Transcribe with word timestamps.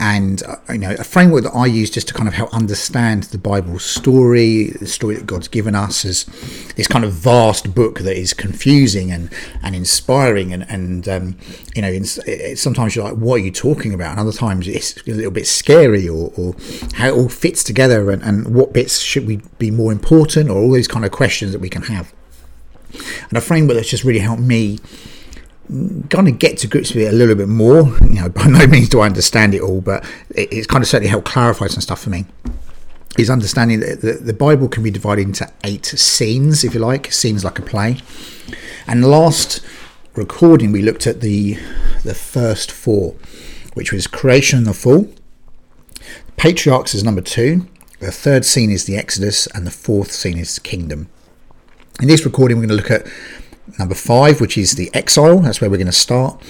and 0.00 0.42
uh, 0.44 0.56
you 0.70 0.78
know 0.78 0.96
a 0.98 1.04
framework 1.04 1.44
that 1.44 1.54
I 1.54 1.66
use 1.66 1.90
just 1.90 2.08
to 2.08 2.14
kind 2.14 2.26
of 2.26 2.34
help 2.34 2.52
understand 2.54 3.24
the 3.24 3.38
Bible 3.38 3.78
story, 3.78 4.70
the 4.80 4.86
story 4.86 5.16
that 5.16 5.26
God's 5.26 5.46
given 5.46 5.74
us 5.74 6.06
as 6.06 6.24
this 6.74 6.88
kind 6.88 7.04
of 7.04 7.12
vast 7.12 7.74
book 7.74 8.00
that 8.00 8.16
is 8.16 8.32
confusing 8.32 9.12
and 9.12 9.30
and 9.62 9.76
inspiring 9.76 10.54
and 10.54 10.68
and 10.70 11.06
um, 11.06 11.36
you 11.76 11.82
know 11.82 12.02
sometimes 12.02 12.96
you're 12.96 13.04
like 13.04 13.18
what 13.18 13.34
are 13.34 13.44
you 13.44 13.50
talking 13.50 13.92
about? 13.92 14.12
And 14.12 14.20
other 14.20 14.32
times 14.32 14.66
it's 14.66 14.96
a 15.06 15.12
little 15.12 15.30
bit 15.30 15.46
scary 15.46 16.08
or, 16.08 16.32
or 16.36 16.56
how 16.94 17.08
it 17.08 17.12
all 17.12 17.28
fits 17.28 17.62
together 17.62 18.10
and, 18.10 18.22
and 18.22 18.54
what 18.54 18.72
bits 18.72 19.00
should 19.00 19.26
we 19.26 19.42
be 19.58 19.70
more 19.70 19.92
important 19.92 20.48
or 20.48 20.56
all 20.56 20.72
these 20.72 20.88
kind 20.88 21.04
of 21.04 21.12
questions 21.12 21.52
that 21.52 21.60
we 21.60 21.68
can 21.68 21.82
have. 21.82 22.12
And 23.28 23.36
a 23.36 23.40
framework 23.40 23.76
that's 23.76 23.90
just 23.90 24.02
really 24.04 24.18
helped 24.20 24.42
me 24.42 24.78
kind 26.08 26.26
of 26.26 26.38
get 26.38 26.58
to 26.58 26.66
grips 26.66 26.92
with 26.92 27.04
it 27.04 27.12
a 27.12 27.16
little 27.16 27.34
bit 27.34 27.48
more. 27.48 27.82
You 28.00 28.22
know, 28.22 28.28
by 28.28 28.46
no 28.48 28.66
means 28.66 28.88
do 28.88 29.00
I 29.00 29.06
understand 29.06 29.54
it 29.54 29.60
all, 29.60 29.80
but 29.80 30.04
it, 30.30 30.52
it's 30.52 30.66
kind 30.66 30.82
of 30.82 30.88
certainly 30.88 31.10
helped 31.10 31.28
clarify 31.28 31.66
some 31.68 31.80
stuff 31.80 32.02
for 32.02 32.10
me. 32.10 32.26
Is 33.18 33.28
understanding 33.28 33.80
that 33.80 34.02
the, 34.02 34.12
the 34.12 34.32
Bible 34.32 34.68
can 34.68 34.82
be 34.82 34.90
divided 34.90 35.22
into 35.22 35.50
eight 35.64 35.84
scenes, 35.84 36.64
if 36.64 36.74
you 36.74 36.80
like, 36.80 37.12
scenes 37.12 37.44
like 37.44 37.58
a 37.58 37.62
play. 37.62 37.98
And 38.86 39.04
last 39.04 39.64
recording, 40.14 40.72
we 40.72 40.82
looked 40.82 41.06
at 41.06 41.20
the 41.20 41.58
the 42.04 42.14
first 42.14 42.70
four, 42.70 43.16
which 43.74 43.92
was 43.92 44.06
creation 44.06 44.58
and 44.58 44.66
the 44.66 44.74
fall. 44.74 45.12
Patriarchs 46.36 46.94
is 46.94 47.04
number 47.04 47.20
two. 47.20 47.66
The 47.98 48.10
third 48.10 48.44
scene 48.44 48.70
is 48.70 48.86
the 48.86 48.96
Exodus, 48.96 49.46
and 49.48 49.66
the 49.66 49.70
fourth 49.70 50.10
scene 50.10 50.38
is 50.38 50.58
kingdom. 50.58 51.08
In 52.00 52.08
this 52.08 52.24
recording, 52.24 52.56
we're 52.56 52.66
going 52.66 52.78
to 52.78 52.82
look 52.82 52.90
at 52.90 53.06
Number 53.78 53.94
five, 53.94 54.40
which 54.40 54.58
is 54.58 54.72
the 54.72 54.90
exile, 54.94 55.38
that's 55.40 55.60
where 55.60 55.70
we're 55.70 55.76
going 55.76 55.86
to 55.86 55.92
start. 55.92 56.42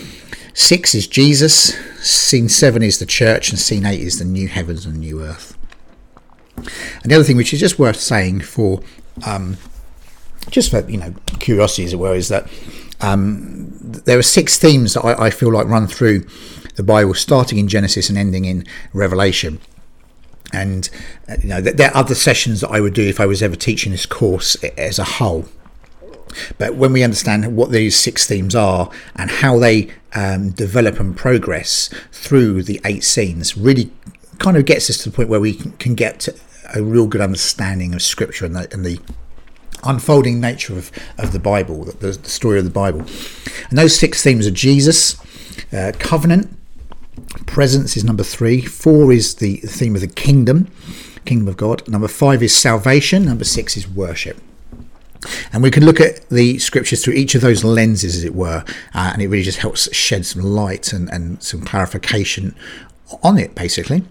Six 0.55 0.95
is 0.95 1.07
Jesus. 1.07 1.75
Scene 2.01 2.49
seven 2.49 2.83
is 2.83 2.99
the 2.99 3.07
church, 3.07 3.51
and 3.51 3.59
scene 3.59 3.87
eight 3.87 4.01
is 4.01 4.19
the 4.19 4.25
new 4.25 4.49
heavens 4.49 4.87
and 4.87 4.99
new 4.99 5.23
earth. 5.23 5.57
And 6.57 7.11
the 7.11 7.15
other 7.15 7.25
thing, 7.25 7.37
which 7.37 7.53
is 7.53 7.61
just 7.61 7.79
worth 7.79 7.97
saying 7.97 8.41
for 8.41 8.81
um, 9.25 9.57
just 10.51 10.71
for 10.71 10.89
you 10.91 10.99
know 10.99 11.15
curiosity 11.39 11.85
as 11.85 11.93
it 11.93 11.99
were, 11.99 12.15
is 12.15 12.29
that 12.29 12.51
um, 13.01 13.69
there 13.79 14.19
are 14.19 14.23
six 14.23 14.59
themes 14.59 14.95
that 14.95 15.03
I, 15.03 15.27
I 15.27 15.31
feel 15.31 15.53
like 15.53 15.67
run 15.67 15.87
through 15.87 16.27
the 16.77 16.83
Bible, 16.83 17.15
starting 17.15 17.59
in 17.59 17.69
Genesis 17.69 18.09
and 18.09 18.19
ending 18.19 18.45
in 18.45 18.67
Revelation 18.93 19.61
and 20.53 20.91
uh, 21.29 21.37
you 21.41 21.49
know 21.49 21.61
there 21.61 21.91
are 21.91 21.97
other 21.97 22.15
sessions 22.15 22.61
that 22.61 22.71
I 22.71 22.81
would 22.81 22.95
do 22.95 23.09
if 23.09 23.21
I 23.21 23.27
was 23.27 23.43
ever 23.43 23.57
teaching 23.57 23.93
this 23.93 24.07
course 24.07 24.57
as 24.77 24.99
a 24.99 25.05
whole. 25.05 25.47
But 26.59 26.75
when 26.75 26.93
we 26.93 27.03
understand 27.03 27.57
what 27.57 27.71
these 27.71 27.99
six 27.99 28.27
themes 28.27 28.55
are 28.55 28.91
and 29.17 29.31
how 29.31 29.59
they 29.59 29.91
um, 30.15 30.51
develop 30.51 31.01
and 31.01 31.17
progress 31.17 31.91
through 32.13 32.63
the 32.65 32.81
eight 32.85 33.05
scenes, 33.05 33.57
really 33.57 33.93
kind 34.39 34.57
of 34.57 34.65
gets 34.65 34.91
us 34.91 34.99
to 34.99 35.11
the 35.11 35.17
point 35.17 35.29
where 35.29 35.41
we 35.41 35.55
can 35.55 35.95
get 35.95 36.29
a 36.75 36.83
real 36.83 37.07
good 37.07 37.21
understanding 37.21 37.95
of 37.95 38.03
Scripture 38.03 38.45
and 38.45 38.57
the, 38.57 38.73
and 38.73 38.85
the 38.85 38.99
unfolding 39.85 40.41
nature 40.41 40.77
of, 40.77 40.91
of 41.19 41.33
the 41.33 41.39
Bible, 41.39 41.85
the, 41.85 42.13
the, 42.13 42.29
story 42.29 42.59
of 42.59 42.65
the 42.65 42.71
Bible. 42.71 43.01
And 43.69 43.79
those 43.79 43.99
six 43.99 44.23
themes 44.23 44.47
are 44.47 44.51
Jesus, 44.51 45.21
uh, 45.73 45.93
covenant, 45.99 46.57
presence 47.47 47.97
is 47.97 48.05
number 48.05 48.23
three, 48.23 48.61
four 48.61 49.13
is 49.13 49.37
the 49.37 49.57
theme 49.59 49.95
of 49.95 50.01
the 50.01 50.09
kingdom, 50.09 50.69
kingdom 51.25 51.49
of 51.49 51.57
God, 51.57 51.87
number 51.89 52.09
five 52.09 52.43
is 52.43 52.55
salvation, 52.55 53.25
number 53.25 53.45
six 53.45 53.77
is 53.77 53.89
worship. 53.89 54.41
And 55.53 55.63
we 55.63 55.71
can 55.71 55.85
look 55.85 56.01
at 56.01 56.29
the 56.29 56.59
scriptures 56.59 57.05
through 57.05 57.15
each 57.15 57.35
of 57.35 57.43
those 57.43 57.65
lenses, 57.65 58.17
as 58.17 58.25
it 58.25 58.35
were, 58.35 58.65
uh, 58.95 59.11
and 59.13 59.21
it 59.21 59.29
really 59.29 59.43
just 59.43 59.59
helps 59.59 59.93
shed 59.95 60.25
some 60.25 60.43
light 60.43 60.93
and, 60.93 61.11
and 61.11 61.43
some 61.43 61.63
clarification 61.63 62.55
on 63.23 63.39
it, 63.39 63.55
basically. 63.55 64.05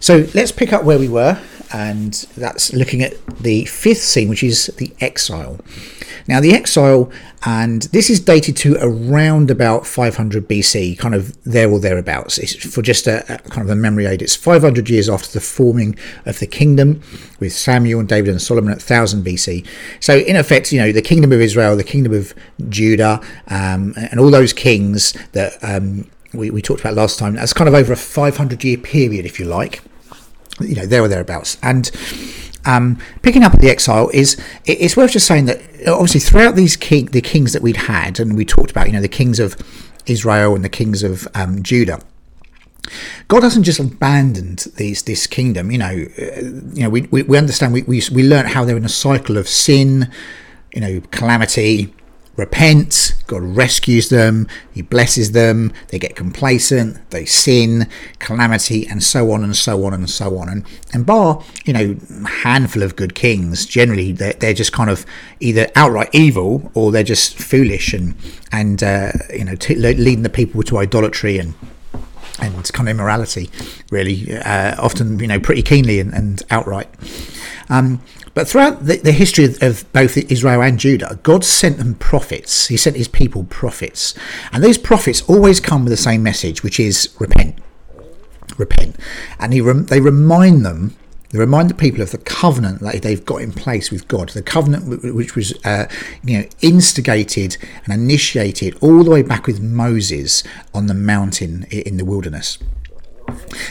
So 0.00 0.26
let's 0.34 0.52
pick 0.52 0.72
up 0.72 0.84
where 0.84 0.98
we 0.98 1.08
were, 1.08 1.40
and 1.72 2.12
that's 2.36 2.72
looking 2.72 3.02
at 3.02 3.14
the 3.38 3.64
fifth 3.64 4.02
scene, 4.02 4.28
which 4.28 4.42
is 4.42 4.66
the 4.78 4.92
exile. 5.00 5.58
Now, 6.28 6.40
the 6.40 6.52
exile, 6.52 7.10
and 7.44 7.82
this 7.82 8.10
is 8.10 8.20
dated 8.20 8.56
to 8.58 8.76
around 8.80 9.50
about 9.50 9.86
500 9.86 10.48
BC, 10.48 10.98
kind 10.98 11.14
of 11.14 11.36
there 11.44 11.70
or 11.70 11.78
thereabouts. 11.78 12.38
It's 12.38 12.54
for 12.54 12.82
just 12.82 13.06
a, 13.06 13.22
a, 13.32 13.38
kind 13.38 13.62
of 13.62 13.70
a 13.70 13.76
memory 13.76 14.06
aid. 14.06 14.22
It's 14.22 14.34
500 14.34 14.90
years 14.90 15.08
after 15.08 15.30
the 15.30 15.40
forming 15.40 15.96
of 16.24 16.38
the 16.40 16.46
kingdom 16.46 17.00
with 17.38 17.52
Samuel 17.52 18.00
and 18.00 18.08
David 18.08 18.30
and 18.30 18.42
Solomon 18.42 18.72
at 18.72 18.78
1000 18.78 19.24
BC. 19.24 19.66
So, 20.00 20.16
in 20.16 20.36
effect, 20.36 20.72
you 20.72 20.80
know, 20.80 20.92
the 20.92 21.02
kingdom 21.02 21.32
of 21.32 21.40
Israel, 21.40 21.76
the 21.76 21.84
kingdom 21.84 22.12
of 22.12 22.34
Judah, 22.68 23.20
um, 23.48 23.94
and 23.96 24.18
all 24.18 24.30
those 24.30 24.52
kings 24.52 25.12
that 25.32 25.52
um, 25.62 26.10
we, 26.32 26.50
we 26.50 26.62
talked 26.62 26.80
about 26.80 26.94
last 26.94 27.18
time, 27.18 27.34
that's 27.34 27.52
kind 27.52 27.68
of 27.68 27.74
over 27.74 27.92
a 27.92 27.96
500 27.96 28.64
year 28.64 28.78
period, 28.78 29.24
if 29.24 29.38
you 29.38 29.46
like. 29.46 29.82
You 30.58 30.74
know, 30.74 30.86
there 30.86 31.02
or 31.02 31.08
thereabouts. 31.08 31.58
And 31.62 31.90
um, 32.66 32.98
picking 33.22 33.42
up 33.42 33.54
at 33.54 33.60
the 33.60 33.70
exile 33.70 34.10
is 34.12 34.36
it's 34.64 34.96
worth 34.96 35.12
just 35.12 35.26
saying 35.26 35.46
that 35.46 35.60
obviously 35.86 36.20
throughout 36.20 36.56
these 36.56 36.76
king 36.76 37.06
the 37.06 37.20
kings 37.20 37.52
that 37.52 37.62
we'd 37.62 37.76
had 37.76 38.18
and 38.20 38.36
we 38.36 38.44
talked 38.44 38.70
about 38.70 38.86
you 38.86 38.92
know 38.92 39.00
the 39.00 39.08
kings 39.08 39.38
of 39.38 39.56
Israel 40.06 40.54
and 40.54 40.64
the 40.64 40.68
kings 40.68 41.02
of 41.02 41.28
um, 41.34 41.62
Judah. 41.62 42.00
God 43.28 43.42
hasn't 43.42 43.66
just 43.66 43.80
abandoned 43.80 44.66
these 44.76 45.02
this 45.02 45.26
kingdom. 45.26 45.70
You 45.70 45.78
know, 45.78 46.06
uh, 46.18 46.40
you 46.40 46.82
know 46.82 46.90
we, 46.90 47.02
we, 47.02 47.22
we 47.22 47.36
understand 47.36 47.72
we, 47.72 47.82
we 47.82 48.02
we 48.12 48.22
learn 48.22 48.46
how 48.46 48.64
they're 48.64 48.76
in 48.76 48.84
a 48.84 48.88
cycle 48.88 49.36
of 49.36 49.48
sin, 49.48 50.10
you 50.72 50.80
know, 50.80 51.00
calamity, 51.10 51.92
repent, 52.36 53.14
God 53.26 53.42
rescues 53.42 54.08
them, 54.08 54.46
He 54.72 54.82
blesses 54.82 55.32
them, 55.32 55.72
they 55.88 55.98
get 55.98 56.16
complacent, 56.16 57.10
they 57.10 57.24
sin, 57.24 57.88
calamity, 58.18 58.86
and 58.86 59.02
so 59.02 59.32
on 59.32 59.42
and 59.42 59.56
so 59.56 59.84
on 59.84 59.94
and 59.94 60.08
so 60.08 60.38
on. 60.38 60.48
And, 60.48 60.64
and 60.92 61.06
bar, 61.06 61.42
you 61.64 61.72
know, 61.72 61.96
handful 62.42 62.82
of 62.82 62.96
good 62.96 63.14
kings, 63.14 63.66
generally 63.66 64.12
they're, 64.12 64.34
they're 64.34 64.54
just 64.54 64.72
kind 64.72 64.90
of 64.90 65.06
either 65.40 65.68
outright 65.74 66.10
evil 66.12 66.70
or 66.74 66.92
they're 66.92 67.02
just 67.02 67.38
foolish 67.38 67.92
and, 67.92 68.14
and 68.52 68.82
uh, 68.82 69.12
you 69.32 69.44
know, 69.44 69.54
t- 69.54 69.74
leading 69.74 70.22
the 70.22 70.30
people 70.30 70.62
to 70.64 70.78
idolatry 70.78 71.38
and 71.38 71.54
and 72.38 72.70
kind 72.72 72.86
of 72.86 72.94
immorality, 72.94 73.50
really, 73.90 74.36
uh, 74.36 74.74
often 74.78 75.18
you 75.18 75.26
know 75.26 75.40
pretty 75.40 75.62
keenly 75.62 76.00
and, 76.00 76.12
and 76.12 76.42
outright. 76.50 76.88
Um, 77.70 78.02
but 78.36 78.46
throughout 78.46 78.84
the, 78.84 78.98
the, 78.98 79.12
history 79.12 79.46
of 79.62 79.90
both 79.94 80.18
Israel 80.18 80.62
and 80.62 80.78
Judah, 80.78 81.18
God 81.22 81.42
sent 81.42 81.78
them 81.78 81.94
prophets. 81.94 82.68
He 82.68 82.76
sent 82.76 82.94
his 82.94 83.08
people 83.08 83.44
prophets, 83.44 84.14
and 84.52 84.62
those 84.62 84.76
prophets 84.76 85.22
always 85.22 85.58
come 85.58 85.84
with 85.84 85.90
the 85.90 85.96
same 85.96 86.22
message, 86.22 86.62
which 86.62 86.78
is 86.78 87.16
repent, 87.18 87.58
repent, 88.58 88.96
and 89.38 89.54
he 89.54 89.62
rem- 89.62 89.86
they 89.86 90.02
remind 90.02 90.66
them. 90.66 90.94
They 91.30 91.38
remind 91.38 91.70
the 91.70 91.74
people 91.74 92.02
of 92.02 92.10
the 92.10 92.18
covenant 92.18 92.80
that 92.80 93.00
they've 93.00 93.24
got 93.24 93.40
in 93.40 93.52
place 93.52 93.90
with 93.90 94.06
God, 94.06 94.28
the 94.28 94.42
covenant 94.42 95.02
which 95.14 95.34
was, 95.34 95.54
uh, 95.64 95.88
you 96.22 96.38
know, 96.38 96.48
instigated 96.60 97.56
and 97.84 97.94
initiated 97.94 98.76
all 98.82 99.02
the 99.02 99.10
way 99.10 99.22
back 99.22 99.46
with 99.46 99.62
Moses 99.62 100.44
on 100.74 100.88
the 100.88 100.94
mountain 100.94 101.64
in 101.70 101.96
the 101.96 102.04
wilderness. 102.04 102.58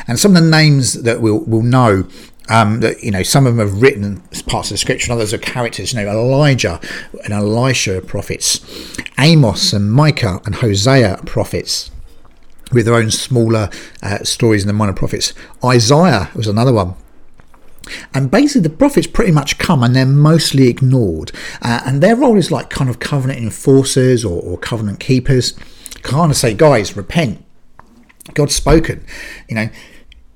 And 0.07 0.19
some 0.19 0.35
of 0.35 0.44
the 0.44 0.50
names 0.50 1.03
that 1.03 1.21
we'll, 1.21 1.39
we'll 1.39 1.62
know 1.62 2.07
um, 2.50 2.80
that 2.81 3.03
you 3.03 3.12
know 3.12 3.24
some 3.24 3.47
of 3.47 3.56
them 3.56 3.68
have 3.68 3.81
written 3.81 4.21
parts 4.47 4.69
of 4.69 4.75
the 4.75 4.77
scripture, 4.77 5.12
and 5.12 5.19
others 5.19 5.33
are 5.33 5.38
characters. 5.38 5.94
You 5.94 6.03
know, 6.03 6.12
Elijah 6.12 6.80
and 7.24 7.33
Elisha 7.33 8.01
prophets, 8.01 8.59
Amos 9.19 9.74
and 9.74 9.92
Micah 9.92 10.42
and 10.45 10.56
Hosea 10.56 11.21
prophets, 11.25 11.92
with 12.71 12.86
their 12.86 12.95
own 12.95 13.12
smaller 13.12 13.69
uh, 14.01 14.19
stories 14.24 14.63
in 14.63 14.68
the 14.68 14.74
minor 14.74 14.94
prophets. 14.94 15.33
Isaiah 15.63 16.30
was 16.36 16.47
another 16.47 16.74
one. 16.74 16.95
And 18.15 18.31
basically, 18.31 18.62
the 18.62 18.75
prophets 18.75 19.06
pretty 19.06 19.31
much 19.31 19.59
come 19.59 19.83
and 19.83 19.95
they're 19.95 20.07
mostly 20.07 20.68
ignored. 20.68 21.31
Uh, 21.62 21.81
and 21.86 22.01
their 22.01 22.15
role 22.15 22.36
is 22.36 22.50
like 22.50 22.71
kind 22.71 22.89
of 22.89 23.00
covenant 23.00 23.39
enforcers 23.39 24.25
or, 24.25 24.41
or 24.41 24.57
covenant 24.57 25.00
keepers. 25.00 25.53
Kind 26.01 26.31
of 26.31 26.38
say, 26.38 26.56
guys, 26.56 26.98
repent. 26.98 27.45
God's 28.33 28.56
spoken. 28.56 29.06
You 29.48 29.56
know, 29.56 29.69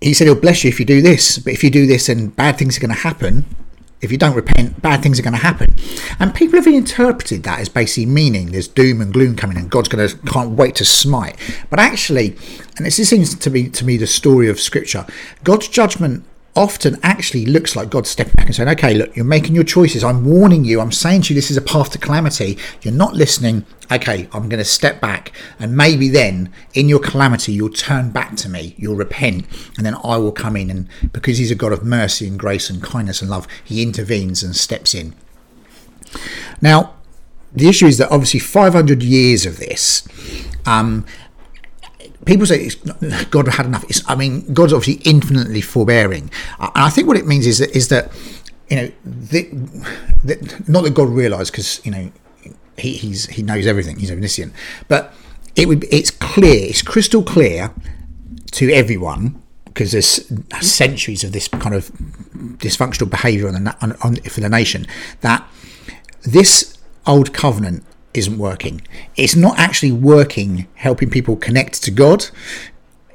he 0.01 0.13
said 0.13 0.25
he'll 0.25 0.35
bless 0.35 0.63
you 0.63 0.69
if 0.69 0.79
you 0.79 0.85
do 0.85 1.01
this, 1.01 1.37
but 1.39 1.53
if 1.53 1.63
you 1.63 1.69
do 1.69 1.85
this 1.85 2.09
and 2.09 2.35
bad 2.35 2.57
things 2.57 2.77
are 2.77 2.81
going 2.81 2.93
to 2.93 3.01
happen, 3.01 3.45
if 4.01 4.11
you 4.11 4.17
don't 4.17 4.35
repent, 4.35 4.81
bad 4.81 5.03
things 5.03 5.19
are 5.19 5.23
going 5.23 5.33
to 5.33 5.39
happen. 5.39 5.75
And 6.19 6.33
people 6.33 6.57
have 6.57 6.67
interpreted 6.67 7.43
that 7.43 7.59
as 7.59 7.67
basically 7.67 8.05
meaning 8.05 8.51
there's 8.51 8.67
doom 8.67 9.01
and 9.01 9.11
gloom 9.11 9.35
coming 9.35 9.57
and 9.57 9.69
God's 9.69 9.89
going 9.89 10.07
to 10.07 10.17
can't 10.19 10.51
wait 10.51 10.75
to 10.75 10.85
smite. 10.85 11.37
But 11.69 11.79
actually, 11.79 12.37
and 12.77 12.85
this 12.85 12.95
seems 12.95 13.35
to 13.35 13.49
be 13.49 13.69
to 13.69 13.85
me 13.85 13.97
the 13.97 14.07
story 14.07 14.47
of 14.47 14.59
Scripture, 14.59 15.05
God's 15.43 15.67
judgment 15.67 16.23
often 16.55 16.97
actually 17.03 17.45
looks 17.45 17.75
like 17.75 17.89
God 17.89 18.07
stepping 18.07 18.33
back 18.33 18.47
and 18.47 18.55
saying, 18.55 18.69
okay, 18.69 18.93
look, 18.93 19.15
you're 19.15 19.25
making 19.25 19.55
your 19.55 19.63
choices. 19.63 20.03
I'm 20.03 20.25
warning 20.25 20.65
you. 20.65 20.81
I'm 20.81 20.91
saying 20.91 21.23
to 21.23 21.33
you, 21.33 21.35
this 21.35 21.51
is 21.51 21.57
a 21.57 21.61
path 21.61 21.91
to 21.91 21.97
calamity. 21.97 22.57
You're 22.81 22.93
not 22.93 23.13
listening. 23.13 23.65
Okay, 23.91 24.27
I'm 24.33 24.49
going 24.49 24.59
to 24.59 24.65
step 24.65 24.99
back. 24.99 25.31
And 25.59 25.75
maybe 25.75 26.09
then 26.09 26.51
in 26.73 26.89
your 26.89 26.99
calamity, 26.99 27.53
you'll 27.53 27.69
turn 27.69 28.11
back 28.11 28.35
to 28.37 28.49
me. 28.49 28.75
You'll 28.77 28.95
repent. 28.95 29.45
And 29.77 29.85
then 29.85 29.95
I 30.03 30.17
will 30.17 30.31
come 30.31 30.55
in. 30.55 30.69
And 30.69 30.87
because 31.13 31.37
he's 31.37 31.51
a 31.51 31.55
God 31.55 31.71
of 31.71 31.83
mercy 31.83 32.27
and 32.27 32.37
grace 32.37 32.69
and 32.69 32.81
kindness 32.83 33.21
and 33.21 33.29
love, 33.29 33.47
he 33.63 33.81
intervenes 33.81 34.43
and 34.43 34.55
steps 34.55 34.93
in. 34.93 35.15
Now, 36.61 36.95
the 37.53 37.67
issue 37.67 37.87
is 37.87 37.97
that 37.97 38.11
obviously 38.11 38.39
500 38.39 39.01
years 39.01 39.45
of 39.45 39.57
this, 39.57 40.07
um, 40.65 41.05
people 42.25 42.45
say 42.45 42.69
God 43.29 43.47
had 43.47 43.65
enough. 43.65 43.83
It's, 43.89 44.01
I 44.09 44.15
mean, 44.15 44.53
God's 44.53 44.73
obviously 44.73 45.01
infinitely 45.09 45.61
forbearing, 45.61 46.31
and 46.59 46.71
I 46.75 46.89
think 46.89 47.07
what 47.07 47.17
it 47.17 47.25
means 47.27 47.45
is 47.45 47.59
that 47.59 47.75
is 47.75 47.87
that 47.89 48.11
you 48.69 48.77
know, 48.77 48.91
the, 49.03 49.49
the, 50.23 50.63
not 50.67 50.83
that 50.83 50.93
God 50.93 51.09
realised 51.09 51.51
because 51.51 51.83
you 51.85 51.91
know 51.91 52.11
he, 52.77 52.93
he's 52.93 53.25
he 53.27 53.41
knows 53.41 53.65
everything. 53.65 53.97
He's 53.97 54.11
omniscient, 54.11 54.53
but 54.87 55.13
it 55.55 55.67
would 55.67 55.85
it's 55.91 56.11
clear, 56.11 56.69
it's 56.69 56.81
crystal 56.81 57.23
clear 57.23 57.73
to 58.51 58.71
everyone 58.71 59.41
because 59.65 59.91
there's 59.91 60.31
centuries 60.61 61.23
of 61.23 61.31
this 61.31 61.47
kind 61.47 61.75
of 61.75 61.89
dysfunctional 62.57 63.09
behaviour 63.09 63.47
on 63.47 63.63
the 63.63 63.77
on, 63.81 63.93
on, 64.03 64.15
for 64.17 64.41
the 64.41 64.49
nation 64.49 64.85
that 65.21 65.47
this 66.23 66.77
old 67.05 67.33
covenant 67.33 67.83
isn't 68.13 68.37
working. 68.37 68.81
It's 69.15 69.35
not 69.35 69.57
actually 69.59 69.91
working 69.91 70.67
helping 70.75 71.09
people 71.09 71.35
connect 71.35 71.83
to 71.83 71.91
God. 71.91 72.27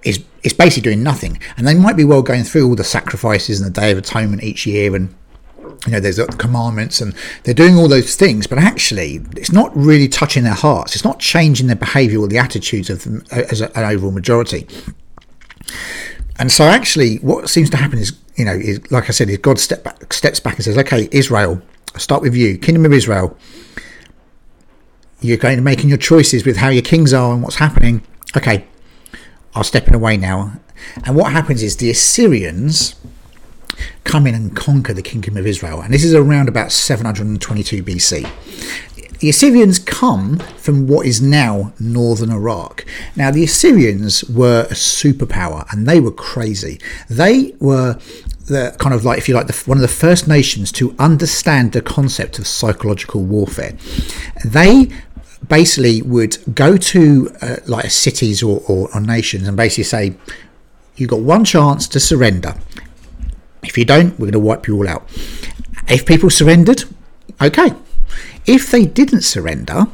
It's, 0.02 0.18
it's 0.42 0.54
basically 0.54 0.82
doing 0.82 1.02
nothing. 1.02 1.40
And 1.56 1.66
they 1.66 1.74
might 1.74 1.96
be 1.96 2.04
well 2.04 2.22
going 2.22 2.44
through 2.44 2.68
all 2.68 2.76
the 2.76 2.84
sacrifices 2.84 3.60
and 3.60 3.74
the 3.74 3.80
Day 3.80 3.90
of 3.90 3.98
Atonement 3.98 4.42
each 4.42 4.66
year 4.66 4.94
and 4.94 5.14
you 5.86 5.92
know 5.92 6.00
there's 6.00 6.16
the 6.16 6.26
commandments 6.26 7.00
and 7.00 7.14
they're 7.42 7.54
doing 7.54 7.76
all 7.76 7.88
those 7.88 8.16
things 8.16 8.46
but 8.46 8.58
actually 8.58 9.20
it's 9.36 9.52
not 9.52 9.74
really 9.76 10.08
touching 10.08 10.44
their 10.44 10.54
hearts 10.54 10.94
it's 10.94 11.04
not 11.04 11.18
changing 11.18 11.66
their 11.66 11.76
behavior 11.76 12.20
or 12.20 12.28
the 12.28 12.38
attitudes 12.38 12.90
of 12.90 13.04
them 13.04 13.22
as 13.30 13.60
an 13.60 13.70
overall 13.76 14.10
majority 14.10 14.66
and 16.38 16.50
so 16.50 16.64
actually 16.64 17.16
what 17.16 17.48
seems 17.48 17.70
to 17.70 17.76
happen 17.76 17.98
is 17.98 18.18
you 18.36 18.44
know 18.44 18.52
is 18.52 18.90
like 18.90 19.08
i 19.08 19.12
said 19.12 19.28
is 19.28 19.38
god 19.38 19.58
step 19.58 19.84
back, 19.84 20.12
steps 20.12 20.40
back 20.40 20.56
and 20.56 20.64
says 20.64 20.78
okay 20.78 21.08
israel 21.12 21.60
I'll 21.94 22.00
start 22.00 22.22
with 22.22 22.34
you 22.34 22.58
kingdom 22.58 22.84
of 22.84 22.92
israel 22.92 23.36
you're 25.24 25.38
going 25.38 25.56
to 25.56 25.62
making 25.62 25.88
your 25.88 25.98
choices 25.98 26.44
with 26.44 26.58
how 26.58 26.68
your 26.68 26.82
kings 26.82 27.14
are 27.14 27.32
and 27.32 27.42
what's 27.42 27.56
happening. 27.56 28.02
Okay, 28.36 28.66
I'll 29.54 29.64
step 29.64 29.88
in 29.88 29.94
away 29.94 30.18
now. 30.18 30.60
And 31.04 31.16
what 31.16 31.32
happens 31.32 31.62
is 31.62 31.78
the 31.78 31.90
Assyrians 31.90 32.94
come 34.04 34.26
in 34.26 34.34
and 34.34 34.54
conquer 34.54 34.92
the 34.92 35.02
kingdom 35.02 35.38
of 35.38 35.46
Israel. 35.46 35.80
And 35.80 35.94
this 35.94 36.04
is 36.04 36.14
around 36.14 36.48
about 36.48 36.72
722 36.72 37.82
BC. 37.82 39.18
The 39.20 39.30
Assyrians 39.30 39.78
come 39.78 40.40
from 40.58 40.86
what 40.86 41.06
is 41.06 41.22
now 41.22 41.72
northern 41.80 42.30
Iraq. 42.30 42.84
Now, 43.16 43.30
the 43.30 43.44
Assyrians 43.44 44.24
were 44.24 44.66
a 44.68 44.74
superpower 44.74 45.64
and 45.72 45.88
they 45.88 46.00
were 46.00 46.12
crazy. 46.12 46.78
They 47.08 47.54
were 47.60 47.98
the 48.46 48.76
kind 48.78 48.94
of 48.94 49.06
like, 49.06 49.16
if 49.16 49.26
you 49.26 49.34
like, 49.34 49.46
the, 49.46 49.54
one 49.64 49.78
of 49.78 49.82
the 49.82 49.88
first 49.88 50.28
nations 50.28 50.70
to 50.72 50.94
understand 50.98 51.72
the 51.72 51.80
concept 51.80 52.38
of 52.38 52.46
psychological 52.46 53.22
warfare. 53.22 53.74
They 54.44 54.90
basically 55.48 56.02
would 56.02 56.38
go 56.54 56.76
to 56.76 57.30
uh, 57.40 57.56
like 57.66 57.90
cities 57.90 58.42
or, 58.42 58.62
or, 58.68 58.88
or 58.94 59.00
nations 59.00 59.46
and 59.48 59.56
basically 59.56 59.84
say, 59.84 60.14
you've 60.96 61.10
got 61.10 61.20
one 61.20 61.44
chance 61.44 61.88
to 61.88 62.00
surrender. 62.00 62.54
If 63.62 63.78
you 63.78 63.84
don't, 63.84 64.12
we're 64.12 64.26
going 64.26 64.32
to 64.32 64.40
wipe 64.40 64.66
you 64.66 64.76
all 64.76 64.88
out. 64.88 65.08
If 65.88 66.06
people 66.06 66.30
surrendered, 66.30 66.84
okay. 67.40 67.74
If 68.46 68.70
they 68.70 68.84
didn't 68.84 69.22
surrender, 69.22 69.86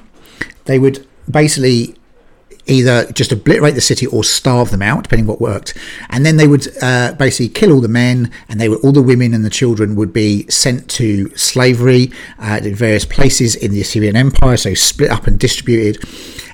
they 0.65 0.79
would 0.79 1.07
basically 1.31 1.95
either 2.71 3.11
just 3.13 3.33
obliterate 3.33 3.75
the 3.75 3.81
city 3.81 4.07
or 4.07 4.25
starve 4.25 4.71
them 4.71 4.83
out, 4.83 5.03
depending 5.03 5.27
what 5.27 5.41
worked. 5.41 5.77
And 6.09 6.25
then 6.25 6.37
they 6.37 6.47
would 6.47 6.69
uh, 6.83 7.13
basically 7.13 7.49
kill 7.49 7.73
all 7.73 7.81
the 7.81 7.89
men, 7.89 8.31
and 8.49 8.61
they 8.61 8.69
would 8.69 8.81
all 8.81 8.93
the 8.93 9.03
women 9.03 9.35
and 9.35 9.45
the 9.45 9.51
children 9.51 9.97
would 9.97 10.13
be 10.13 10.49
sent 10.49 10.89
to 10.91 11.35
slavery 11.37 12.13
uh, 12.39 12.61
in 12.63 12.75
various 12.75 13.05
places 13.05 13.55
in 13.55 13.73
the 13.73 13.81
Assyrian 13.81 14.17
Empire, 14.17 14.57
so 14.57 14.75
split 14.75 15.11
up 15.11 15.27
and 15.27 15.39
distributed 15.39 16.03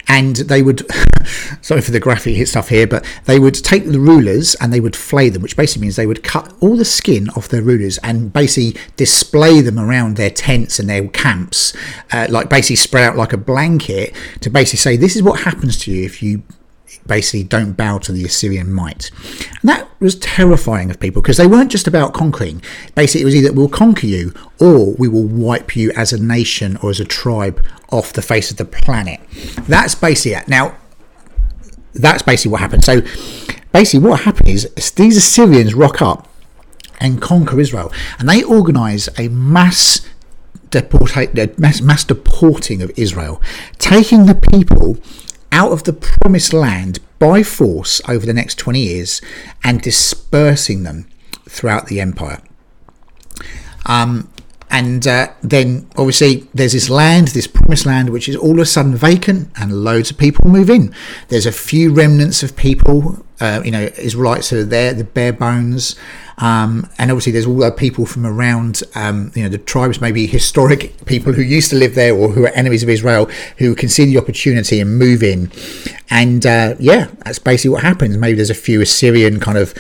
and 0.08 0.36
they 0.36 0.62
would 0.62 0.86
sorry 1.60 1.80
for 1.80 1.90
the 1.90 2.00
graphic 2.00 2.46
stuff 2.46 2.68
here 2.68 2.86
but 2.86 3.04
they 3.24 3.38
would 3.38 3.54
take 3.54 3.86
the 3.86 3.98
rulers 3.98 4.54
and 4.56 4.72
they 4.72 4.80
would 4.80 4.96
flay 4.96 5.28
them 5.28 5.42
which 5.42 5.56
basically 5.56 5.82
means 5.82 5.96
they 5.96 6.06
would 6.06 6.22
cut 6.22 6.52
all 6.60 6.76
the 6.76 6.84
skin 6.84 7.28
off 7.30 7.48
their 7.48 7.62
rulers 7.62 7.98
and 7.98 8.32
basically 8.32 8.80
display 8.96 9.60
them 9.60 9.78
around 9.78 10.16
their 10.16 10.30
tents 10.30 10.78
and 10.78 10.88
their 10.88 11.06
camps 11.08 11.76
uh, 12.12 12.26
like 12.30 12.48
basically 12.48 12.76
spread 12.76 13.04
out 13.04 13.16
like 13.16 13.32
a 13.32 13.38
blanket 13.38 14.14
to 14.40 14.50
basically 14.50 14.78
say 14.78 14.96
this 14.96 15.16
is 15.16 15.22
what 15.22 15.40
happens 15.40 15.76
to 15.78 15.90
you 15.90 16.04
if 16.04 16.22
you 16.22 16.42
basically 17.06 17.44
don't 17.44 17.72
bow 17.72 17.98
to 17.98 18.12
the 18.12 18.24
Assyrian 18.24 18.72
might. 18.72 19.10
And 19.60 19.68
that 19.68 19.88
was 20.00 20.16
terrifying 20.16 20.90
of 20.90 21.00
people 21.00 21.22
because 21.22 21.36
they 21.36 21.46
weren't 21.46 21.70
just 21.70 21.86
about 21.86 22.14
conquering. 22.14 22.62
Basically, 22.94 23.22
it 23.22 23.24
was 23.24 23.36
either 23.36 23.52
we'll 23.52 23.68
conquer 23.68 24.06
you 24.06 24.34
or 24.60 24.94
we 24.94 25.08
will 25.08 25.26
wipe 25.26 25.76
you 25.76 25.92
as 25.92 26.12
a 26.12 26.22
nation 26.22 26.76
or 26.78 26.90
as 26.90 27.00
a 27.00 27.04
tribe 27.04 27.64
off 27.90 28.12
the 28.12 28.22
face 28.22 28.50
of 28.50 28.56
the 28.56 28.64
planet. 28.64 29.20
That's 29.68 29.94
basically 29.94 30.38
it. 30.38 30.48
Now, 30.48 30.76
that's 31.94 32.22
basically 32.22 32.52
what 32.52 32.60
happened. 32.60 32.84
So, 32.84 33.00
basically, 33.72 34.08
what 34.08 34.20
happened 34.20 34.48
is 34.48 34.70
these 34.96 35.16
Assyrians 35.16 35.74
rock 35.74 36.02
up 36.02 36.28
and 37.00 37.20
conquer 37.20 37.60
Israel, 37.60 37.92
and 38.18 38.28
they 38.28 38.42
organize 38.42 39.08
a 39.18 39.28
mass 39.28 40.06
deportation, 40.70 41.38
uh, 41.38 41.46
mass, 41.58 41.80
mass 41.80 42.04
deporting 42.04 42.82
of 42.82 42.90
Israel, 42.96 43.40
taking 43.78 44.26
the 44.26 44.34
people 44.34 44.98
out 45.56 45.72
of 45.72 45.84
the 45.84 45.92
promised 45.94 46.52
land 46.52 46.98
by 47.18 47.42
force 47.42 48.02
over 48.06 48.26
the 48.26 48.34
next 48.34 48.58
20 48.58 48.78
years 48.78 49.22
and 49.64 49.80
dispersing 49.80 50.82
them 50.82 51.08
throughout 51.48 51.86
the 51.86 51.98
empire. 51.98 52.42
Um, 53.86 54.30
and 54.68 55.06
uh, 55.06 55.32
then 55.42 55.88
obviously 55.96 56.46
there's 56.52 56.74
this 56.74 56.90
land, 56.90 57.28
this 57.28 57.46
promised 57.46 57.86
land, 57.86 58.10
which 58.10 58.28
is 58.28 58.36
all 58.36 58.52
of 58.52 58.58
a 58.58 58.66
sudden 58.66 58.96
vacant, 58.96 59.50
and 59.56 59.82
loads 59.82 60.10
of 60.10 60.18
people 60.18 60.50
move 60.50 60.68
in. 60.68 60.94
There's 61.28 61.46
a 61.46 61.52
few 61.52 61.90
remnants 61.90 62.42
of 62.42 62.54
people, 62.54 63.24
uh, 63.40 63.62
you 63.64 63.70
know, 63.70 63.90
Israelites 63.98 64.52
are 64.52 64.64
there, 64.64 64.94
the 64.94 65.04
bare 65.04 65.32
bones, 65.32 65.96
um, 66.38 66.88
and 66.98 67.10
obviously 67.10 67.32
there's 67.32 67.46
all 67.46 67.56
the 67.56 67.70
people 67.70 68.04
from 68.04 68.26
around, 68.26 68.82
um, 68.94 69.32
you 69.34 69.42
know, 69.42 69.48
the 69.48 69.58
tribes, 69.58 70.00
maybe 70.00 70.26
historic 70.26 71.04
people 71.06 71.32
who 71.32 71.42
used 71.42 71.70
to 71.70 71.76
live 71.76 71.94
there 71.94 72.14
or 72.14 72.30
who 72.30 72.44
are 72.44 72.50
enemies 72.50 72.82
of 72.82 72.88
Israel, 72.88 73.26
who 73.58 73.74
can 73.74 73.88
see 73.88 74.04
the 74.04 74.18
opportunity 74.18 74.80
and 74.80 74.98
move 74.98 75.22
in. 75.22 75.50
And 76.10 76.44
uh, 76.44 76.74
yeah, 76.78 77.08
that's 77.24 77.38
basically 77.38 77.70
what 77.70 77.82
happens. 77.82 78.16
Maybe 78.16 78.36
there's 78.36 78.50
a 78.50 78.54
few 78.54 78.80
Assyrian 78.80 79.40
kind 79.40 79.58
of 79.58 79.74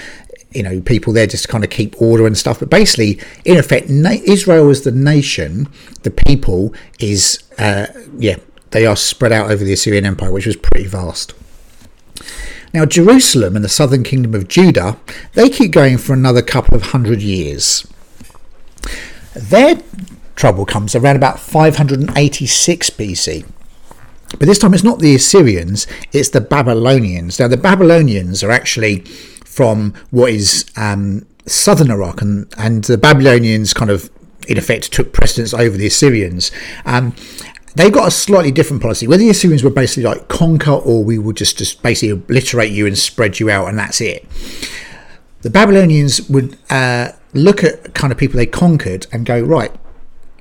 you 0.52 0.62
know 0.62 0.80
people 0.80 1.12
there 1.12 1.26
just 1.26 1.44
to 1.44 1.48
kind 1.48 1.64
of 1.64 1.70
keep 1.70 2.00
order 2.00 2.26
and 2.26 2.38
stuff 2.38 2.60
but 2.60 2.70
basically 2.70 3.20
in 3.44 3.58
effect 3.58 3.90
na- 3.90 4.10
israel 4.24 4.70
as 4.70 4.82
the 4.84 4.92
nation 4.92 5.68
the 6.02 6.10
people 6.10 6.72
is 6.98 7.42
uh, 7.58 7.86
yeah 8.16 8.36
they 8.70 8.86
are 8.86 8.96
spread 8.96 9.32
out 9.32 9.50
over 9.50 9.64
the 9.64 9.72
assyrian 9.72 10.06
empire 10.06 10.30
which 10.32 10.46
was 10.46 10.56
pretty 10.56 10.86
vast 10.86 11.34
now 12.76 12.84
jerusalem 12.84 13.56
and 13.56 13.64
the 13.64 13.68
southern 13.68 14.02
kingdom 14.02 14.34
of 14.34 14.48
judah 14.48 14.96
they 15.34 15.48
keep 15.48 15.72
going 15.72 15.98
for 15.98 16.12
another 16.12 16.42
couple 16.42 16.74
of 16.74 16.82
hundred 16.82 17.20
years 17.20 17.86
their 19.34 19.80
trouble 20.34 20.64
comes 20.64 20.94
around 20.94 21.16
about 21.16 21.40
586 21.40 22.90
bc 22.90 23.44
but 24.38 24.46
this 24.46 24.58
time 24.58 24.74
it's 24.74 24.82
not 24.82 24.98
the 24.98 25.14
Assyrians, 25.14 25.86
it's 26.12 26.30
the 26.30 26.40
Babylonians. 26.40 27.38
Now, 27.38 27.48
the 27.48 27.56
Babylonians 27.56 28.42
are 28.42 28.50
actually 28.50 29.00
from 29.44 29.94
what 30.10 30.30
is 30.30 30.66
um, 30.76 31.26
southern 31.46 31.90
Iraq, 31.90 32.20
and, 32.20 32.52
and 32.58 32.84
the 32.84 32.98
Babylonians 32.98 33.72
kind 33.72 33.90
of, 33.90 34.10
in 34.48 34.58
effect, 34.58 34.92
took 34.92 35.12
precedence 35.12 35.54
over 35.54 35.76
the 35.76 35.86
Assyrians. 35.86 36.50
Um, 36.84 37.14
they 37.76 37.90
got 37.90 38.08
a 38.08 38.10
slightly 38.10 38.50
different 38.50 38.80
policy. 38.80 39.06
Whether 39.06 39.22
the 39.22 39.28
Assyrians 39.28 39.62
were 39.62 39.68
basically 39.68 40.04
like 40.04 40.28
conquer 40.28 40.70
or 40.70 41.04
we 41.04 41.18
would 41.18 41.36
just, 41.36 41.58
just 41.58 41.82
basically 41.82 42.08
obliterate 42.08 42.72
you 42.72 42.86
and 42.86 42.96
spread 42.96 43.38
you 43.38 43.50
out, 43.50 43.68
and 43.68 43.78
that's 43.78 44.00
it. 44.00 44.26
The 45.42 45.50
Babylonians 45.50 46.26
would 46.30 46.56
uh, 46.70 47.12
look 47.34 47.62
at 47.62 47.92
kind 47.94 48.12
of 48.12 48.18
people 48.18 48.38
they 48.38 48.46
conquered 48.46 49.06
and 49.12 49.26
go, 49.26 49.42
right, 49.42 49.70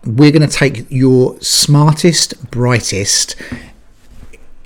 we're 0.05 0.31
going 0.31 0.47
to 0.47 0.55
take 0.55 0.85
your 0.89 1.37
smartest, 1.41 2.51
brightest 2.51 3.35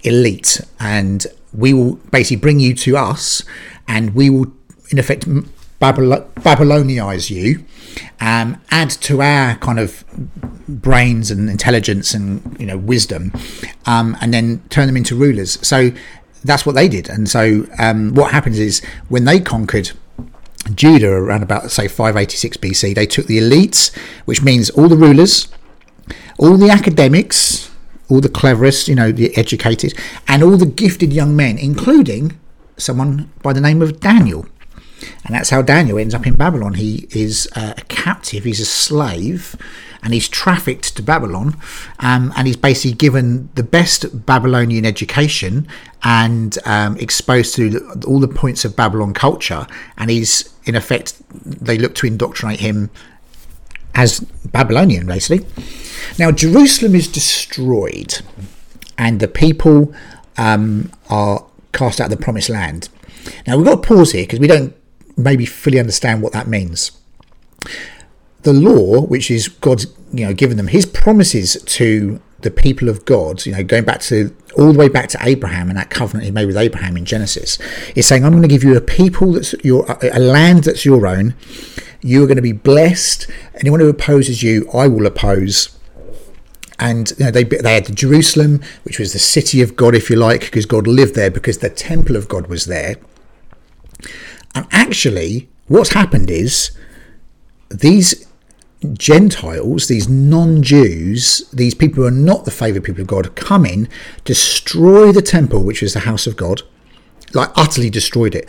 elite, 0.03 0.61
and 0.79 1.25
we 1.51 1.73
will 1.73 1.95
basically 2.11 2.37
bring 2.37 2.59
you 2.59 2.75
to 2.75 2.95
us 2.95 3.41
and 3.87 4.13
we 4.13 4.29
will, 4.29 4.53
in 4.91 4.99
effect, 4.99 5.27
Babylon- 5.79 6.29
Babylonize 6.43 7.31
you, 7.31 7.65
um, 8.21 8.61
add 8.69 8.91
to 8.91 9.23
our 9.23 9.55
kind 9.55 9.79
of 9.79 10.03
brains 10.77 11.31
and 11.31 11.49
intelligence 11.49 12.13
and 12.13 12.57
you 12.59 12.65
know 12.65 12.77
wisdom, 12.77 13.31
um, 13.85 14.17
and 14.21 14.33
then 14.33 14.61
turn 14.69 14.87
them 14.87 14.97
into 14.97 15.15
rulers. 15.15 15.65
So 15.65 15.91
that's 16.43 16.65
what 16.65 16.75
they 16.75 16.87
did. 16.87 17.09
And 17.09 17.29
so 17.29 17.67
um, 17.77 18.13
what 18.13 18.31
happens 18.31 18.59
is 18.59 18.81
when 19.09 19.25
they 19.25 19.39
conquered 19.39 19.91
Judah 20.73 21.11
around 21.11 21.43
about 21.43 21.71
say 21.71 21.87
586 21.87 22.57
BC, 22.57 22.95
they 22.95 23.05
took 23.05 23.27
the 23.27 23.37
elites, 23.37 23.95
which 24.25 24.41
means 24.41 24.69
all 24.71 24.87
the 24.87 24.97
rulers, 24.97 25.47
all 26.37 26.57
the 26.57 26.69
academics, 26.69 27.69
all 28.09 28.21
the 28.21 28.29
cleverest, 28.29 28.87
you 28.87 28.95
know, 28.95 29.11
the 29.11 29.35
educated, 29.37 29.93
and 30.27 30.43
all 30.43 30.57
the 30.57 30.65
gifted 30.65 31.13
young 31.13 31.35
men, 31.35 31.57
including 31.57 32.39
someone 32.77 33.31
by 33.41 33.53
the 33.53 33.61
name 33.61 33.81
of 33.81 33.99
Daniel. 33.99 34.45
And 35.25 35.35
that's 35.35 35.49
how 35.49 35.61
Daniel 35.61 35.97
ends 35.97 36.13
up 36.13 36.27
in 36.27 36.35
Babylon. 36.35 36.73
He 36.75 37.07
is 37.11 37.47
a 37.55 37.75
captive, 37.87 38.43
he's 38.43 38.59
a 38.59 38.65
slave, 38.65 39.55
and 40.01 40.13
he's 40.13 40.27
trafficked 40.27 40.95
to 40.95 41.03
Babylon. 41.03 41.57
Um, 41.99 42.33
and 42.35 42.47
he's 42.47 42.57
basically 42.57 42.95
given 42.95 43.49
the 43.55 43.63
best 43.63 44.25
Babylonian 44.25 44.85
education 44.85 45.67
and 46.03 46.57
um, 46.65 46.97
exposed 46.97 47.55
to 47.55 48.01
all 48.07 48.19
the 48.19 48.27
points 48.27 48.65
of 48.65 48.75
Babylon 48.75 49.13
culture. 49.13 49.67
And 49.97 50.09
he's, 50.09 50.53
in 50.65 50.75
effect, 50.75 51.21
they 51.33 51.77
look 51.77 51.95
to 51.95 52.07
indoctrinate 52.07 52.59
him 52.59 52.89
as 53.95 54.21
Babylonian, 54.45 55.05
basically. 55.05 55.45
Now, 56.17 56.31
Jerusalem 56.31 56.95
is 56.95 57.07
destroyed, 57.07 58.21
and 58.97 59.19
the 59.19 59.27
people 59.27 59.93
um, 60.37 60.91
are 61.09 61.45
cast 61.73 61.99
out 61.99 62.11
of 62.11 62.17
the 62.17 62.23
promised 62.23 62.49
land. 62.49 62.89
Now, 63.45 63.57
we've 63.57 63.65
got 63.65 63.83
to 63.83 63.87
pause 63.87 64.11
here 64.13 64.23
because 64.23 64.39
we 64.39 64.47
don't 64.47 64.73
maybe 65.17 65.45
fully 65.45 65.79
understand 65.79 66.21
what 66.21 66.33
that 66.33 66.47
means. 66.47 66.91
The 68.43 68.53
law, 68.53 69.01
which 69.01 69.29
is 69.29 69.47
God's, 69.47 69.87
you 70.13 70.25
know, 70.25 70.33
given 70.33 70.57
them, 70.57 70.67
His 70.67 70.85
promises 70.85 71.61
to 71.63 72.21
the 72.41 72.51
people 72.51 72.87
of 72.87 73.03
God, 73.03 73.45
you 73.45 73.51
know, 73.51 73.63
going 73.63 73.83
back 73.83 73.99
to 74.01 74.35
all 74.57 74.71
the 74.71 74.79
way 74.79 74.87
back 74.87 75.09
to 75.09 75.17
Abraham 75.21 75.67
and 75.69 75.77
that 75.77 75.89
covenant 75.89 76.25
He 76.25 76.31
made 76.31 76.45
with 76.45 76.57
Abraham 76.57 76.95
in 76.95 77.05
Genesis, 77.05 77.57
is 77.95 78.07
saying, 78.07 78.23
"I'm 78.23 78.31
going 78.31 78.43
to 78.43 78.47
give 78.47 78.63
you 78.63 78.77
a 78.77 78.81
people 78.81 79.33
that's 79.33 79.53
your, 79.63 79.85
a 80.01 80.19
land 80.19 80.63
that's 80.63 80.85
your 80.85 81.05
own. 81.05 81.35
You 82.01 82.23
are 82.23 82.27
going 82.27 82.37
to 82.37 82.41
be 82.41 82.53
blessed. 82.53 83.27
Anyone 83.55 83.81
who 83.81 83.89
opposes 83.89 84.41
you, 84.41 84.69
I 84.73 84.87
will 84.87 85.05
oppose." 85.05 85.75
and 86.79 87.11
you 87.19 87.25
know, 87.25 87.31
they 87.31 87.43
they 87.43 87.73
had 87.73 87.95
Jerusalem, 87.95 88.61
which 88.83 88.99
was 88.99 89.13
the 89.13 89.19
city 89.19 89.61
of 89.61 89.75
God, 89.75 89.95
if 89.95 90.09
you 90.09 90.15
like, 90.15 90.41
because 90.41 90.65
God 90.65 90.87
lived 90.87 91.13
there, 91.15 91.29
because 91.29 91.57
the 91.57 91.69
temple 91.69 92.15
of 92.15 92.27
God 92.27 92.47
was 92.47 92.65
there. 92.65 92.95
And 94.55 94.65
actually, 94.71 95.49
what's 95.67 95.93
happened 95.93 96.29
is 96.31 96.71
these 97.69 98.25
Gentiles, 98.93 99.87
these 99.87 100.07
non 100.07 100.63
Jews, 100.63 101.49
these 101.51 101.75
people 101.75 102.03
who 102.03 102.07
are 102.07 102.11
not 102.11 102.45
the 102.45 102.51
favoured 102.51 102.83
people 102.83 103.01
of 103.01 103.07
God, 103.07 103.35
come 103.35 103.65
in, 103.65 103.89
destroy 104.23 105.11
the 105.11 105.21
temple, 105.21 105.63
which 105.63 105.83
is 105.83 105.93
the 105.93 106.01
house 106.01 106.25
of 106.27 106.37
God, 106.37 106.61
like 107.33 107.49
utterly 107.55 107.89
destroyed 107.89 108.35
it, 108.35 108.47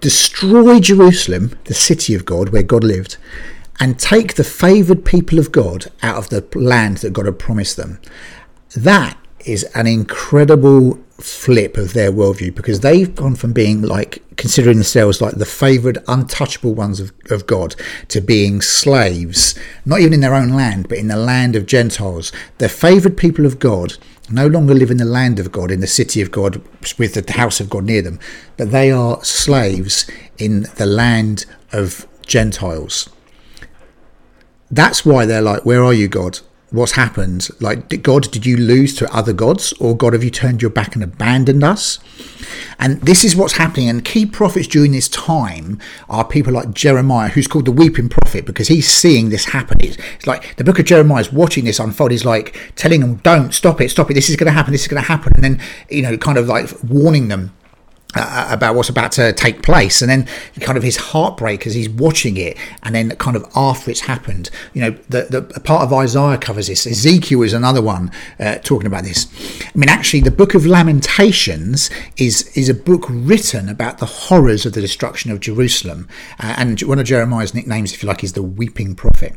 destroy 0.00 0.78
Jerusalem, 0.78 1.58
the 1.64 1.74
city 1.74 2.14
of 2.14 2.26
God, 2.26 2.50
where 2.50 2.62
God 2.62 2.84
lived, 2.84 3.16
and 3.80 3.98
take 3.98 4.34
the 4.34 4.44
favoured 4.44 5.04
people 5.04 5.38
of 5.38 5.52
God 5.52 5.86
out 6.02 6.16
of 6.16 6.28
the 6.28 6.46
land 6.58 6.98
that 6.98 7.12
God 7.12 7.26
had 7.26 7.38
promised 7.38 7.76
them. 7.76 7.98
That 8.74 9.16
is 9.46 9.64
an 9.74 9.86
incredible 9.86 10.98
flip 11.18 11.78
of 11.78 11.94
their 11.94 12.12
worldview 12.12 12.54
because 12.54 12.80
they've 12.80 13.14
gone 13.14 13.34
from 13.34 13.52
being 13.52 13.80
like 13.80 14.22
considering 14.36 14.76
themselves 14.76 15.22
like 15.22 15.34
the 15.36 15.46
favored 15.46 15.96
untouchable 16.08 16.74
ones 16.74 17.00
of, 17.00 17.10
of 17.30 17.46
god 17.46 17.74
to 18.08 18.20
being 18.20 18.60
slaves 18.60 19.54
not 19.86 20.00
even 20.00 20.12
in 20.12 20.20
their 20.20 20.34
own 20.34 20.50
land 20.50 20.86
but 20.88 20.98
in 20.98 21.08
the 21.08 21.16
land 21.16 21.56
of 21.56 21.64
gentiles. 21.64 22.32
The 22.58 22.68
favored 22.68 23.16
people 23.16 23.46
of 23.46 23.58
god 23.58 23.94
no 24.30 24.46
longer 24.46 24.74
live 24.74 24.90
in 24.90 24.98
the 24.98 25.06
land 25.06 25.38
of 25.38 25.50
god 25.50 25.70
in 25.70 25.80
the 25.80 25.86
city 25.86 26.20
of 26.20 26.30
god 26.30 26.60
with 26.98 27.14
the 27.14 27.32
house 27.32 27.60
of 27.60 27.70
god 27.70 27.84
near 27.84 28.02
them 28.02 28.20
but 28.58 28.70
they 28.70 28.90
are 28.90 29.24
slaves 29.24 30.06
in 30.36 30.66
the 30.76 30.86
land 30.86 31.46
of 31.72 32.06
gentiles. 32.26 33.08
That's 34.70 35.06
why 35.06 35.24
they're 35.24 35.40
like 35.40 35.64
where 35.64 35.82
are 35.82 35.94
you 35.94 36.08
god 36.08 36.40
what's 36.76 36.92
happened? 36.92 37.48
Like 37.60 38.02
god 38.02 38.30
did 38.30 38.46
you 38.46 38.56
lose 38.56 38.94
to 38.96 39.12
other 39.14 39.32
gods 39.32 39.72
or 39.74 39.96
god 39.96 40.12
have 40.12 40.22
you 40.22 40.30
turned 40.30 40.62
your 40.62 40.70
back 40.70 40.94
and 40.94 41.02
abandoned 41.02 41.64
us? 41.64 41.98
And 42.78 43.00
this 43.00 43.24
is 43.24 43.34
what's 43.34 43.54
happening 43.54 43.88
and 43.88 44.04
key 44.04 44.26
prophets 44.26 44.68
during 44.68 44.92
this 44.92 45.08
time 45.08 45.80
are 46.08 46.24
people 46.24 46.52
like 46.52 46.74
jeremiah 46.74 47.28
who's 47.28 47.48
called 47.48 47.64
the 47.64 47.72
weeping 47.72 48.08
prophet 48.08 48.44
because 48.44 48.68
he's 48.68 48.88
seeing 48.88 49.30
this 49.30 49.46
happen. 49.46 49.78
It's 49.80 50.26
like 50.26 50.56
the 50.56 50.64
book 50.64 50.78
of 50.78 50.84
jeremiah 50.84 51.20
is 51.20 51.32
watching 51.32 51.64
this 51.64 51.80
unfold. 51.80 52.10
He's 52.10 52.24
like 52.24 52.56
telling 52.76 53.00
them 53.00 53.16
don't 53.16 53.52
stop 53.52 53.80
it 53.80 53.90
stop 53.90 54.10
it. 54.10 54.14
This 54.14 54.28
is 54.28 54.36
going 54.36 54.46
to 54.46 54.52
happen 54.52 54.72
this 54.72 54.82
is 54.82 54.88
going 54.88 55.02
to 55.02 55.08
happen. 55.08 55.32
And 55.34 55.42
then 55.42 55.60
you 55.88 56.02
know 56.02 56.16
kind 56.18 56.38
of 56.38 56.46
like 56.46 56.70
warning 56.84 57.28
them 57.28 57.55
uh, 58.16 58.48
about 58.50 58.74
what's 58.74 58.88
about 58.88 59.12
to 59.12 59.32
take 59.32 59.62
place. 59.62 60.02
And 60.02 60.10
then 60.10 60.28
kind 60.60 60.76
of 60.76 60.82
his 60.82 60.96
heartbreak 60.96 61.66
as 61.66 61.74
he's 61.74 61.88
watching 61.88 62.36
it. 62.36 62.56
And 62.82 62.94
then 62.94 63.10
kind 63.16 63.36
of 63.36 63.46
after 63.54 63.90
it's 63.90 64.00
happened 64.00 64.50
you 64.72 64.82
know 64.82 64.90
the, 65.08 65.22
the 65.52 65.60
part 65.60 65.82
of 65.82 65.92
isaiah 65.92 66.38
covers 66.38 66.66
this. 66.68 66.86
Ezekiel 66.86 67.42
is 67.42 67.52
another 67.52 67.82
one 67.82 68.10
uh, 68.38 68.56
talking 68.58 68.86
about 68.86 69.04
this. 69.04 69.26
I 69.62 69.78
mean 69.78 69.88
actually 69.88 70.20
the 70.20 70.30
book 70.30 70.54
of 70.54 70.66
lamentations 70.66 71.90
is 72.16 72.56
is 72.56 72.68
a 72.68 72.74
book 72.74 73.04
written 73.08 73.68
about 73.68 73.98
the 73.98 74.06
horrors 74.06 74.66
of 74.66 74.72
the 74.72 74.80
destruction 74.80 75.30
of 75.30 75.40
jerusalem. 75.40 76.08
Uh, 76.38 76.54
and 76.58 76.80
one 76.82 76.98
of 76.98 77.06
jeremiah's 77.06 77.54
nicknames 77.54 77.92
if 77.92 78.02
you 78.02 78.08
like 78.08 78.24
is 78.24 78.32
the 78.32 78.42
weeping 78.42 78.94
prophet. 78.94 79.34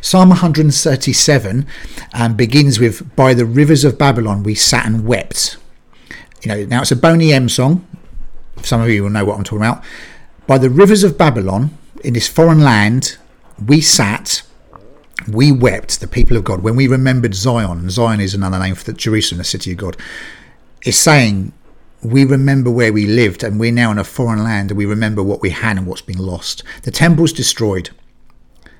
Psalm 0.00 0.30
137 0.30 1.66
um, 2.14 2.34
begins 2.34 2.80
with 2.80 3.14
By 3.14 3.34
the 3.34 3.44
rivers 3.44 3.84
of 3.84 3.98
Babylon 3.98 4.42
we 4.42 4.54
sat 4.54 4.86
and 4.86 5.04
wept 5.04 5.58
you 6.46 6.54
know, 6.54 6.64
now 6.64 6.82
it's 6.82 6.92
a 6.92 6.96
Boney 6.96 7.32
M 7.32 7.48
song. 7.48 7.84
Some 8.62 8.80
of 8.80 8.88
you 8.88 9.02
will 9.02 9.10
know 9.10 9.24
what 9.24 9.36
I'm 9.36 9.42
talking 9.42 9.66
about. 9.66 9.82
By 10.46 10.58
the 10.58 10.70
rivers 10.70 11.02
of 11.02 11.18
Babylon, 11.18 11.76
in 12.04 12.14
this 12.14 12.28
foreign 12.28 12.60
land, 12.60 13.16
we 13.66 13.80
sat, 13.80 14.42
we 15.28 15.50
wept, 15.50 15.98
the 15.98 16.06
people 16.06 16.36
of 16.36 16.44
God, 16.44 16.62
when 16.62 16.76
we 16.76 16.86
remembered 16.86 17.34
Zion. 17.34 17.90
Zion 17.90 18.20
is 18.20 18.32
another 18.32 18.60
name 18.60 18.76
for 18.76 18.84
the 18.84 18.92
Jerusalem, 18.92 19.38
the 19.38 19.44
city 19.44 19.72
of 19.72 19.78
God. 19.78 19.96
It's 20.82 20.96
saying 20.96 21.52
we 22.00 22.24
remember 22.24 22.70
where 22.70 22.92
we 22.92 23.06
lived 23.06 23.42
and 23.42 23.58
we're 23.58 23.72
now 23.72 23.90
in 23.90 23.98
a 23.98 24.04
foreign 24.04 24.44
land 24.44 24.70
and 24.70 24.78
we 24.78 24.86
remember 24.86 25.24
what 25.24 25.42
we 25.42 25.50
had 25.50 25.76
and 25.76 25.86
what's 25.86 26.00
been 26.00 26.18
lost. 26.18 26.62
The 26.82 26.92
temple's 26.92 27.32
destroyed. 27.32 27.90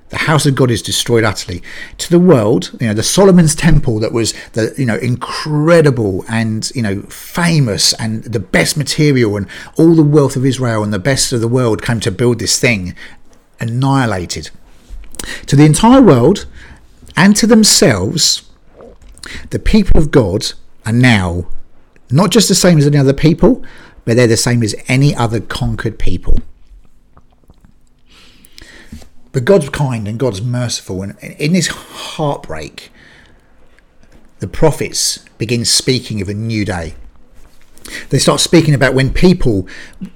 The 0.09 0.19
house 0.19 0.47
of 0.47 0.55
God 0.55 0.71
is 0.71 0.83
destroyed 0.83 1.25
utterly. 1.25 1.63
To 1.99 2.11
the 2.11 2.21
world, 2.21 2.77
you 2.81 2.87
know, 2.87 2.95
the 2.95 3.03
Solomon's 3.03 3.57
temple 3.57 3.99
that 3.99 4.13
was 4.13 4.35
the 4.53 4.73
you 4.79 4.87
know 4.87 4.97
incredible 4.97 6.25
and 6.29 6.71
you 6.75 6.83
know 6.83 7.03
famous 7.03 7.93
and 7.95 8.23
the 8.23 8.39
best 8.39 8.77
material 8.77 9.37
and 9.37 9.49
all 9.77 9.95
the 9.95 10.05
wealth 10.05 10.37
of 10.37 10.47
Israel 10.47 10.85
and 10.85 10.93
the 10.93 11.01
best 11.01 11.33
of 11.33 11.41
the 11.41 11.49
world 11.49 11.83
came 11.83 12.01
to 12.01 12.11
build 12.13 12.39
this 12.39 12.61
thing, 12.61 12.95
annihilated. 13.59 14.51
To 15.47 15.57
the 15.57 15.65
entire 15.65 16.03
world 16.03 16.47
and 17.17 17.35
to 17.37 17.47
themselves, 17.47 18.49
the 19.51 19.59
people 19.59 20.01
of 20.01 20.11
God 20.11 20.53
are 20.85 20.93
now 20.93 21.47
not 22.11 22.31
just 22.31 22.49
the 22.49 22.55
same 22.55 22.79
as 22.79 22.87
any 22.87 22.99
other 22.99 23.13
people, 23.13 23.65
but 24.05 24.17
they're 24.17 24.29
the 24.29 24.37
same 24.37 24.63
as 24.63 24.75
any 24.87 25.15
other 25.15 25.41
conquered 25.41 25.99
people. 25.99 26.39
But 29.37 29.45
God's 29.45 29.69
kind 29.69 30.09
and 30.09 30.19
God's 30.19 30.41
merciful. 30.41 31.03
And 31.03 31.19
in 31.21 31.53
this 31.53 31.67
heartbreak, 31.67 32.91
the 34.39 34.49
prophets 34.49 35.19
begin 35.37 35.67
speaking 35.67 36.23
of 36.23 36.31
a 36.31 36.33
new 36.33 36.65
day. 36.65 36.95
They 38.09 38.19
start 38.19 38.41
speaking 38.41 38.73
about 38.73 38.95
when 38.95 39.13
people, 39.13 39.69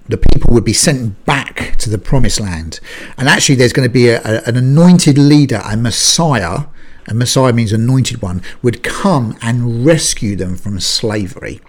the 0.09 0.17
people 0.17 0.55
would 0.55 0.65
be 0.65 0.73
sent 0.73 1.23
back 1.27 1.77
to 1.81 1.91
the 1.91 1.99
promised 1.99 2.41
land. 2.41 2.81
And 3.19 3.29
actually, 3.29 3.57
there's 3.57 3.75
going 3.75 3.87
to 3.87 3.93
be 3.93 4.09
a, 4.09 4.23
a, 4.23 4.43
an 4.47 4.57
anointed 4.57 5.19
leader, 5.19 5.61
a 5.67 5.77
Messiah, 5.77 6.61
a 7.07 7.13
Messiah 7.13 7.53
means 7.53 7.75
anointed 7.75 8.23
one, 8.23 8.41
would 8.63 8.83
come 8.83 9.37
and 9.43 9.85
rescue 9.85 10.35
them 10.35 10.57
from 10.57 10.81
slavery 10.81 11.61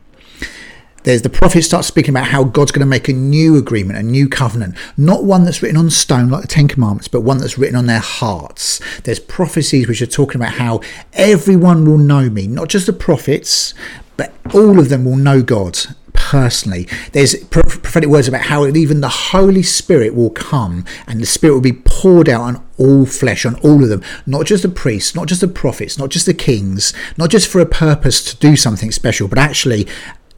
there's 1.04 1.22
the 1.22 1.30
prophet 1.30 1.64
starts 1.64 1.88
speaking 1.88 2.12
about 2.12 2.28
how 2.28 2.44
God's 2.44 2.72
going 2.72 2.82
to 2.82 2.86
make 2.86 3.08
a 3.08 3.14
new 3.14 3.58
agreement, 3.58 4.00
a 4.00 4.04
new 4.04 4.30
covenant, 4.30 4.76
not 4.98 5.24
one 5.24 5.44
that's 5.44 5.62
written 5.62 5.78
on 5.78 5.90
stone 5.90 6.30
like 6.30 6.42
the 6.42 6.48
Ten 6.48 6.68
Commandments, 6.68 7.08
but 7.08 7.22
one 7.22 7.40
that's 7.40 7.58
written 7.58 7.76
on 7.76 7.88
their 7.88 8.00
hearts. 8.00 8.80
There's 9.04 9.20
prophecies 9.20 9.88
which 9.88 10.02
are 10.02 10.08
talking 10.08 10.40
about 10.40 10.54
how 10.54 10.82
everyone 11.14 11.86
will 11.86 11.98
know 11.98 12.30
me, 12.30 12.48
not 12.48 12.70
just 12.70 12.86
the 12.86 12.94
prophets, 12.94 13.74
but 14.18 14.34
all 14.54 14.80
of 14.80 14.90
them 14.90 15.06
will 15.06 15.16
know 15.16 15.42
God 15.42 15.80
personally. 16.14 16.88
There's 17.12 17.36
prophetic 17.46 18.08
words 18.08 18.28
about 18.28 18.44
how 18.44 18.66
even 18.68 19.02
the 19.02 19.10
Holy 19.10 19.64
Spirit 19.64 20.16
will 20.16 20.30
come 20.30 20.86
and 21.08 21.20
the 21.20 21.26
Spirit 21.26 21.56
will 21.56 21.62
be 21.62 21.74
poured 21.74 22.30
out 22.30 22.42
on 22.42 22.64
all 22.78 23.06
flesh, 23.06 23.46
on 23.46 23.56
all 23.62 23.84
of 23.84 23.90
them, 23.90 24.04
not 24.26 24.46
just 24.46 24.64
the 24.64 24.70
priests, 24.70 25.16
not 25.16 25.28
just 25.28 25.42
the 25.42 25.48
prophets, 25.48 25.98
not 25.98 26.10
just 26.10 26.26
the 26.26 26.34
kings, 26.34 26.94
not 27.18 27.30
just 27.32 27.50
for 27.50 27.60
a 27.60 27.66
purpose 27.66 28.24
to 28.24 28.38
do 28.38 28.56
something 28.56 28.92
special, 28.92 29.28
but 29.28 29.38
actually 29.40 29.88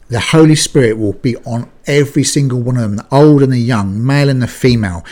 the 0.08 0.20
Holy 0.20 0.54
Spirit 0.54 0.98
will 0.98 1.14
be 1.14 1.36
on 1.38 1.70
every 1.86 2.24
single 2.24 2.60
one 2.60 2.76
of 2.76 2.82
them, 2.82 2.96
the 2.96 3.06
old 3.10 3.42
and 3.42 3.52
the 3.52 3.58
young, 3.58 4.04
male 4.04 4.28
and 4.28 4.42
the 4.42 4.48
female, 4.48 5.04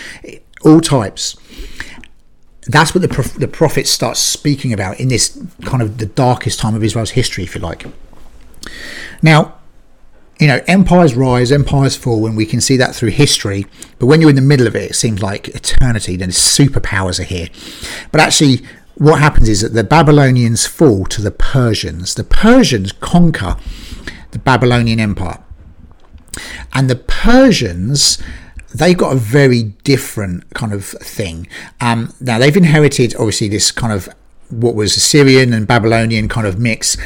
all 0.65 0.81
types. 0.81 1.37
That's 2.67 2.95
what 2.95 3.03
the, 3.03 3.39
the 3.39 3.49
prophet 3.49 3.87
starts 3.87 4.21
speaking 4.21 4.73
about 4.73 5.01
in 5.01 5.09
this 5.09 5.41
kind 5.65 5.83
of 5.83 5.99
the 5.99 6.07
darkest 6.07 6.61
time 6.61 6.75
of 6.75 6.85
Israel's 6.85 7.11
history, 7.11 7.45
if 7.45 7.55
you 7.55 7.61
like. 7.61 7.87
Now, 9.21 9.55
you 10.39 10.47
know, 10.47 10.61
empires 10.67 11.15
rise, 11.15 11.53
empires 11.53 11.97
fall, 11.97 12.27
and 12.27 12.37
we 12.37 12.47
can 12.47 12.61
see 12.61 12.77
that 12.77 12.95
through 12.95 13.11
history. 13.11 13.67
But 13.99 14.07
when 14.07 14.21
you're 14.21 14.31
in 14.31 14.37
the 14.37 14.43
middle 14.43 14.67
of 14.67 14.75
it, 14.75 14.91
it 14.91 14.95
seems 14.95 15.23
like 15.23 15.49
eternity. 15.49 16.17
Then 16.17 16.31
superpowers 16.31 17.21
are 17.21 17.25
here. 17.25 17.49
But 18.11 18.21
actually, 18.21 18.63
what 18.97 19.21
happens 19.21 19.49
is 19.49 19.61
that 19.63 19.73
the 19.73 19.85
Babylonians 19.85 20.67
fall 20.67 21.07
to 21.07 21.23
the 21.23 21.31
Persians. 21.31 22.15
The 22.15 22.25
Persians 22.25 22.93
conquer 22.93 23.57
the 24.33 24.39
Babylonian 24.39 25.01
Empire. 25.01 25.43
And 26.73 26.91
the 26.91 26.97
Persians—they've 26.97 28.97
got 28.97 29.13
a 29.13 29.17
very 29.17 29.63
different 29.85 30.53
kind 30.55 30.73
of 30.73 30.85
thing. 30.85 31.47
Um, 31.81 32.15
now, 32.21 32.39
they've 32.39 32.57
inherited, 32.57 33.15
obviously, 33.15 33.49
this 33.49 33.71
kind 33.71 33.93
of 33.93 34.09
what 34.51 34.75
was 34.75 34.97
Assyrian 34.97 35.53
and 35.53 35.67
Babylonian 35.67 36.29
kind 36.29 36.47
of 36.47 36.59
mix. 36.59 36.97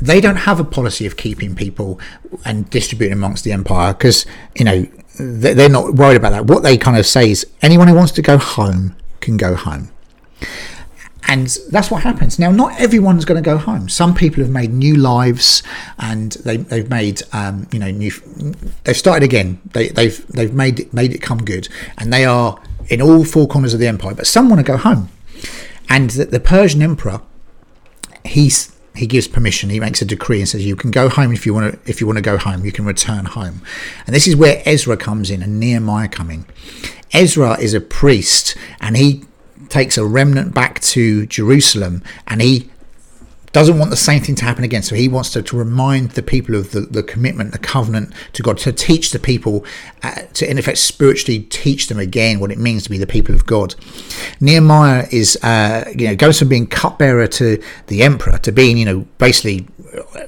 They 0.00 0.20
don't 0.20 0.36
have 0.36 0.60
a 0.60 0.64
policy 0.64 1.06
of 1.06 1.16
keeping 1.16 1.54
people 1.54 2.00
and 2.44 2.68
distributing 2.70 3.12
amongst 3.12 3.44
the 3.44 3.52
empire 3.52 3.92
because, 3.92 4.26
you 4.54 4.64
know, 4.64 4.86
they're 5.18 5.68
not 5.68 5.94
worried 5.94 6.16
about 6.16 6.30
that. 6.30 6.46
What 6.46 6.62
they 6.62 6.76
kind 6.76 6.96
of 6.96 7.06
say 7.06 7.30
is 7.30 7.46
anyone 7.62 7.88
who 7.88 7.94
wants 7.94 8.12
to 8.12 8.22
go 8.22 8.38
home 8.38 8.96
can 9.20 9.36
go 9.36 9.54
home 9.54 9.90
and 11.26 11.56
that's 11.70 11.90
what 11.90 12.02
happens. 12.02 12.38
Now 12.38 12.50
not 12.50 12.78
everyone's 12.80 13.24
going 13.24 13.42
to 13.42 13.44
go 13.44 13.56
home. 13.56 13.88
Some 13.88 14.14
people 14.14 14.42
have 14.42 14.52
made 14.52 14.72
new 14.72 14.96
lives 14.96 15.62
and 15.98 16.32
they, 16.32 16.58
they've 16.58 16.88
made 16.88 17.22
um, 17.32 17.66
you 17.72 17.78
know 17.78 17.90
new 17.90 18.10
they've 18.84 18.96
started 18.96 19.22
again. 19.22 19.60
They, 19.72 19.88
they've 19.88 20.26
they've 20.28 20.52
made 20.52 20.80
it 20.80 20.92
made 20.92 21.14
it 21.14 21.22
come 21.22 21.38
good. 21.38 21.68
And 21.98 22.12
they 22.12 22.24
are 22.24 22.60
in 22.88 23.00
all 23.00 23.24
four 23.24 23.46
corners 23.46 23.72
of 23.72 23.80
the 23.80 23.86
empire 23.86 24.14
but 24.14 24.26
some 24.26 24.48
want 24.48 24.60
to 24.60 24.64
go 24.64 24.76
home. 24.76 25.08
And 25.88 26.10
the, 26.10 26.26
the 26.26 26.40
persian 26.40 26.82
emperor 26.82 27.20
he's 28.24 28.74
he 28.96 29.08
gives 29.08 29.26
permission. 29.26 29.70
He 29.70 29.80
makes 29.80 30.00
a 30.02 30.04
decree 30.04 30.38
and 30.38 30.48
says 30.48 30.64
you 30.64 30.76
can 30.76 30.92
go 30.92 31.08
home 31.08 31.32
if 31.32 31.46
you 31.46 31.52
want 31.52 31.72
to 31.72 31.90
if 31.90 32.00
you 32.00 32.06
want 32.06 32.18
to 32.18 32.22
go 32.22 32.36
home. 32.36 32.64
You 32.64 32.72
can 32.72 32.84
return 32.84 33.24
home. 33.24 33.62
And 34.06 34.14
this 34.14 34.28
is 34.28 34.36
where 34.36 34.62
ezra 34.66 34.96
comes 34.96 35.30
in 35.30 35.42
and 35.42 35.58
nehemiah 35.58 36.08
coming 36.08 36.44
ezra 37.12 37.58
is 37.60 37.72
a 37.72 37.80
priest 37.80 38.56
and 38.80 38.96
he 38.96 39.24
takes 39.68 39.98
a 39.98 40.04
remnant 40.04 40.54
back 40.54 40.80
to 40.80 41.26
Jerusalem 41.26 42.02
and 42.26 42.40
he 42.42 42.70
doesn't 43.54 43.78
want 43.78 43.90
the 43.90 43.96
same 43.96 44.20
thing 44.20 44.34
to 44.34 44.44
happen 44.44 44.64
again. 44.64 44.82
So 44.82 44.96
he 44.96 45.06
wants 45.06 45.30
to, 45.30 45.42
to 45.42 45.56
remind 45.56 46.10
the 46.10 46.22
people 46.22 46.56
of 46.56 46.72
the, 46.72 46.80
the 46.80 47.04
commitment, 47.04 47.52
the 47.52 47.58
covenant 47.58 48.12
to 48.32 48.42
God, 48.42 48.58
to 48.58 48.72
teach 48.72 49.12
the 49.12 49.20
people, 49.20 49.64
uh, 50.02 50.22
to 50.34 50.50
in 50.50 50.58
effect 50.58 50.78
spiritually 50.78 51.44
teach 51.44 51.86
them 51.86 52.00
again 52.00 52.40
what 52.40 52.50
it 52.50 52.58
means 52.58 52.82
to 52.82 52.90
be 52.90 52.98
the 52.98 53.06
people 53.06 53.32
of 53.32 53.46
God. 53.46 53.76
Nehemiah 54.40 55.06
is, 55.12 55.38
uh, 55.44 55.84
you 55.96 56.08
know, 56.08 56.16
goes 56.16 56.40
from 56.40 56.48
being 56.48 56.66
cupbearer 56.66 57.28
to 57.28 57.62
the 57.86 58.02
emperor 58.02 58.38
to 58.38 58.50
being, 58.50 58.76
you 58.76 58.84
know, 58.84 59.06
basically 59.18 59.68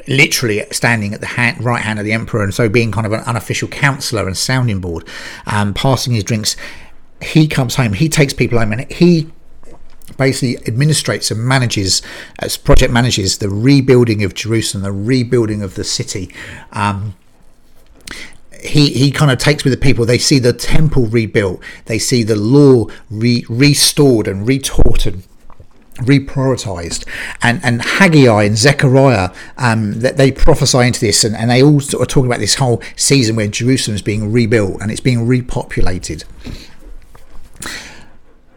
literally 0.07 0.64
standing 0.71 1.12
at 1.12 1.21
the 1.21 1.26
hand, 1.26 1.62
right 1.64 1.83
hand 1.83 1.99
of 1.99 2.05
the 2.05 2.12
emperor, 2.12 2.45
and 2.45 2.55
so 2.55 2.69
being 2.69 2.93
kind 2.93 3.07
of 3.07 3.12
an 3.12 3.21
unofficial 3.21 3.66
counselor 3.66 4.26
and 4.28 4.37
sounding 4.37 4.78
board, 4.78 5.05
um, 5.47 5.75
passing 5.75 6.12
his 6.12 6.23
drinks 6.23 6.57
he 7.23 7.49
comes 7.49 7.76
home, 7.76 7.94
he 7.94 8.08
takes 8.08 8.32
people 8.32 8.58
home, 8.58 8.73
and 8.73 8.90
he 8.90 9.30
basically 10.16 10.56
administrates 10.70 11.30
and 11.30 11.40
manages, 11.40 12.02
as 12.38 12.56
project 12.56 12.92
manages, 12.92 13.38
the 13.38 13.49
rebuilding 13.49 14.23
of 14.23 14.35
Jerusalem, 14.35 14.82
the 14.82 14.92
rebuilding 14.92 15.62
of 15.62 15.75
the 15.75 15.85
city. 15.85 16.35
Um, 16.73 17.16
he, 18.61 18.90
he 18.90 19.11
kind 19.11 19.30
of 19.30 19.38
takes 19.38 19.64
with 19.64 19.73
the 19.73 19.78
people. 19.78 20.04
They 20.04 20.18
see 20.18 20.38
the 20.38 20.52
temple 20.52 21.06
rebuilt. 21.06 21.62
They 21.87 21.99
see 21.99 22.23
the 22.23 22.37
law 22.37 22.87
re, 23.11 23.44
restored 23.49 24.26
and 24.28 24.46
retaught 24.46 25.06
and 25.06 25.23
reprioritized 25.96 27.08
and 27.40 27.58
and 27.64 27.80
Haggai 27.80 28.42
and 28.42 28.58
Zechariah 28.58 29.31
um, 29.57 30.00
that 30.00 30.18
they 30.18 30.31
prophesy 30.31 30.81
into 30.81 31.00
this 31.00 31.24
and, 31.24 31.35
and 31.35 31.50
they 31.50 31.62
all 31.62 31.81
sort 31.81 32.02
of 32.02 32.09
talk 32.09 32.26
about 32.26 32.38
this 32.38 32.57
whole 32.57 32.83
season 32.96 33.35
where 33.35 33.48
Jerusalem 33.48 33.94
is 33.94 34.02
being 34.02 34.31
rebuilt 34.31 34.83
and 34.83 34.90
it's 34.90 35.00
being 35.00 35.26
repopulated 35.26 36.24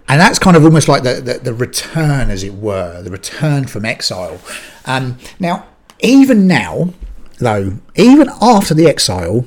and 0.09 0.19
that's 0.19 0.39
kind 0.39 0.57
of 0.57 0.65
almost 0.65 0.87
like 0.87 1.03
the, 1.03 1.21
the, 1.21 1.33
the, 1.35 1.53
return, 1.53 2.31
as 2.31 2.43
it 2.43 2.55
were, 2.55 3.01
the 3.03 3.11
return 3.11 3.67
from 3.67 3.85
exile. 3.85 4.39
Um, 4.85 5.19
now, 5.39 5.67
even 5.99 6.47
now, 6.47 6.95
though, 7.37 7.77
even 7.95 8.27
after 8.41 8.73
the 8.73 8.87
exile, 8.87 9.45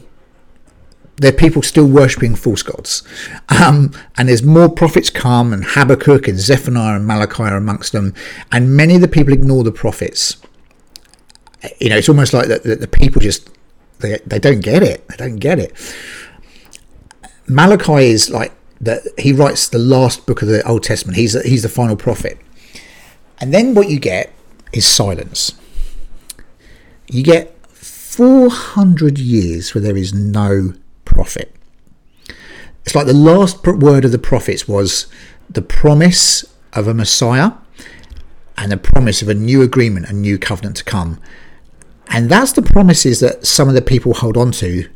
there 1.16 1.32
are 1.32 1.36
people 1.36 1.62
still 1.62 1.86
worshipping 1.86 2.36
false 2.36 2.62
gods. 2.62 3.02
Um, 3.48 3.92
and 4.16 4.28
there's 4.28 4.44
more 4.44 4.68
prophets 4.68 5.10
come, 5.10 5.52
and 5.52 5.64
Habakkuk 5.64 6.28
and 6.28 6.38
Zephaniah 6.38 6.94
and 6.94 7.08
Malachi 7.08 7.42
are 7.42 7.56
amongst 7.56 7.90
them. 7.90 8.14
And 8.52 8.76
many 8.76 8.94
of 8.94 9.00
the 9.00 9.08
people 9.08 9.32
ignore 9.32 9.64
the 9.64 9.72
prophets. 9.72 10.36
You 11.80 11.90
know, 11.90 11.96
it's 11.96 12.08
almost 12.08 12.32
like 12.32 12.46
that 12.46 12.62
the, 12.62 12.76
the 12.76 12.88
people 12.88 13.20
just, 13.20 13.50
they, 13.98 14.18
they 14.24 14.38
don't 14.38 14.60
get 14.60 14.84
it. 14.84 15.06
They 15.08 15.16
don't 15.16 15.36
get 15.36 15.58
it. 15.58 15.72
Malachi 17.48 18.06
is 18.06 18.30
like 18.30 18.52
that 18.82 19.02
he 19.16 19.32
writes 19.32 19.68
the 19.68 19.78
last 19.78 20.26
book 20.26 20.42
of 20.42 20.48
the 20.48 20.66
Old 20.68 20.82
Testament. 20.82 21.16
He's 21.16 21.40
he's 21.42 21.62
the 21.62 21.68
final 21.68 21.96
prophet, 21.96 22.38
and 23.38 23.54
then 23.54 23.74
what 23.74 23.88
you 23.88 23.98
get 23.98 24.32
is 24.72 24.84
silence. 24.84 25.52
You 27.08 27.22
get 27.22 27.56
four 27.68 28.50
hundred 28.50 29.18
years 29.18 29.74
where 29.74 29.82
there 29.82 29.96
is 29.96 30.12
no 30.12 30.74
prophet. 31.04 31.54
It's 32.84 32.94
like 32.94 33.06
the 33.06 33.14
last 33.14 33.64
word 33.64 34.04
of 34.04 34.10
the 34.10 34.18
prophets 34.18 34.66
was 34.66 35.06
the 35.48 35.62
promise 35.62 36.44
of 36.72 36.88
a 36.88 36.94
Messiah 36.94 37.52
and 38.56 38.72
the 38.72 38.76
promise 38.76 39.22
of 39.22 39.28
a 39.28 39.34
new 39.34 39.62
agreement, 39.62 40.08
a 40.08 40.12
new 40.12 40.38
covenant 40.38 40.76
to 40.78 40.84
come. 40.84 41.20
And 42.08 42.28
that's 42.28 42.52
the 42.52 42.62
promises 42.62 43.20
that 43.20 43.46
some 43.46 43.68
of 43.68 43.74
the 43.74 43.82
people 43.82 44.14
hold 44.14 44.36
on 44.36 44.50
to 44.52 44.88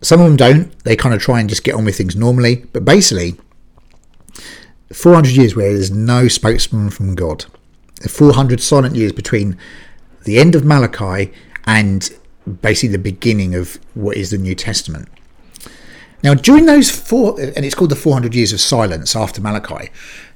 some 0.00 0.20
of 0.20 0.26
them 0.26 0.36
don't. 0.36 0.78
They 0.84 0.96
kind 0.96 1.14
of 1.14 1.20
try 1.20 1.40
and 1.40 1.48
just 1.48 1.64
get 1.64 1.74
on 1.74 1.84
with 1.84 1.96
things 1.96 2.16
normally. 2.16 2.66
But 2.72 2.84
basically, 2.84 3.36
400 4.92 5.30
years 5.30 5.56
where 5.56 5.72
there's 5.72 5.90
no 5.90 6.28
spokesman 6.28 6.90
from 6.90 7.14
God. 7.14 7.46
The 8.00 8.08
400 8.08 8.60
silent 8.60 8.94
years 8.94 9.12
between 9.12 9.58
the 10.24 10.38
end 10.38 10.54
of 10.54 10.64
Malachi 10.64 11.32
and 11.64 12.10
basically 12.62 12.90
the 12.90 12.98
beginning 12.98 13.54
of 13.54 13.78
what 13.94 14.16
is 14.16 14.30
the 14.30 14.38
New 14.38 14.54
Testament. 14.54 15.08
Now, 16.22 16.34
during 16.34 16.66
those 16.66 16.90
four, 16.90 17.40
and 17.40 17.64
it's 17.64 17.74
called 17.74 17.90
the 17.90 17.96
400 17.96 18.34
years 18.34 18.52
of 18.52 18.60
silence 18.60 19.14
after 19.14 19.40
Malachi, 19.40 19.90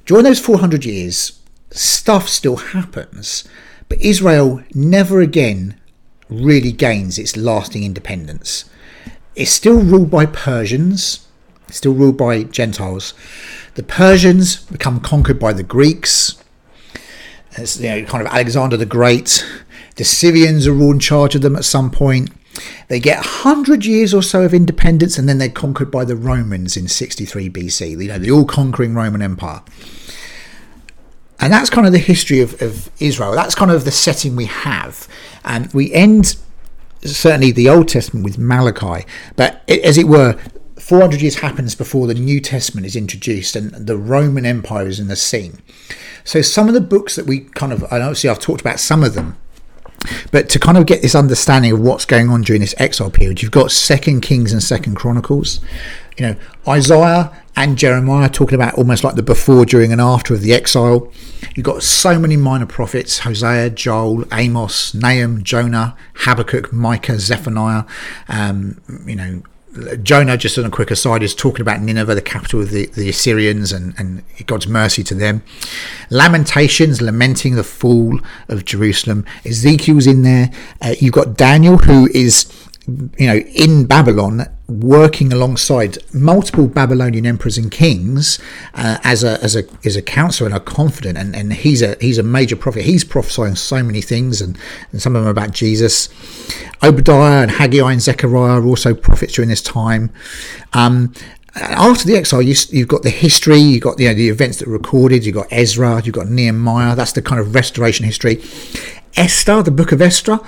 during 0.05 0.23
those 0.23 0.39
400 0.39 0.85
years, 0.85 1.39
stuff 1.71 2.29
still 2.29 2.55
happens, 2.57 3.47
but 3.89 4.01
Israel 4.01 4.63
never 4.73 5.19
again 5.19 5.79
really 6.29 6.71
gains 6.71 7.17
its 7.19 7.35
lasting 7.35 7.83
independence. 7.83 8.65
It's 9.35 9.51
still 9.51 9.79
ruled 9.79 10.11
by 10.11 10.25
Persians, 10.25 11.27
still 11.69 11.93
ruled 11.93 12.17
by 12.17 12.43
Gentiles. 12.43 13.13
The 13.75 13.83
Persians 13.83 14.57
become 14.57 14.99
conquered 14.99 15.39
by 15.39 15.53
the 15.53 15.63
Greeks. 15.63 16.41
It's 17.53 17.79
you 17.79 17.89
know, 17.89 18.05
kind 18.05 18.25
of 18.25 18.31
Alexander 18.31 18.77
the 18.77 18.85
Great. 18.85 19.45
The 19.95 20.03
Syrians 20.03 20.67
are 20.67 20.79
all 20.79 20.91
in 20.91 20.99
charge 20.99 21.35
of 21.35 21.41
them 21.41 21.55
at 21.55 21.65
some 21.65 21.89
point. 21.89 22.31
They 22.87 22.99
get 22.99 23.17
100 23.17 23.85
years 23.85 24.13
or 24.13 24.21
so 24.21 24.43
of 24.43 24.53
independence 24.53 25.17
and 25.17 25.27
then 25.27 25.39
they're 25.39 25.49
conquered 25.49 25.89
by 25.89 26.05
the 26.05 26.15
Romans 26.15 26.77
in 26.77 26.87
63 26.87 27.49
BC, 27.49 28.01
you 28.01 28.07
know, 28.07 28.19
the 28.19 28.31
all 28.31 28.45
conquering 28.45 28.93
Roman 28.93 29.21
Empire. 29.21 29.61
And 31.39 31.51
that's 31.51 31.69
kind 31.69 31.87
of 31.87 31.93
the 31.93 31.99
history 31.99 32.39
of, 32.39 32.61
of 32.61 32.89
Israel. 32.99 33.33
That's 33.33 33.55
kind 33.55 33.71
of 33.71 33.85
the 33.85 33.91
setting 33.91 34.35
we 34.35 34.45
have. 34.45 35.07
And 35.43 35.73
we 35.73 35.91
end 35.91 36.37
certainly 37.05 37.51
the 37.51 37.69
Old 37.69 37.87
Testament 37.87 38.23
with 38.23 38.37
Malachi, 38.37 39.05
but 39.35 39.63
it, 39.67 39.83
as 39.83 39.97
it 39.97 40.07
were, 40.07 40.37
400 40.79 41.21
years 41.21 41.35
happens 41.35 41.75
before 41.75 42.07
the 42.07 42.13
New 42.13 42.41
Testament 42.41 42.85
is 42.85 42.95
introduced 42.95 43.55
and 43.55 43.71
the 43.71 43.97
Roman 43.97 44.45
Empire 44.45 44.87
is 44.87 44.99
in 44.99 45.07
the 45.07 45.15
scene. 45.15 45.59
So 46.23 46.41
some 46.41 46.67
of 46.67 46.73
the 46.73 46.81
books 46.81 47.15
that 47.15 47.25
we 47.25 47.41
kind 47.41 47.71
of, 47.71 47.83
and 47.83 48.03
obviously 48.03 48.29
I've 48.29 48.39
talked 48.39 48.61
about 48.61 48.79
some 48.79 49.03
of 49.03 49.13
them, 49.13 49.37
but 50.31 50.49
to 50.49 50.59
kind 50.59 50.77
of 50.77 50.85
get 50.85 51.01
this 51.01 51.15
understanding 51.15 51.71
of 51.71 51.79
what's 51.79 52.05
going 52.05 52.29
on 52.29 52.41
during 52.41 52.61
this 52.61 52.75
exile 52.77 53.09
period, 53.09 53.41
you've 53.41 53.51
got 53.51 53.71
Second 53.71 54.21
Kings 54.21 54.51
and 54.51 54.61
Second 54.61 54.95
Chronicles. 54.95 55.61
You 56.17 56.27
know, 56.27 56.35
Isaiah 56.67 57.31
and 57.55 57.77
Jeremiah 57.77 58.29
talking 58.29 58.55
about 58.55 58.75
almost 58.75 59.03
like 59.03 59.15
the 59.15 59.23
before, 59.23 59.65
during, 59.65 59.91
and 59.91 60.01
after 60.01 60.33
of 60.33 60.41
the 60.41 60.53
exile. 60.53 61.11
You've 61.55 61.65
got 61.65 61.83
so 61.83 62.17
many 62.17 62.35
minor 62.37 62.65
prophets 62.65 63.19
Hosea, 63.19 63.71
Joel, 63.71 64.25
Amos, 64.33 64.93
Nahum, 64.93 65.43
Jonah, 65.43 65.95
Habakkuk, 66.15 66.73
Micah, 66.73 67.19
Zephaniah, 67.19 67.83
um, 68.27 68.81
you 69.05 69.15
know, 69.15 69.43
Jonah, 70.03 70.37
just 70.37 70.57
on 70.57 70.65
a 70.65 70.69
quick 70.69 70.91
aside, 70.91 71.23
is 71.23 71.33
talking 71.33 71.61
about 71.61 71.81
Nineveh, 71.81 72.13
the 72.13 72.21
capital 72.21 72.61
of 72.61 72.69
the, 72.69 72.85
the 72.87 73.09
Assyrians, 73.09 73.71
and, 73.71 73.95
and 73.97 74.23
God's 74.45 74.67
mercy 74.67 75.03
to 75.05 75.15
them. 75.15 75.41
Lamentations, 76.11 77.01
lamenting 77.01 77.55
the 77.55 77.63
fall 77.63 78.19
of 78.49 78.65
Jerusalem. 78.65 79.25
Ezekiel's 79.45 80.05
in 80.05 80.21
there. 80.21 80.51
Uh, 80.79 80.93
you've 80.99 81.13
got 81.13 81.37
Daniel, 81.37 81.77
who 81.77 82.07
is 82.13 82.51
you 83.17 83.27
know, 83.27 83.37
in 83.37 83.85
Babylon, 83.85 84.45
working 84.67 85.33
alongside 85.33 85.97
multiple 86.13 86.67
Babylonian 86.67 87.25
emperors 87.25 87.57
and 87.57 87.69
kings 87.69 88.39
uh, 88.73 88.97
as 89.03 89.23
a 89.23 89.41
as 89.43 89.55
a 89.55 89.63
as 89.85 89.95
a 89.95 90.01
counselor 90.01 90.47
and 90.47 90.55
a 90.55 90.59
confidant, 90.59 91.17
and, 91.17 91.35
and 91.35 91.53
he's 91.53 91.81
a 91.81 91.97
he's 91.99 92.17
a 92.17 92.23
major 92.23 92.55
prophet. 92.55 92.83
He's 92.83 93.03
prophesying 93.03 93.55
so 93.55 93.83
many 93.83 94.01
things, 94.01 94.41
and, 94.41 94.57
and 94.91 95.01
some 95.01 95.15
of 95.15 95.23
them 95.23 95.29
about 95.29 95.51
Jesus. 95.51 96.09
Obadiah 96.81 97.43
and 97.43 97.51
Haggai 97.51 97.91
and 97.91 98.01
Zechariah 98.01 98.59
are 98.59 98.65
also 98.65 98.93
prophets 98.93 99.33
during 99.33 99.49
this 99.49 99.61
time. 99.61 100.11
Um, 100.73 101.13
after 101.55 102.07
the 102.07 102.15
exile, 102.15 102.41
you, 102.41 102.55
have 102.79 102.87
got 102.87 103.03
the 103.03 103.11
history, 103.11 103.59
you've 103.59 103.83
got 103.83 103.99
you 103.99 104.07
know, 104.07 104.15
the 104.15 104.29
events 104.29 104.57
that 104.57 104.67
are 104.67 104.71
recorded, 104.71 105.23
you've 105.23 105.35
got 105.35 105.47
Ezra, 105.51 106.01
you've 106.03 106.15
got 106.15 106.27
Nehemiah, 106.27 106.95
that's 106.95 107.11
the 107.11 107.21
kind 107.21 107.39
of 107.39 107.53
restoration 107.53 108.05
history. 108.05 108.41
Esther, 109.15 109.61
the 109.61 109.69
book 109.69 109.91
of 109.91 110.01
Esther, 110.01 110.39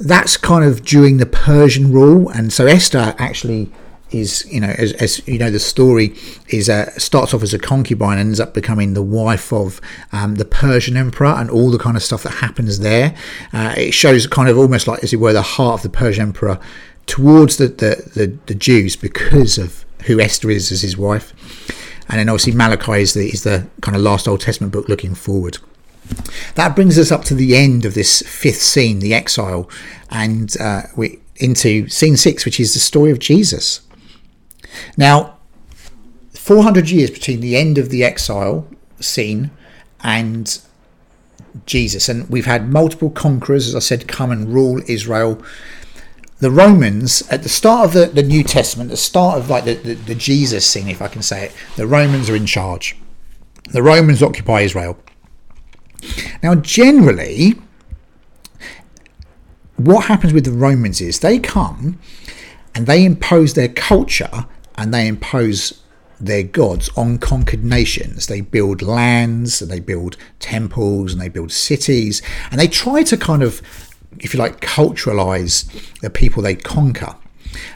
that's 0.00 0.36
kind 0.36 0.64
of 0.64 0.82
during 0.82 1.18
the 1.18 1.26
Persian 1.26 1.92
rule, 1.92 2.28
and 2.30 2.52
so 2.52 2.66
Esther 2.66 3.14
actually 3.18 3.70
is 4.10 4.44
you 4.50 4.60
know 4.60 4.74
as, 4.76 4.92
as 4.94 5.26
you 5.28 5.38
know 5.38 5.50
the 5.50 5.60
story 5.60 6.14
is 6.48 6.68
uh, 6.68 6.90
starts 6.98 7.32
off 7.32 7.42
as 7.42 7.54
a 7.54 7.58
concubine 7.58 8.18
and 8.18 8.28
ends 8.28 8.40
up 8.40 8.54
becoming 8.54 8.94
the 8.94 9.02
wife 9.02 9.52
of 9.52 9.80
um, 10.10 10.36
the 10.36 10.44
Persian 10.44 10.96
emperor 10.96 11.28
and 11.28 11.50
all 11.50 11.70
the 11.70 11.78
kind 11.78 11.96
of 11.96 12.02
stuff 12.02 12.22
that 12.24 12.34
happens 12.34 12.80
there. 12.80 13.14
Uh, 13.52 13.74
it 13.76 13.92
shows 13.92 14.26
kind 14.26 14.48
of 14.48 14.58
almost 14.58 14.88
like 14.88 15.04
as 15.04 15.12
it 15.12 15.18
were 15.18 15.32
the 15.32 15.42
heart 15.42 15.74
of 15.74 15.82
the 15.82 15.96
Persian 15.96 16.22
emperor 16.22 16.58
towards 17.06 17.58
the 17.58 17.68
the, 17.68 18.10
the, 18.14 18.38
the 18.46 18.54
Jews 18.54 18.96
because 18.96 19.58
of 19.58 19.84
who 20.06 20.18
Esther 20.18 20.50
is 20.50 20.72
as 20.72 20.80
his 20.80 20.96
wife, 20.96 21.34
and 22.08 22.18
then 22.18 22.28
obviously 22.28 22.52
Malachi 22.54 23.02
is 23.02 23.12
the 23.12 23.28
is 23.28 23.44
the 23.44 23.68
kind 23.82 23.96
of 23.96 24.02
last 24.02 24.26
Old 24.26 24.40
Testament 24.40 24.72
book 24.72 24.88
looking 24.88 25.14
forward. 25.14 25.58
That 26.54 26.74
brings 26.74 26.98
us 26.98 27.12
up 27.12 27.24
to 27.24 27.34
the 27.34 27.56
end 27.56 27.84
of 27.84 27.94
this 27.94 28.22
fifth 28.22 28.62
scene, 28.62 28.98
the 28.98 29.14
exile, 29.14 29.70
and 30.10 30.54
uh, 30.60 30.82
we 30.96 31.20
into 31.36 31.88
scene 31.88 32.16
six, 32.16 32.44
which 32.44 32.60
is 32.60 32.74
the 32.74 32.80
story 32.80 33.10
of 33.10 33.18
Jesus. 33.18 33.80
Now, 34.96 35.38
400 36.34 36.90
years 36.90 37.10
between 37.10 37.40
the 37.40 37.56
end 37.56 37.78
of 37.78 37.90
the 37.90 38.04
exile 38.04 38.68
scene 39.00 39.50
and 40.02 40.60
Jesus, 41.66 42.08
and 42.08 42.28
we've 42.28 42.46
had 42.46 42.70
multiple 42.70 43.10
conquerors, 43.10 43.68
as 43.68 43.74
I 43.74 43.80
said, 43.80 44.06
come 44.06 44.30
and 44.30 44.52
rule 44.52 44.82
Israel. 44.86 45.42
The 46.38 46.50
Romans, 46.50 47.22
at 47.30 47.42
the 47.42 47.48
start 47.48 47.86
of 47.86 47.92
the, 47.92 48.06
the 48.06 48.22
New 48.22 48.42
Testament, 48.42 48.90
the 48.90 48.96
start 48.96 49.38
of 49.38 49.50
like 49.50 49.64
the, 49.64 49.74
the, 49.74 49.94
the 49.94 50.14
Jesus 50.14 50.66
scene, 50.66 50.88
if 50.88 51.02
I 51.02 51.08
can 51.08 51.22
say 51.22 51.46
it, 51.46 51.52
the 51.76 51.86
Romans 51.86 52.30
are 52.30 52.36
in 52.36 52.46
charge. 52.46 52.96
The 53.72 53.82
Romans 53.82 54.22
occupy 54.22 54.62
Israel. 54.62 54.98
Now, 56.42 56.54
generally, 56.54 57.54
what 59.76 60.06
happens 60.06 60.32
with 60.32 60.44
the 60.44 60.52
Romans 60.52 61.00
is 61.00 61.20
they 61.20 61.38
come 61.38 61.98
and 62.74 62.86
they 62.86 63.04
impose 63.04 63.54
their 63.54 63.68
culture 63.68 64.46
and 64.76 64.92
they 64.92 65.06
impose 65.06 65.82
their 66.20 66.42
gods 66.42 66.90
on 66.96 67.18
conquered 67.18 67.64
nations. 67.64 68.26
They 68.26 68.42
build 68.42 68.82
lands 68.82 69.62
and 69.62 69.70
they 69.70 69.80
build 69.80 70.16
temples 70.38 71.12
and 71.12 71.20
they 71.20 71.28
build 71.28 71.50
cities 71.50 72.20
and 72.50 72.60
they 72.60 72.68
try 72.68 73.02
to 73.04 73.16
kind 73.16 73.42
of, 73.42 73.62
if 74.18 74.34
you 74.34 74.40
like, 74.40 74.60
culturalize 74.60 75.64
the 76.00 76.10
people 76.10 76.42
they 76.42 76.54
conquer. 76.54 77.16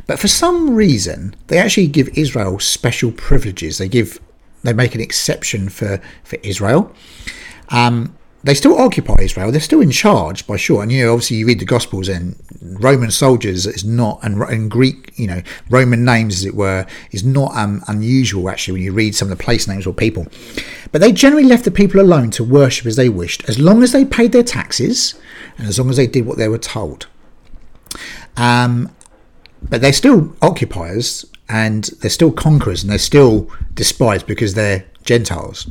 But 0.06 0.18
for 0.18 0.28
some 0.28 0.74
reason, 0.74 1.34
they 1.48 1.58
actually 1.58 1.88
give 1.88 2.08
Israel 2.16 2.58
special 2.60 3.10
privileges. 3.12 3.78
They 3.78 3.88
give, 3.88 4.20
they 4.62 4.72
make 4.72 4.94
an 4.94 5.00
exception 5.00 5.68
for 5.68 6.00
for 6.22 6.36
Israel. 6.42 6.94
Um, 7.70 8.16
they 8.44 8.52
still 8.52 8.78
occupy 8.78 9.14
Israel. 9.22 9.50
They're 9.50 9.60
still 9.60 9.80
in 9.80 9.90
charge, 9.90 10.46
by 10.46 10.58
sure. 10.58 10.82
And 10.82 10.92
you 10.92 11.04
know, 11.04 11.14
obviously, 11.14 11.38
you 11.38 11.46
read 11.46 11.60
the 11.60 11.64
Gospels, 11.64 12.10
and 12.10 12.36
Roman 12.60 13.10
soldiers 13.10 13.66
is 13.66 13.84
not, 13.84 14.20
and, 14.22 14.40
and 14.42 14.70
Greek, 14.70 15.12
you 15.18 15.26
know, 15.26 15.42
Roman 15.70 16.04
names, 16.04 16.34
as 16.34 16.44
it 16.44 16.54
were, 16.54 16.86
is 17.10 17.24
not 17.24 17.54
um, 17.56 17.82
unusual 17.88 18.50
actually 18.50 18.72
when 18.72 18.82
you 18.82 18.92
read 18.92 19.14
some 19.14 19.30
of 19.30 19.36
the 19.36 19.42
place 19.42 19.66
names 19.66 19.86
or 19.86 19.94
people. 19.94 20.26
But 20.92 21.00
they 21.00 21.10
generally 21.10 21.44
left 21.44 21.64
the 21.64 21.70
people 21.70 22.00
alone 22.00 22.30
to 22.32 22.44
worship 22.44 22.86
as 22.86 22.96
they 22.96 23.08
wished, 23.08 23.48
as 23.48 23.58
long 23.58 23.82
as 23.82 23.92
they 23.92 24.04
paid 24.04 24.32
their 24.32 24.42
taxes 24.42 25.14
and 25.56 25.66
as 25.66 25.78
long 25.78 25.88
as 25.88 25.96
they 25.96 26.06
did 26.06 26.26
what 26.26 26.36
they 26.36 26.48
were 26.48 26.58
told. 26.58 27.06
Um, 28.36 28.94
but 29.62 29.80
they're 29.80 29.92
still 29.94 30.36
occupiers 30.42 31.24
and 31.48 31.84
they're 32.00 32.10
still 32.10 32.32
conquerors 32.32 32.82
and 32.82 32.90
they're 32.90 32.98
still 32.98 33.50
despised 33.72 34.26
because 34.26 34.52
they're 34.52 34.84
Gentiles. 35.04 35.70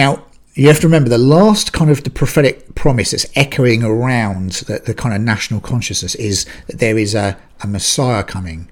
Now, 0.00 0.24
you 0.54 0.68
have 0.68 0.80
to 0.80 0.86
remember 0.86 1.10
the 1.10 1.18
last 1.18 1.74
kind 1.74 1.90
of 1.90 2.04
the 2.04 2.08
prophetic 2.08 2.74
promise 2.74 3.10
that's 3.10 3.26
echoing 3.36 3.82
around 3.84 4.52
the, 4.52 4.78
the 4.78 4.94
kind 4.94 5.14
of 5.14 5.20
national 5.20 5.60
consciousness 5.60 6.14
is 6.14 6.46
that 6.68 6.78
there 6.78 6.96
is 6.96 7.14
a, 7.14 7.36
a 7.62 7.66
Messiah 7.66 8.24
coming. 8.24 8.70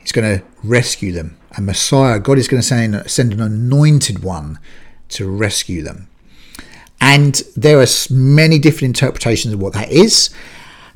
He's 0.00 0.12
going 0.12 0.40
to 0.40 0.44
rescue 0.62 1.12
them. 1.12 1.38
A 1.56 1.62
Messiah, 1.62 2.18
God 2.18 2.36
is 2.36 2.46
going 2.46 2.60
to 2.60 2.68
send, 2.68 3.10
send 3.10 3.32
an 3.32 3.40
anointed 3.40 4.22
one 4.22 4.58
to 5.08 5.30
rescue 5.30 5.82
them. 5.82 6.08
And 7.00 7.36
there 7.56 7.80
are 7.80 7.86
many 8.10 8.58
different 8.58 9.00
interpretations 9.00 9.54
of 9.54 9.62
what 9.62 9.72
that 9.72 9.90
is. 9.90 10.28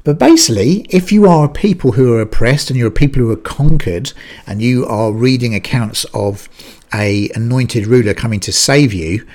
But 0.05 0.19
basically, 0.19 0.87
if 0.91 1.11
you 1.11 1.27
are 1.27 1.47
a 1.47 1.49
people 1.49 1.93
who 1.93 2.13
are 2.13 2.21
oppressed 2.21 2.69
and 2.69 2.79
you're 2.79 2.89
a 2.89 2.91
people 2.91 3.23
who 3.23 3.31
are 3.31 3.37
conquered 3.37 4.13
and 4.47 4.61
you 4.61 4.85
are 4.85 5.11
reading 5.11 5.55
accounts 5.55 6.05
of 6.13 6.51
a 6.93 7.31
anointed 7.35 7.87
ruler 7.87 8.15
coming 8.15 8.41
to 8.41 8.53
save 8.53 8.93
you, 8.93 9.27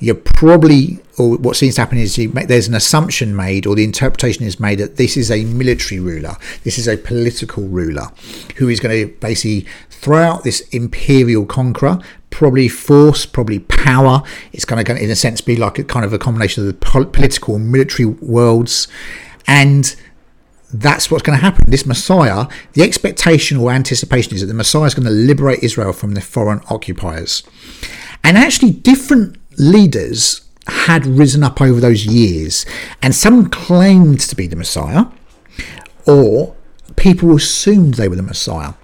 you're 0.00 0.14
probably, 0.14 1.00
or 1.18 1.36
what 1.38 1.56
seems 1.56 1.74
to 1.74 1.80
happen 1.80 1.98
is 1.98 2.16
there's 2.16 2.68
an 2.68 2.74
assumption 2.74 3.34
made, 3.34 3.66
or 3.66 3.74
the 3.74 3.84
interpretation 3.84 4.44
is 4.46 4.60
made 4.60 4.78
that 4.78 4.96
this 4.96 5.16
is 5.16 5.30
a 5.30 5.44
military 5.44 5.98
ruler, 6.00 6.36
this 6.62 6.78
is 6.78 6.86
a 6.86 6.96
political 6.96 7.64
ruler 7.64 8.08
who 8.56 8.68
is 8.68 8.78
going 8.78 9.08
to 9.08 9.12
basically 9.14 9.66
throw 9.90 10.22
out 10.22 10.44
this 10.44 10.60
imperial 10.68 11.44
conqueror, 11.44 11.98
probably 12.30 12.68
force, 12.68 13.26
probably 13.26 13.58
power. 13.58 14.22
It's 14.52 14.64
going 14.64 14.84
to, 14.84 15.02
in 15.02 15.10
a 15.10 15.16
sense, 15.16 15.40
be 15.40 15.56
like 15.56 15.78
a 15.78 15.84
kind 15.84 16.04
of 16.04 16.12
a 16.12 16.18
combination 16.18 16.62
of 16.62 16.68
the 16.68 17.06
political 17.06 17.56
and 17.56 17.72
military 17.72 18.06
worlds. 18.06 18.86
And 19.48 19.96
that's 20.72 21.10
what's 21.10 21.22
going 21.22 21.38
to 21.38 21.44
happen. 21.44 21.70
This 21.70 21.86
Messiah, 21.86 22.46
the 22.74 22.82
expectation 22.82 23.56
or 23.56 23.70
anticipation 23.70 24.34
is 24.34 24.40
that 24.42 24.46
the 24.46 24.54
Messiah 24.54 24.84
is 24.84 24.94
going 24.94 25.06
to 25.06 25.12
liberate 25.12 25.62
Israel 25.62 25.92
from 25.92 26.14
the 26.14 26.20
foreign 26.20 26.60
occupiers. 26.68 27.42
And 28.22 28.36
actually, 28.36 28.72
different 28.72 29.38
leaders 29.58 30.42
had 30.66 31.06
risen 31.06 31.42
up 31.42 31.60
over 31.60 31.80
those 31.80 32.04
years, 32.06 32.66
and 33.02 33.14
some 33.14 33.48
claimed 33.48 34.20
to 34.20 34.36
be 34.36 34.46
the 34.46 34.56
Messiah, 34.56 35.06
or 36.06 36.54
people 36.96 37.34
assumed 37.34 37.94
they 37.94 38.08
were 38.08 38.16
the 38.16 38.22
Messiah, 38.22 38.74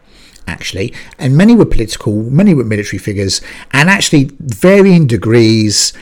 actually, 0.47 0.95
and 1.19 1.37
many 1.37 1.55
were 1.55 1.67
political, 1.67 2.23
many 2.31 2.55
were 2.55 2.65
military 2.65 2.99
figures, 2.99 3.43
and 3.73 3.91
actually 3.91 4.31
varying 4.41 5.07
degrees, 5.07 5.93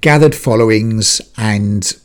gathered 0.00 0.34
followings, 0.34 1.20
and 1.36 1.98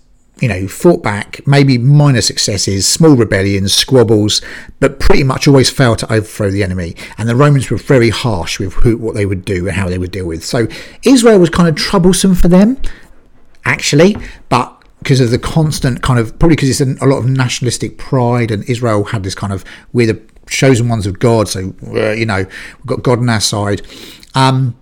you 0.43 0.49
know, 0.49 0.67
fought 0.67 1.01
back, 1.01 1.39
maybe 1.47 1.77
minor 1.77 2.19
successes, 2.19 2.85
small 2.85 3.15
rebellions, 3.15 3.73
squabbles, 3.73 4.41
but 4.81 4.99
pretty 4.99 5.23
much 5.23 5.47
always 5.47 5.69
failed 5.69 5.99
to 5.99 6.11
overthrow 6.11 6.51
the 6.51 6.61
enemy. 6.61 6.97
And 7.17 7.29
the 7.29 7.35
Romans 7.37 7.69
were 7.69 7.77
very 7.77 8.09
harsh 8.09 8.59
with 8.59 8.73
who, 8.73 8.97
what 8.97 9.15
they 9.15 9.25
would 9.25 9.45
do 9.45 9.69
and 9.69 9.77
how 9.77 9.87
they 9.87 9.97
would 9.97 10.11
deal 10.11 10.25
with. 10.25 10.43
So 10.43 10.67
Israel 11.03 11.39
was 11.39 11.49
kind 11.49 11.69
of 11.69 11.77
troublesome 11.77 12.35
for 12.35 12.49
them, 12.49 12.77
actually, 13.63 14.17
but 14.49 14.77
because 14.99 15.21
of 15.21 15.31
the 15.31 15.39
constant 15.39 16.01
kind 16.01 16.19
of 16.19 16.37
probably 16.39 16.57
because 16.57 16.81
it's 16.81 17.01
a 17.01 17.05
lot 17.05 17.19
of 17.19 17.25
nationalistic 17.25 17.97
pride, 17.97 18.51
and 18.51 18.69
Israel 18.69 19.05
had 19.05 19.23
this 19.23 19.35
kind 19.35 19.53
of 19.53 19.63
we're 19.93 20.07
the 20.07 20.21
chosen 20.47 20.89
ones 20.89 21.07
of 21.07 21.19
God, 21.19 21.47
so 21.47 21.73
uh, 21.87 22.11
you 22.11 22.25
know 22.25 22.39
we've 22.39 22.85
got 22.85 23.01
God 23.01 23.19
on 23.19 23.29
our 23.29 23.39
side. 23.39 23.81
Um, 24.35 24.75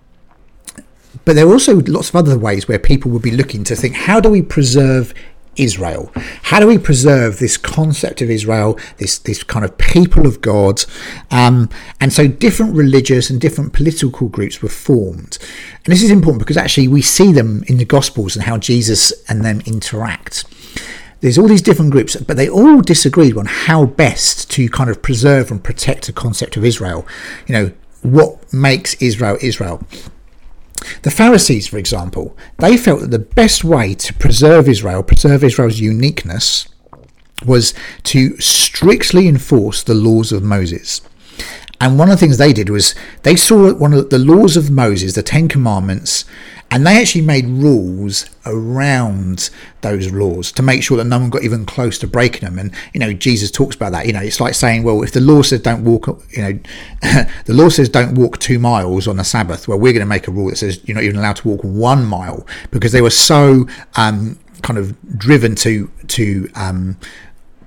but 1.23 1.35
there 1.35 1.45
are 1.47 1.51
also 1.51 1.81
lots 1.81 2.09
of 2.09 2.15
other 2.15 2.37
ways 2.37 2.67
where 2.67 2.79
people 2.79 3.11
would 3.11 3.21
be 3.21 3.31
looking 3.31 3.63
to 3.65 3.75
think, 3.75 3.95
how 3.95 4.19
do 4.19 4.29
we 4.29 4.41
preserve 4.41 5.13
Israel. 5.61 6.11
How 6.43 6.59
do 6.59 6.67
we 6.67 6.77
preserve 6.77 7.39
this 7.39 7.55
concept 7.55 8.21
of 8.21 8.29
Israel, 8.29 8.79
this 8.97 9.19
this 9.19 9.43
kind 9.43 9.63
of 9.63 9.77
people 9.77 10.25
of 10.25 10.41
God? 10.41 10.83
Um, 11.29 11.69
and 11.99 12.11
so 12.11 12.27
different 12.27 12.75
religious 12.75 13.29
and 13.29 13.39
different 13.39 13.73
political 13.73 14.27
groups 14.27 14.61
were 14.61 14.69
formed. 14.69 15.37
And 15.85 15.91
this 15.93 16.03
is 16.03 16.11
important 16.11 16.39
because 16.39 16.57
actually 16.57 16.87
we 16.87 17.01
see 17.01 17.31
them 17.31 17.63
in 17.67 17.77
the 17.77 17.85
Gospels 17.85 18.35
and 18.35 18.45
how 18.45 18.57
Jesus 18.57 19.13
and 19.29 19.45
them 19.45 19.61
interact. 19.65 20.45
There's 21.21 21.37
all 21.37 21.47
these 21.47 21.61
different 21.61 21.91
groups, 21.91 22.15
but 22.15 22.35
they 22.35 22.49
all 22.49 22.81
disagreed 22.81 23.37
on 23.37 23.45
how 23.45 23.85
best 23.85 24.49
to 24.51 24.67
kind 24.69 24.89
of 24.89 25.03
preserve 25.03 25.51
and 25.51 25.63
protect 25.63 26.07
the 26.07 26.13
concept 26.13 26.57
of 26.57 26.65
Israel. 26.65 27.05
You 27.45 27.53
know, 27.53 27.71
what 28.01 28.51
makes 28.51 28.95
Israel 28.95 29.37
Israel? 29.41 29.85
The 31.03 31.11
Pharisees, 31.11 31.67
for 31.67 31.77
example, 31.77 32.35
they 32.57 32.77
felt 32.77 33.01
that 33.01 33.11
the 33.11 33.19
best 33.19 33.63
way 33.63 33.93
to 33.95 34.13
preserve 34.13 34.67
Israel, 34.67 35.03
preserve 35.03 35.43
Israel's 35.43 35.79
uniqueness, 35.79 36.67
was 37.45 37.73
to 38.03 38.39
strictly 38.39 39.27
enforce 39.27 39.83
the 39.83 39.93
laws 39.93 40.31
of 40.31 40.43
Moses. 40.43 41.01
And 41.81 41.97
one 41.97 42.09
of 42.09 42.19
the 42.19 42.19
things 42.19 42.37
they 42.37 42.53
did 42.53 42.69
was 42.69 42.93
they 43.23 43.35
saw 43.35 43.73
one 43.73 43.91
of 43.91 44.11
the 44.11 44.19
laws 44.19 44.55
of 44.55 44.69
Moses, 44.69 45.15
the 45.15 45.23
Ten 45.23 45.47
Commandments, 45.47 46.25
and 46.69 46.85
they 46.85 47.01
actually 47.01 47.21
made 47.21 47.45
rules 47.47 48.29
around 48.45 49.49
those 49.81 50.11
laws 50.11 50.51
to 50.53 50.61
make 50.61 50.83
sure 50.83 50.95
that 50.97 51.05
no 51.05 51.17
one 51.17 51.31
got 51.31 51.43
even 51.43 51.65
close 51.65 51.97
to 51.97 52.07
breaking 52.07 52.47
them. 52.47 52.59
And 52.59 52.71
you 52.93 52.99
know, 52.99 53.13
Jesus 53.13 53.49
talks 53.49 53.75
about 53.75 53.93
that. 53.93 54.05
You 54.05 54.13
know, 54.13 54.21
it's 54.21 54.39
like 54.39 54.53
saying, 54.53 54.83
well, 54.83 55.01
if 55.01 55.11
the 55.11 55.21
law 55.21 55.41
says 55.41 55.61
don't 55.61 55.83
walk, 55.83 56.05
you 56.29 56.41
know, 56.43 56.59
the 57.45 57.53
law 57.53 57.69
says 57.69 57.89
don't 57.89 58.13
walk 58.13 58.37
two 58.37 58.59
miles 58.59 59.07
on 59.07 59.17
the 59.17 59.23
Sabbath. 59.23 59.67
Well, 59.67 59.79
we're 59.79 59.91
going 59.91 60.01
to 60.01 60.05
make 60.05 60.27
a 60.27 60.31
rule 60.31 60.51
that 60.51 60.57
says 60.57 60.79
you're 60.85 60.95
not 60.95 61.03
even 61.03 61.17
allowed 61.17 61.37
to 61.37 61.47
walk 61.47 61.61
one 61.63 62.05
mile 62.05 62.45
because 62.69 62.91
they 62.91 63.01
were 63.01 63.09
so 63.09 63.67
um, 63.95 64.37
kind 64.61 64.77
of 64.77 64.95
driven 65.17 65.55
to 65.55 65.91
to 66.09 66.47
um, 66.53 66.97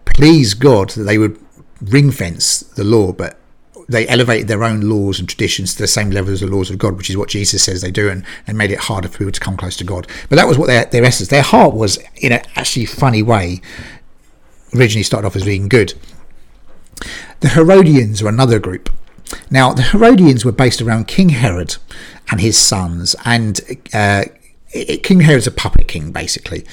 please 0.05 0.55
God 0.55 0.91
that 0.91 1.03
they 1.03 1.19
would 1.19 1.37
ring 1.83 2.13
fence 2.13 2.61
the 2.61 2.85
law, 2.85 3.13
but 3.13 3.41
they 3.89 4.07
elevated 4.09 4.49
their 4.49 4.65
own 4.65 4.81
laws 4.81 5.19
and 5.19 5.29
traditions 5.29 5.75
to 5.75 5.83
the 5.83 5.87
same 5.87 6.11
level 6.11 6.33
as 6.33 6.41
the 6.41 6.47
laws 6.47 6.71
of 6.71 6.79
God, 6.79 6.97
which 6.97 7.11
is 7.11 7.17
what 7.17 7.29
Jesus 7.29 7.63
says 7.63 7.83
they 7.83 7.91
do, 7.91 8.09
and, 8.09 8.25
and 8.47 8.57
made 8.57 8.71
it 8.71 8.79
harder 8.79 9.09
for 9.09 9.19
people 9.19 9.33
to 9.33 9.41
come 9.41 9.57
close 9.57 9.77
to 9.77 9.85
God. 9.85 10.07
But 10.29 10.37
that 10.37 10.49
was 10.49 10.59
what 10.59 10.67
their, 10.67 10.87
their 10.87 11.05
essence, 11.05 11.29
their 11.29 11.43
heart 11.43 11.75
was, 11.75 11.99
in 12.17 12.33
an 12.33 12.43
actually 12.57 12.87
funny 12.87 13.23
way, 13.23 13.61
originally 14.75 15.03
started 15.03 15.27
off 15.27 15.37
as 15.37 15.45
being 15.45 15.69
good. 15.69 15.95
The 17.41 17.51
Herodians 17.51 18.23
were 18.23 18.29
another 18.29 18.59
group. 18.59 18.91
Now, 19.51 19.73
the 19.73 19.83
Herodians 19.83 20.45
were 20.45 20.53
based 20.53 20.81
around 20.81 21.09
King 21.09 21.31
Herod 21.31 21.77
and 22.31 22.41
his 22.41 22.57
sons, 22.57 23.15
and 23.25 23.61
uh, 23.93 24.25
King 25.03 25.21
Herod's 25.21 25.47
a 25.47 25.53
puppet 25.53 25.89
king, 25.89 26.11
basically. 26.11 26.65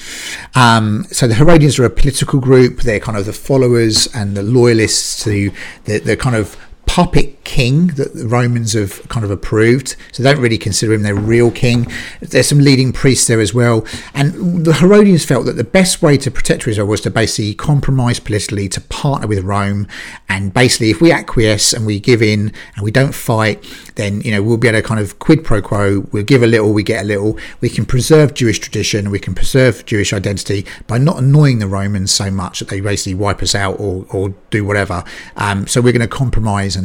Um, 0.54 1.04
so 1.10 1.26
the 1.26 1.34
Herodians 1.34 1.78
are 1.78 1.84
a 1.84 1.90
political 1.90 2.40
group. 2.40 2.82
They're 2.82 3.00
kind 3.00 3.16
of 3.16 3.26
the 3.26 3.32
followers 3.32 4.08
and 4.14 4.36
the 4.36 4.42
loyalists 4.42 5.22
to 5.24 5.52
the, 5.84 5.98
the 5.98 6.16
kind 6.16 6.34
of 6.34 6.56
puppet 6.92 7.42
king 7.44 7.86
that 7.86 8.12
the 8.12 8.28
Romans 8.28 8.74
have 8.74 9.08
kind 9.08 9.24
of 9.24 9.30
approved. 9.30 9.96
So 10.12 10.22
they 10.22 10.30
don't 10.30 10.42
really 10.42 10.58
consider 10.58 10.92
him 10.92 11.02
their 11.02 11.14
real 11.14 11.50
king. 11.50 11.86
There's 12.20 12.48
some 12.48 12.58
leading 12.58 12.92
priests 12.92 13.26
there 13.26 13.40
as 13.40 13.54
well. 13.54 13.86
And 14.12 14.66
the 14.66 14.74
Herodians 14.74 15.24
felt 15.24 15.46
that 15.46 15.56
the 15.56 15.64
best 15.64 16.02
way 16.02 16.18
to 16.18 16.30
protect 16.30 16.68
Israel 16.68 16.86
was 16.86 17.00
to 17.00 17.10
basically 17.10 17.54
compromise 17.54 18.20
politically, 18.20 18.68
to 18.68 18.80
partner 18.82 19.26
with 19.26 19.42
Rome. 19.42 19.88
And 20.28 20.52
basically, 20.52 20.90
if 20.90 21.00
we 21.00 21.10
acquiesce 21.10 21.72
and 21.72 21.86
we 21.86 21.98
give 21.98 22.20
in 22.20 22.52
and 22.74 22.84
we 22.84 22.90
don't 22.90 23.14
fight, 23.14 23.64
then, 23.94 24.20
you 24.20 24.30
know, 24.30 24.42
we'll 24.42 24.58
be 24.58 24.68
able 24.68 24.82
to 24.82 24.86
kind 24.86 25.00
of 25.00 25.18
quid 25.18 25.44
pro 25.44 25.62
quo. 25.62 26.06
We'll 26.12 26.24
give 26.24 26.42
a 26.42 26.46
little, 26.46 26.74
we 26.74 26.82
get 26.82 27.04
a 27.04 27.06
little. 27.06 27.38
We 27.62 27.70
can 27.70 27.86
preserve 27.86 28.34
Jewish 28.34 28.58
tradition, 28.58 29.10
we 29.10 29.18
can 29.18 29.34
preserve 29.34 29.86
Jewish 29.86 30.12
identity 30.12 30.66
by 30.86 30.98
not 30.98 31.16
annoying 31.16 31.58
the 31.58 31.68
Romans 31.68 32.12
so 32.12 32.30
much 32.30 32.58
that 32.58 32.68
they 32.68 32.82
basically 32.82 33.14
wipe 33.14 33.42
us 33.42 33.54
out 33.54 33.80
or, 33.80 34.04
or 34.10 34.34
do 34.50 34.62
whatever. 34.62 35.04
Um, 35.36 35.66
so 35.66 35.80
we're 35.80 35.92
going 35.92 36.00
to 36.00 36.08
compromise 36.08 36.76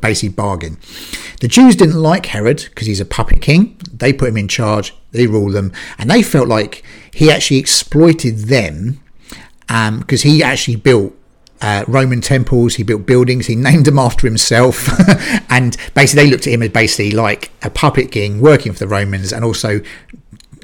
basically 0.00 0.34
bargain. 0.34 0.78
The 1.40 1.48
Jews 1.48 1.76
didn't 1.76 2.00
like 2.00 2.26
Herod 2.26 2.66
because 2.68 2.86
he's 2.86 3.00
a 3.00 3.04
puppet 3.04 3.40
king. 3.40 3.76
They 3.92 4.12
put 4.12 4.28
him 4.28 4.36
in 4.36 4.48
charge, 4.48 4.94
they 5.12 5.26
ruled 5.26 5.52
them, 5.52 5.72
and 5.98 6.10
they 6.10 6.22
felt 6.22 6.48
like 6.48 6.84
he 7.12 7.30
actually 7.30 7.58
exploited 7.58 8.38
them 8.40 9.00
because 9.66 10.24
um, 10.24 10.30
he 10.30 10.42
actually 10.42 10.76
built 10.76 11.14
uh, 11.62 11.84
Roman 11.86 12.20
temples, 12.20 12.76
he 12.76 12.82
built 12.82 13.06
buildings, 13.06 13.46
he 13.46 13.56
named 13.68 13.86
them 13.86 13.98
after 13.98 14.26
himself, 14.26 14.88
and 15.50 15.76
basically 15.94 16.24
they 16.24 16.30
looked 16.30 16.46
at 16.46 16.52
him 16.52 16.62
as 16.62 16.70
basically 16.70 17.10
like 17.10 17.50
a 17.62 17.70
puppet 17.70 18.10
king 18.10 18.40
working 18.40 18.72
for 18.72 18.80
the 18.80 18.88
Romans 18.88 19.32
and 19.32 19.44
also 19.44 19.80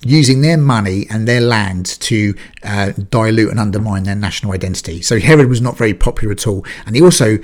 using 0.02 0.40
their 0.40 0.56
money 0.56 1.06
and 1.10 1.26
their 1.26 1.40
land 1.40 1.86
to 2.00 2.34
uh, 2.62 2.92
dilute 3.10 3.50
and 3.50 3.58
undermine 3.58 4.04
their 4.04 4.14
national 4.14 4.52
identity. 4.52 5.02
So 5.02 5.18
Herod 5.18 5.48
was 5.48 5.60
not 5.60 5.76
very 5.76 5.94
popular 5.94 6.32
at 6.32 6.46
all, 6.46 6.64
and 6.86 6.94
he 6.94 7.02
also 7.02 7.38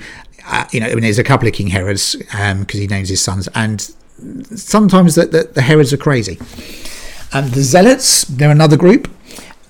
uh, 0.45 0.65
you 0.71 0.79
know, 0.79 0.87
I 0.87 0.93
mean, 0.93 1.01
there's 1.01 1.19
a 1.19 1.23
couple 1.23 1.47
of 1.47 1.53
King 1.53 1.67
Herods 1.67 2.15
because 2.15 2.51
um, 2.51 2.65
he 2.69 2.87
names 2.87 3.09
his 3.09 3.21
sons, 3.21 3.47
and 3.55 3.81
sometimes 4.57 5.15
the, 5.15 5.25
the, 5.25 5.43
the 5.53 5.61
Herods 5.61 5.93
are 5.93 5.97
crazy. 5.97 6.37
And 7.31 7.51
the 7.51 7.61
Zealots, 7.61 8.23
they're 8.25 8.51
another 8.51 8.77
group. 8.77 9.09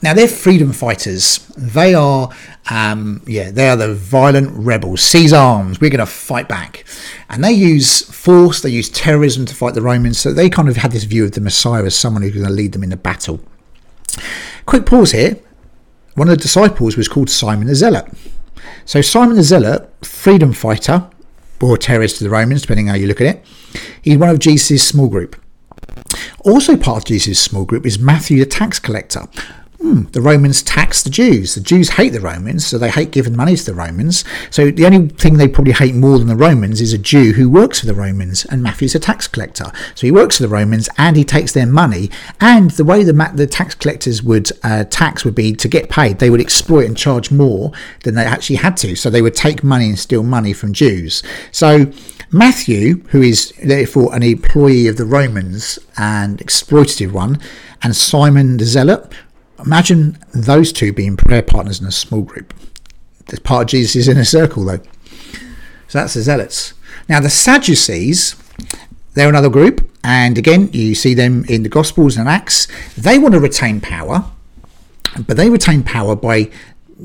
Now 0.01 0.13
they're 0.13 0.27
freedom 0.27 0.73
fighters. 0.73 1.47
They 1.55 1.93
are, 1.93 2.29
um, 2.69 3.21
yeah, 3.25 3.51
they 3.51 3.69
are 3.69 3.77
the 3.77 3.93
violent 3.93 4.51
rebels. 4.51 5.01
Seize 5.01 5.31
arms. 5.31 5.79
We're 5.79 5.91
going 5.91 5.99
to 5.99 6.05
fight 6.05 6.49
back, 6.49 6.83
and 7.29 7.41
they 7.41 7.53
use 7.53 8.01
force. 8.01 8.61
They 8.61 8.69
use 8.69 8.89
terrorism 8.89 9.45
to 9.45 9.55
fight 9.55 9.75
the 9.75 9.81
Romans. 9.81 10.19
So 10.19 10.33
they 10.33 10.49
kind 10.49 10.67
of 10.67 10.75
had 10.75 10.91
this 10.91 11.05
view 11.05 11.23
of 11.23 11.31
the 11.31 11.41
Messiah 11.41 11.85
as 11.85 11.95
someone 11.95 12.21
who's 12.21 12.33
going 12.33 12.45
to 12.45 12.51
lead 12.51 12.73
them 12.73 12.83
in 12.83 12.91
a 12.91 12.97
battle. 12.97 13.39
Quick 14.65 14.85
pause 14.85 15.13
here. 15.13 15.37
One 16.15 16.27
of 16.27 16.37
the 16.37 16.41
disciples 16.41 16.97
was 16.97 17.07
called 17.07 17.29
Simon 17.29 17.67
the 17.67 17.75
Zealot. 17.75 18.05
So 18.85 19.01
Simon 19.01 19.37
the 19.37 19.43
Zealot, 19.43 19.89
freedom 20.23 20.53
fighter, 20.53 21.09
or 21.61 21.77
terrorist 21.77 22.17
to 22.17 22.23
the 22.23 22.29
Romans, 22.29 22.61
depending 22.61 22.87
how 22.87 22.93
you 22.93 23.07
look 23.07 23.19
at 23.19 23.27
it, 23.27 23.45
he's 24.01 24.17
one 24.17 24.29
of 24.29 24.39
Jesus' 24.39 24.81
small 24.87 25.09
group. 25.09 25.35
Also 26.45 26.77
part 26.77 26.99
of 26.99 27.03
Jesus' 27.03 27.41
small 27.41 27.65
group 27.65 27.85
is 27.85 27.99
Matthew 27.99 28.39
the 28.39 28.45
tax 28.45 28.79
collector, 28.79 29.27
hmm, 29.83 30.03
the 30.13 30.21
Romans 30.21 30.63
tax 30.63 31.03
the 31.03 31.09
Jews. 31.09 31.55
The 31.55 31.61
Jews 31.61 31.89
hate 31.89 32.13
the 32.13 32.21
Romans, 32.21 32.65
so 32.65 32.77
they 32.77 32.89
hate 32.89 33.11
giving 33.11 33.35
money 33.35 33.57
to 33.57 33.65
the 33.65 33.73
Romans. 33.73 34.23
So 34.49 34.71
the 34.71 34.85
only 34.85 35.09
thing 35.09 35.35
they 35.35 35.47
probably 35.47 35.73
hate 35.73 35.93
more 35.93 36.17
than 36.17 36.27
the 36.27 36.37
Romans 36.37 36.79
is 36.79 36.93
a 36.93 36.97
Jew 36.97 37.33
who 37.33 37.49
works 37.49 37.81
for 37.81 37.85
the 37.85 37.93
Romans, 37.93 38.45
and 38.45 38.63
Matthew's 38.63 38.95
a 38.95 38.99
tax 38.99 39.27
collector. 39.27 39.71
So 39.93 40.07
he 40.07 40.11
works 40.11 40.37
for 40.37 40.43
the 40.43 40.49
Romans 40.49 40.87
and 40.97 41.17
he 41.17 41.25
takes 41.25 41.51
their 41.51 41.65
money. 41.65 42.09
And 42.39 42.71
the 42.71 42.85
way 42.85 43.03
the, 43.03 43.31
the 43.35 43.45
tax 43.45 43.75
collectors 43.75 44.23
would 44.23 44.51
uh, 44.63 44.85
tax 44.85 45.25
would 45.25 45.35
be 45.35 45.53
to 45.53 45.67
get 45.67 45.89
paid, 45.89 46.19
they 46.19 46.29
would 46.29 46.41
exploit 46.41 46.85
and 46.85 46.97
charge 46.97 47.29
more 47.29 47.73
than 48.03 48.15
they 48.15 48.23
actually 48.23 48.57
had 48.57 48.77
to. 48.77 48.95
So 48.95 49.09
they 49.09 49.21
would 49.21 49.35
take 49.35 49.65
money 49.65 49.89
and 49.89 49.99
steal 49.99 50.23
money 50.23 50.53
from 50.53 50.71
Jews. 50.71 51.23
So 51.51 51.91
Matthew, 52.31 53.03
who 53.09 53.21
is 53.21 53.53
therefore 53.61 54.15
an 54.15 54.23
employee 54.23 54.87
of 54.87 54.95
the 54.95 55.05
Romans 55.05 55.77
and 55.97 56.39
exploitative 56.39 57.11
one, 57.11 57.39
and 57.83 57.93
Simon 57.93 58.55
the 58.57 58.65
Zealot, 58.65 59.11
Imagine 59.65 60.17
those 60.33 60.73
two 60.73 60.91
being 60.91 61.15
prayer 61.17 61.41
partners 61.41 61.79
in 61.79 61.87
a 61.87 61.91
small 61.91 62.21
group. 62.21 62.53
The 63.27 63.39
part 63.39 63.63
of 63.63 63.69
Jesus 63.69 63.95
is 63.95 64.07
in 64.07 64.17
a 64.17 64.25
circle, 64.25 64.65
though. 64.65 64.81
So 65.87 65.99
that's 65.99 66.15
the 66.15 66.21
Zealots. 66.21 66.73
Now, 67.07 67.19
the 67.19 67.29
Sadducees, 67.29 68.35
they're 69.13 69.29
another 69.29 69.49
group, 69.49 69.89
and 70.03 70.37
again, 70.37 70.69
you 70.73 70.95
see 70.95 71.13
them 71.13 71.45
in 71.45 71.63
the 71.63 71.69
Gospels 71.69 72.17
and 72.17 72.27
Acts. 72.27 72.67
They 72.97 73.17
want 73.17 73.33
to 73.33 73.39
retain 73.39 73.79
power, 73.79 74.25
but 75.27 75.37
they 75.37 75.49
retain 75.49 75.83
power 75.83 76.15
by 76.15 76.49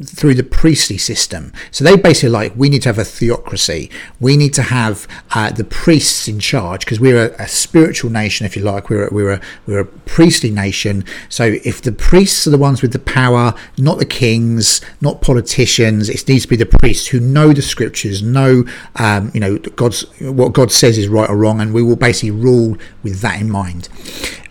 through 0.04 0.34
the 0.34 0.42
priestly 0.42 0.98
system. 0.98 1.52
So 1.70 1.84
they 1.84 1.96
basically 1.96 2.30
like 2.30 2.52
we 2.56 2.68
need 2.68 2.82
to 2.82 2.88
have 2.88 2.98
a 2.98 3.04
theocracy. 3.04 3.90
We 4.20 4.36
need 4.36 4.54
to 4.54 4.62
have 4.62 5.06
uh, 5.34 5.50
the 5.50 5.64
priests 5.64 6.28
in 6.28 6.40
charge 6.40 6.84
because 6.84 7.00
we're 7.00 7.30
a, 7.30 7.42
a, 7.42 7.48
spiritual 7.48 8.10
nation, 8.10 8.46
if 8.46 8.56
you 8.56 8.62
like. 8.62 8.90
We're 8.90 9.08
a, 9.08 9.14
we're 9.14 9.32
a 9.32 9.40
we're 9.66 9.80
a 9.80 9.84
priestly 9.84 10.50
nation. 10.50 11.04
So 11.28 11.44
if 11.64 11.82
the 11.82 11.92
priests 11.92 12.46
are 12.46 12.50
the 12.50 12.58
ones 12.58 12.82
with 12.82 12.92
the 12.92 12.98
power, 12.98 13.54
not 13.76 13.98
the 13.98 14.06
kings, 14.06 14.80
not 15.00 15.20
politicians, 15.20 16.08
it 16.08 16.26
needs 16.28 16.44
to 16.44 16.48
be 16.48 16.56
the 16.56 16.66
priests 16.66 17.08
who 17.08 17.20
know 17.20 17.52
the 17.52 17.62
scriptures, 17.62 18.22
know 18.22 18.64
um, 18.96 19.30
you 19.34 19.40
know 19.40 19.58
God's 19.58 20.02
what 20.20 20.52
God 20.52 20.70
says 20.70 20.98
is 20.98 21.08
right 21.08 21.28
or 21.28 21.36
wrong, 21.36 21.60
and 21.60 21.74
we 21.74 21.82
will 21.82 21.96
basically 21.96 22.30
rule 22.30 22.76
with 23.02 23.20
that 23.20 23.40
in 23.40 23.50
mind. 23.50 23.88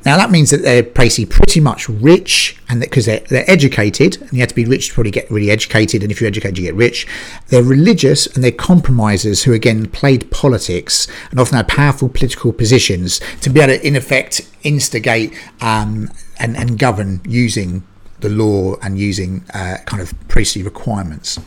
Now 0.05 0.15
that 0.17 0.31
means 0.31 0.51
that 0.51 0.61
they're 0.61 0.83
basically 0.83 1.25
pretty 1.25 1.59
much 1.59 1.89
rich, 1.89 2.57
and 2.69 2.79
because 2.79 3.05
they're, 3.05 3.19
they're 3.29 3.49
educated, 3.49 4.21
and 4.21 4.33
you 4.33 4.39
have 4.39 4.49
to 4.49 4.55
be 4.55 4.65
rich 4.65 4.89
to 4.89 4.93
probably 4.93 5.11
get 5.11 5.29
really 5.29 5.51
educated, 5.51 6.01
and 6.01 6.11
if 6.11 6.21
you're 6.21 6.27
educated, 6.27 6.57
you 6.57 6.63
get 6.65 6.75
rich. 6.75 7.07
They're 7.47 7.63
religious 7.63 8.27
and 8.27 8.43
they're 8.43 8.51
compromisers 8.51 9.43
who 9.43 9.53
again 9.53 9.87
played 9.87 10.29
politics 10.31 11.07
and 11.31 11.39
often 11.39 11.57
had 11.57 11.67
powerful 11.67 12.09
political 12.09 12.53
positions 12.53 13.19
to 13.41 13.49
be 13.49 13.59
able 13.59 13.77
to, 13.77 13.87
in 13.87 13.95
effect, 13.95 14.49
instigate 14.63 15.33
um, 15.61 16.09
and, 16.39 16.55
and 16.55 16.79
govern 16.79 17.21
using 17.25 17.83
the 18.19 18.29
law 18.29 18.75
and 18.81 18.97
using 18.97 19.43
uh, 19.53 19.77
kind 19.85 20.01
of 20.01 20.13
priestly 20.27 20.63
requirements. 20.63 21.39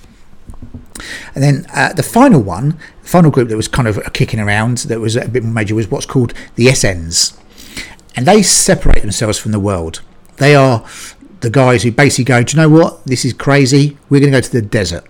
And 1.34 1.42
then 1.42 1.66
uh, 1.74 1.92
the 1.94 2.02
final 2.02 2.42
one, 2.42 2.78
the 3.02 3.08
final 3.08 3.30
group 3.30 3.48
that 3.48 3.56
was 3.56 3.68
kind 3.68 3.88
of 3.88 4.12
kicking 4.12 4.38
around 4.38 4.78
that 4.78 5.00
was 5.00 5.16
a 5.16 5.28
bit 5.28 5.42
more 5.42 5.52
major 5.52 5.74
was 5.74 5.90
what's 5.90 6.06
called 6.06 6.34
the 6.56 6.66
Essenes 6.66 7.39
and 8.16 8.26
they 8.26 8.42
separate 8.42 9.02
themselves 9.02 9.38
from 9.38 9.52
the 9.52 9.60
world. 9.60 10.02
They 10.36 10.54
are 10.54 10.84
the 11.40 11.50
guys 11.50 11.82
who 11.82 11.92
basically 11.92 12.24
go, 12.24 12.42
Do 12.42 12.56
you 12.56 12.62
know 12.62 12.68
what? 12.68 13.04
This 13.04 13.24
is 13.24 13.32
crazy. 13.32 13.96
We're 14.08 14.20
going 14.20 14.32
to 14.32 14.38
go 14.38 14.42
to 14.42 14.52
the 14.52 14.62
desert. 14.62 15.04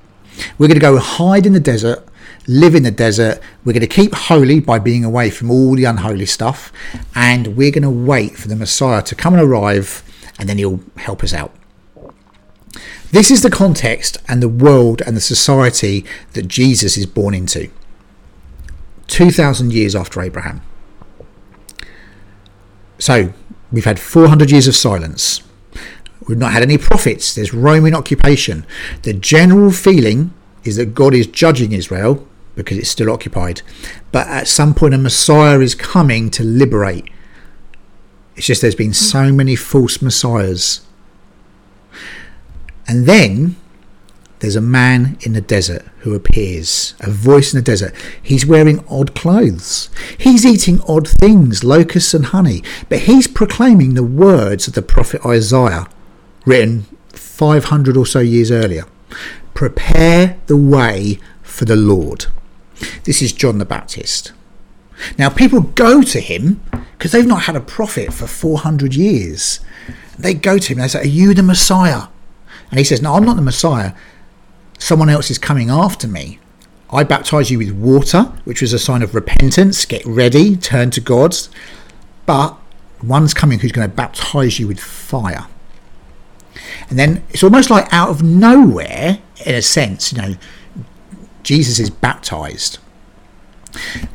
We're 0.58 0.68
going 0.68 0.78
to 0.78 0.80
go 0.80 0.98
hide 0.98 1.46
in 1.46 1.52
the 1.52 1.60
desert, 1.60 2.06
live 2.46 2.74
in 2.74 2.82
the 2.82 2.90
desert. 2.90 3.40
We're 3.64 3.72
going 3.72 3.80
to 3.80 3.86
keep 3.86 4.14
holy 4.14 4.60
by 4.60 4.78
being 4.78 5.04
away 5.04 5.30
from 5.30 5.50
all 5.50 5.74
the 5.74 5.84
unholy 5.84 6.26
stuff. 6.26 6.72
And 7.14 7.56
we're 7.56 7.70
going 7.70 7.82
to 7.82 7.90
wait 7.90 8.36
for 8.36 8.48
the 8.48 8.56
Messiah 8.56 9.02
to 9.02 9.14
come 9.14 9.34
and 9.34 9.42
arrive, 9.42 10.02
and 10.38 10.48
then 10.48 10.58
he'll 10.58 10.80
help 10.96 11.22
us 11.22 11.34
out. 11.34 11.54
This 13.12 13.30
is 13.30 13.42
the 13.42 13.50
context 13.50 14.18
and 14.28 14.40
the 14.40 14.48
world 14.48 15.02
and 15.04 15.16
the 15.16 15.20
society 15.20 16.04
that 16.34 16.46
Jesus 16.46 16.96
is 16.96 17.06
born 17.06 17.34
into. 17.34 17.70
2,000 19.08 19.72
years 19.72 19.96
after 19.96 20.20
Abraham. 20.20 20.62
So 23.00 23.32
we've 23.72 23.86
had 23.86 23.98
400 23.98 24.50
years 24.50 24.68
of 24.68 24.76
silence. 24.76 25.42
We've 26.28 26.38
not 26.38 26.52
had 26.52 26.62
any 26.62 26.78
prophets. 26.78 27.34
There's 27.34 27.54
Roman 27.54 27.94
occupation. 27.94 28.66
The 29.02 29.14
general 29.14 29.72
feeling 29.72 30.32
is 30.64 30.76
that 30.76 30.94
God 30.94 31.14
is 31.14 31.26
judging 31.26 31.72
Israel 31.72 32.28
because 32.54 32.76
it's 32.76 32.90
still 32.90 33.10
occupied. 33.10 33.62
But 34.12 34.26
at 34.28 34.46
some 34.46 34.74
point, 34.74 34.92
a 34.92 34.98
Messiah 34.98 35.60
is 35.60 35.74
coming 35.74 36.30
to 36.30 36.44
liberate. 36.44 37.08
It's 38.36 38.46
just 38.46 38.60
there's 38.60 38.74
been 38.74 38.92
so 38.94 39.32
many 39.32 39.56
false 39.56 40.02
messiahs. 40.02 40.82
And 42.86 43.06
then 43.06 43.56
there's 44.40 44.56
a 44.56 44.60
man 44.60 45.18
in 45.20 45.34
the 45.34 45.40
desert 45.40 45.86
who 45.98 46.14
appears, 46.14 46.94
a 47.00 47.10
voice 47.10 47.52
in 47.52 47.58
the 47.58 47.64
desert. 47.64 47.94
He's 48.22 48.46
wearing 48.46 48.82
odd 48.88 49.14
clothes. 49.14 49.90
He's 50.16 50.46
eating 50.46 50.80
odd 50.88 51.06
things, 51.06 51.62
locusts 51.62 52.14
and 52.14 52.26
honey, 52.26 52.62
but 52.88 53.00
he's 53.00 53.28
proclaiming 53.28 53.94
the 53.94 54.02
words 54.02 54.66
of 54.66 54.74
the 54.74 54.82
prophet 54.82 55.24
Isaiah, 55.26 55.86
written 56.46 56.86
500 57.10 57.96
or 57.98 58.06
so 58.06 58.20
years 58.20 58.50
earlier. 58.50 58.84
Prepare 59.52 60.38
the 60.46 60.56
way 60.56 61.18
for 61.42 61.66
the 61.66 61.76
Lord. 61.76 62.26
This 63.04 63.20
is 63.20 63.34
John 63.34 63.58
the 63.58 63.66
Baptist. 63.66 64.32
Now, 65.18 65.28
people 65.28 65.60
go 65.60 66.02
to 66.02 66.20
him 66.20 66.62
because 66.96 67.12
they've 67.12 67.26
not 67.26 67.42
had 67.42 67.56
a 67.56 67.60
prophet 67.60 68.12
for 68.12 68.26
400 68.26 68.94
years. 68.94 69.60
They 70.18 70.32
go 70.32 70.56
to 70.56 70.72
him 70.72 70.78
and 70.78 70.84
they 70.84 70.88
say, 70.88 71.00
Are 71.00 71.06
you 71.06 71.34
the 71.34 71.42
Messiah? 71.42 72.08
And 72.70 72.78
he 72.78 72.84
says, 72.84 73.02
No, 73.02 73.14
I'm 73.14 73.24
not 73.24 73.36
the 73.36 73.42
Messiah 73.42 73.92
someone 74.80 75.08
else 75.08 75.30
is 75.30 75.38
coming 75.38 75.70
after 75.70 76.08
me. 76.08 76.40
I 76.90 77.04
baptize 77.04 77.50
you 77.50 77.58
with 77.58 77.70
water, 77.70 78.32
which 78.44 78.60
was 78.60 78.72
a 78.72 78.78
sign 78.78 79.02
of 79.02 79.14
repentance, 79.14 79.84
get 79.84 80.04
ready, 80.04 80.56
turn 80.56 80.90
to 80.90 81.00
God. 81.00 81.36
But 82.26 82.56
one's 83.02 83.32
coming 83.32 83.60
who's 83.60 83.70
going 83.70 83.88
to 83.88 83.94
baptize 83.94 84.58
you 84.58 84.66
with 84.66 84.80
fire. 84.80 85.46
And 86.88 86.98
then 86.98 87.22
it's 87.30 87.44
almost 87.44 87.70
like 87.70 87.92
out 87.92 88.08
of 88.08 88.22
nowhere, 88.22 89.20
in 89.46 89.54
a 89.54 89.62
sense, 89.62 90.12
you 90.12 90.20
know, 90.20 90.34
Jesus 91.44 91.78
is 91.78 91.90
baptized. 91.90 92.78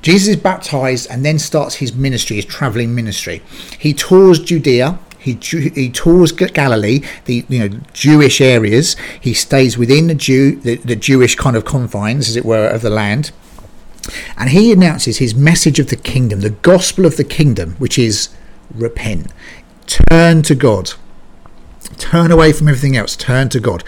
Jesus 0.01 0.27
is 0.27 0.35
baptized 0.35 1.07
and 1.09 1.23
then 1.23 1.39
starts 1.39 1.75
his 1.75 1.93
ministry, 1.93 2.35
his 2.35 2.45
traveling 2.45 2.93
ministry. 2.93 3.41
He 3.79 3.93
tours 3.93 4.39
Judea, 4.39 4.99
he, 5.33 5.69
he 5.69 5.89
tours 5.89 6.31
Galilee, 6.31 7.01
the 7.25 7.45
you 7.49 7.67
know 7.67 7.79
Jewish 7.93 8.39
areas. 8.39 8.95
He 9.19 9.33
stays 9.33 9.77
within 9.77 10.07
the 10.07 10.15
Jew 10.15 10.57
the, 10.57 10.75
the 10.75 10.95
Jewish 10.95 11.35
kind 11.35 11.55
of 11.55 11.65
confines, 11.65 12.29
as 12.29 12.35
it 12.35 12.45
were, 12.45 12.67
of 12.67 12.81
the 12.81 12.91
land. 12.91 13.31
And 14.37 14.51
he 14.51 14.71
announces 14.71 15.17
his 15.17 15.33
message 15.33 15.79
of 15.79 15.89
the 15.89 15.95
kingdom, 15.95 16.41
the 16.41 16.51
gospel 16.51 17.07
of 17.07 17.17
the 17.17 17.23
kingdom, 17.23 17.75
which 17.79 17.97
is 17.97 18.29
repent, 18.71 19.31
turn 19.87 20.43
to 20.43 20.53
God. 20.53 20.91
Turn 21.97 22.31
away 22.31 22.51
from 22.51 22.67
everything 22.67 22.97
else, 22.97 23.15
turn 23.15 23.49
to 23.49 23.59
God. 23.59 23.83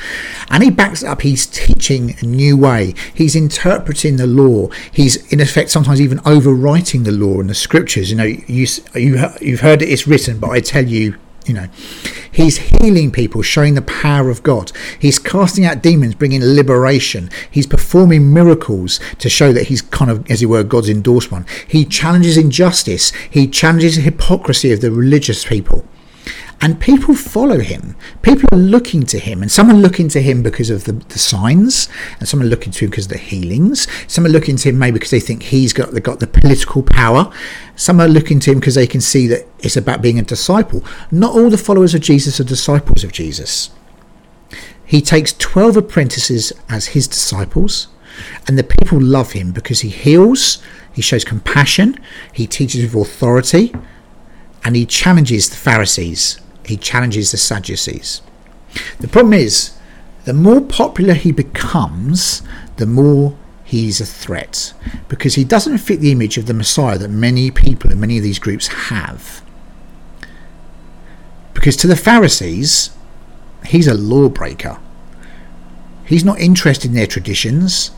And 0.50 0.64
he 0.64 0.70
backs 0.70 1.04
up, 1.04 1.22
he's 1.22 1.46
teaching 1.46 2.16
a 2.22 2.26
new 2.26 2.56
way. 2.56 2.94
He's 3.14 3.36
interpreting 3.36 4.18
the 4.18 4.28
law. 4.28 4.70
He's, 4.92 5.32
in 5.34 5.40
effect, 5.40 5.72
sometimes 5.72 6.00
even 6.00 6.20
overwriting 6.20 7.06
the 7.06 7.12
law 7.12 7.40
and 7.40 7.50
the 7.50 7.56
scriptures. 7.56 8.10
You 8.10 8.18
know, 8.18 8.24
you, 8.24 8.68
you, 8.96 9.28
you've 9.42 9.62
heard 9.62 9.82
it, 9.82 9.90
it's 9.90 10.08
written, 10.08 10.40
but 10.40 10.52
I 10.52 10.62
tell 10.62 10.86
you, 10.86 11.16
you 11.48 11.54
know 11.54 11.68
he's 12.32 12.58
healing 12.58 13.12
people 13.12 13.42
showing 13.42 13.74
the 13.76 13.82
power 13.82 14.30
of 14.30 14.44
god. 14.44 14.72
He's 15.00 15.20
casting 15.20 15.66
out 15.66 15.82
demons 15.82 16.16
bringing 16.16 16.42
liberation. 16.44 17.30
He's 17.50 17.68
performing 17.68 18.34
miracles 18.34 19.00
to 19.20 19.30
show 19.30 19.52
that 19.54 19.68
he's 19.68 19.82
kind 19.82 20.12
of 20.12 20.30
as 20.30 20.42
it 20.42 20.48
were 20.48 20.64
god's 20.64 20.90
endorsed 20.90 21.32
one 21.32 21.46
he 21.68 21.86
challenges 21.86 22.38
injustice. 22.38 23.12
He 23.30 23.48
challenges 23.48 23.96
the 23.96 24.02
hypocrisy 24.02 24.72
of 24.72 24.82
the 24.82 24.92
religious 24.92 25.46
people 25.46 25.86
and 26.60 26.80
people 26.80 27.14
follow 27.14 27.60
him. 27.60 27.96
People 28.24 28.50
are 28.52 28.58
looking 28.58 29.04
to 29.04 29.20
him, 29.20 29.42
and 29.42 29.52
some 29.52 29.70
are 29.70 29.76
looking 29.76 30.10
to 30.10 30.22
him 30.22 30.42
because 30.42 30.70
of 30.70 30.86
the, 30.86 30.94
the 30.94 31.20
signs, 31.20 31.88
and 32.20 32.28
some 32.28 32.42
are 32.42 32.46
looking 32.46 32.72
to 32.74 32.86
him 32.86 32.90
because 32.90 33.06
of 33.06 33.12
the 33.12 33.18
healings. 33.18 33.88
Some 34.08 34.26
are 34.26 34.30
looking 34.30 34.56
to 34.58 34.70
him 34.70 34.80
maybe 34.80 34.94
because 34.94 35.12
they 35.12 35.20
think 35.20 35.44
he's 35.44 35.72
got 35.72 35.92
the, 35.92 36.02
got 36.02 36.20
the 36.20 36.28
political 36.28 36.82
power. 36.82 37.32
Some 37.76 38.02
are 38.02 38.08
looking 38.08 38.40
to 38.42 38.52
him 38.52 38.60
because 38.60 38.76
they 38.76 38.88
can 38.88 39.02
see 39.02 39.28
that 39.28 39.48
it's 39.60 39.78
about 39.78 40.02
being 40.02 40.18
a 40.18 40.24
disciple. 40.24 40.84
Not 41.12 41.36
all 41.36 41.52
the 41.52 41.58
followers 41.60 41.94
of 41.94 42.02
Jesus 42.02 42.40
are 42.40 42.44
disciples 42.44 43.04
of 43.04 43.12
Jesus. 43.12 43.70
He 44.84 45.02
takes 45.02 45.34
12 45.34 45.78
apprentices 45.78 46.54
as 46.70 46.88
his 46.88 47.08
disciples, 47.08 47.88
and 48.48 48.58
the 48.58 48.64
people 48.64 49.00
love 49.00 49.34
him 49.34 49.52
because 49.52 49.82
he 49.82 49.90
heals, 49.90 50.64
he 50.92 51.04
shows 51.04 51.24
compassion, 51.24 52.00
he 52.34 52.48
teaches 52.48 52.82
with 52.84 53.08
authority, 53.10 53.76
and 54.64 54.76
he 54.76 54.88
challenges 54.88 55.50
the 55.50 55.56
Pharisees 55.56 56.40
he 56.68 56.78
challenges 56.78 57.32
the 57.32 57.38
Sadducees. 57.38 58.22
The 59.00 59.08
problem 59.08 59.34
is, 59.34 59.78
the 60.26 60.34
more 60.34 60.62
popular 60.62 61.14
he 61.14 61.32
becomes, 61.32 62.42
the 62.76 62.86
more 62.86 63.38
he's 63.64 64.00
a 64.00 64.06
threat 64.06 64.74
because 65.10 65.36
he 65.36 65.44
doesn't 65.44 65.80
fit 65.80 66.00
the 66.00 66.12
image 66.12 66.38
of 66.38 66.46
the 66.46 66.54
Messiah 66.54 66.98
that 66.98 67.10
many 67.10 67.52
people 67.52 67.92
in 67.92 68.00
many 68.00 68.18
of 68.18 68.24
these 68.24 68.40
groups 68.40 68.68
have. 68.68 69.42
Because 71.54 71.76
to 71.78 71.88
the 71.88 71.96
Pharisees, 71.96 72.92
he's 73.66 73.88
a 73.88 73.94
lawbreaker. 73.94 74.80
He's 76.06 76.24
not 76.24 76.40
interested 76.40 76.92
in 76.92 76.96
their 76.96 77.08
traditions. 77.08 77.92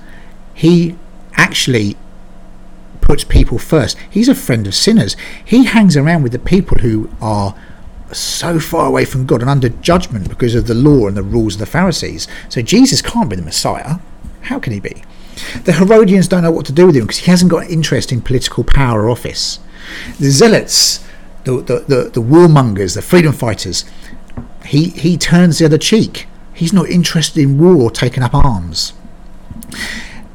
He 0.55 0.95
actually 1.33 1.95
puts 3.01 3.23
people 3.23 3.59
first. 3.59 3.97
He's 4.09 4.29
a 4.29 4.35
friend 4.35 4.65
of 4.65 4.73
sinners. 4.73 5.15
He 5.45 5.65
hangs 5.65 5.95
around 5.95 6.23
with 6.23 6.31
the 6.31 6.39
people 6.39 6.79
who 6.79 7.11
are 7.21 7.55
so 8.11 8.59
far 8.59 8.87
away 8.87 9.05
from 9.05 9.25
God 9.25 9.41
and 9.41 9.49
under 9.49 9.69
judgment 9.69 10.29
because 10.29 10.55
of 10.55 10.67
the 10.67 10.73
law 10.73 11.07
and 11.07 11.15
the 11.15 11.23
rules 11.23 11.55
of 11.55 11.59
the 11.59 11.65
Pharisees. 11.65 12.27
So 12.49 12.61
Jesus 12.61 13.01
can't 13.01 13.29
be 13.29 13.35
the 13.35 13.41
Messiah. 13.41 13.95
How 14.41 14.59
can 14.59 14.73
he 14.73 14.79
be? 14.79 15.03
The 15.63 15.73
Herodians 15.73 16.27
don't 16.27 16.43
know 16.43 16.51
what 16.51 16.65
to 16.65 16.73
do 16.73 16.87
with 16.87 16.95
him 16.95 17.03
because 17.03 17.19
he 17.19 17.31
hasn't 17.31 17.51
got 17.51 17.69
interest 17.69 18.11
in 18.11 18.21
political 18.21 18.63
power 18.63 19.03
or 19.03 19.09
office. 19.09 19.59
The 20.19 20.29
Zealots, 20.29 21.05
the, 21.45 21.61
the, 21.61 21.79
the, 21.79 22.09
the 22.09 22.21
warmongers, 22.21 22.95
the 22.95 23.01
freedom 23.01 23.31
fighters, 23.31 23.85
he, 24.65 24.89
he 24.89 25.17
turns 25.17 25.59
the 25.59 25.65
other 25.65 25.77
cheek. 25.77 26.27
He's 26.53 26.73
not 26.73 26.89
interested 26.89 27.41
in 27.41 27.57
war 27.57 27.75
or 27.75 27.91
taking 27.91 28.23
up 28.23 28.35
arms 28.35 28.93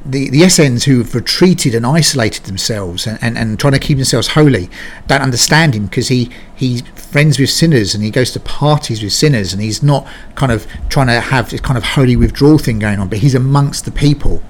the, 0.04 0.28
the 0.30 0.40
Essenes 0.40 0.84
who've 0.84 1.14
retreated 1.14 1.74
and 1.74 1.86
isolated 1.86 2.44
themselves 2.44 3.06
and, 3.06 3.18
and, 3.22 3.38
and 3.38 3.58
trying 3.58 3.72
to 3.72 3.78
keep 3.78 3.96
themselves 3.96 4.28
holy 4.28 4.68
don't 5.06 5.22
understand 5.22 5.74
him 5.74 5.86
because 5.86 6.08
he, 6.08 6.30
he's 6.54 6.82
friends 6.90 7.38
with 7.38 7.48
sinners 7.48 7.94
and 7.94 8.04
he 8.04 8.10
goes 8.10 8.30
to 8.32 8.40
parties 8.40 9.02
with 9.02 9.12
sinners 9.12 9.52
and 9.52 9.62
he's 9.62 9.82
not 9.82 10.06
kind 10.34 10.52
of 10.52 10.66
trying 10.88 11.06
to 11.06 11.20
have 11.20 11.50
this 11.50 11.60
kind 11.60 11.78
of 11.78 11.84
holy 11.84 12.16
withdrawal 12.16 12.58
thing 12.58 12.78
going 12.78 12.98
on, 12.98 13.08
but 13.08 13.18
he's 13.18 13.34
amongst 13.34 13.84
the 13.84 13.90
people. 13.90 14.42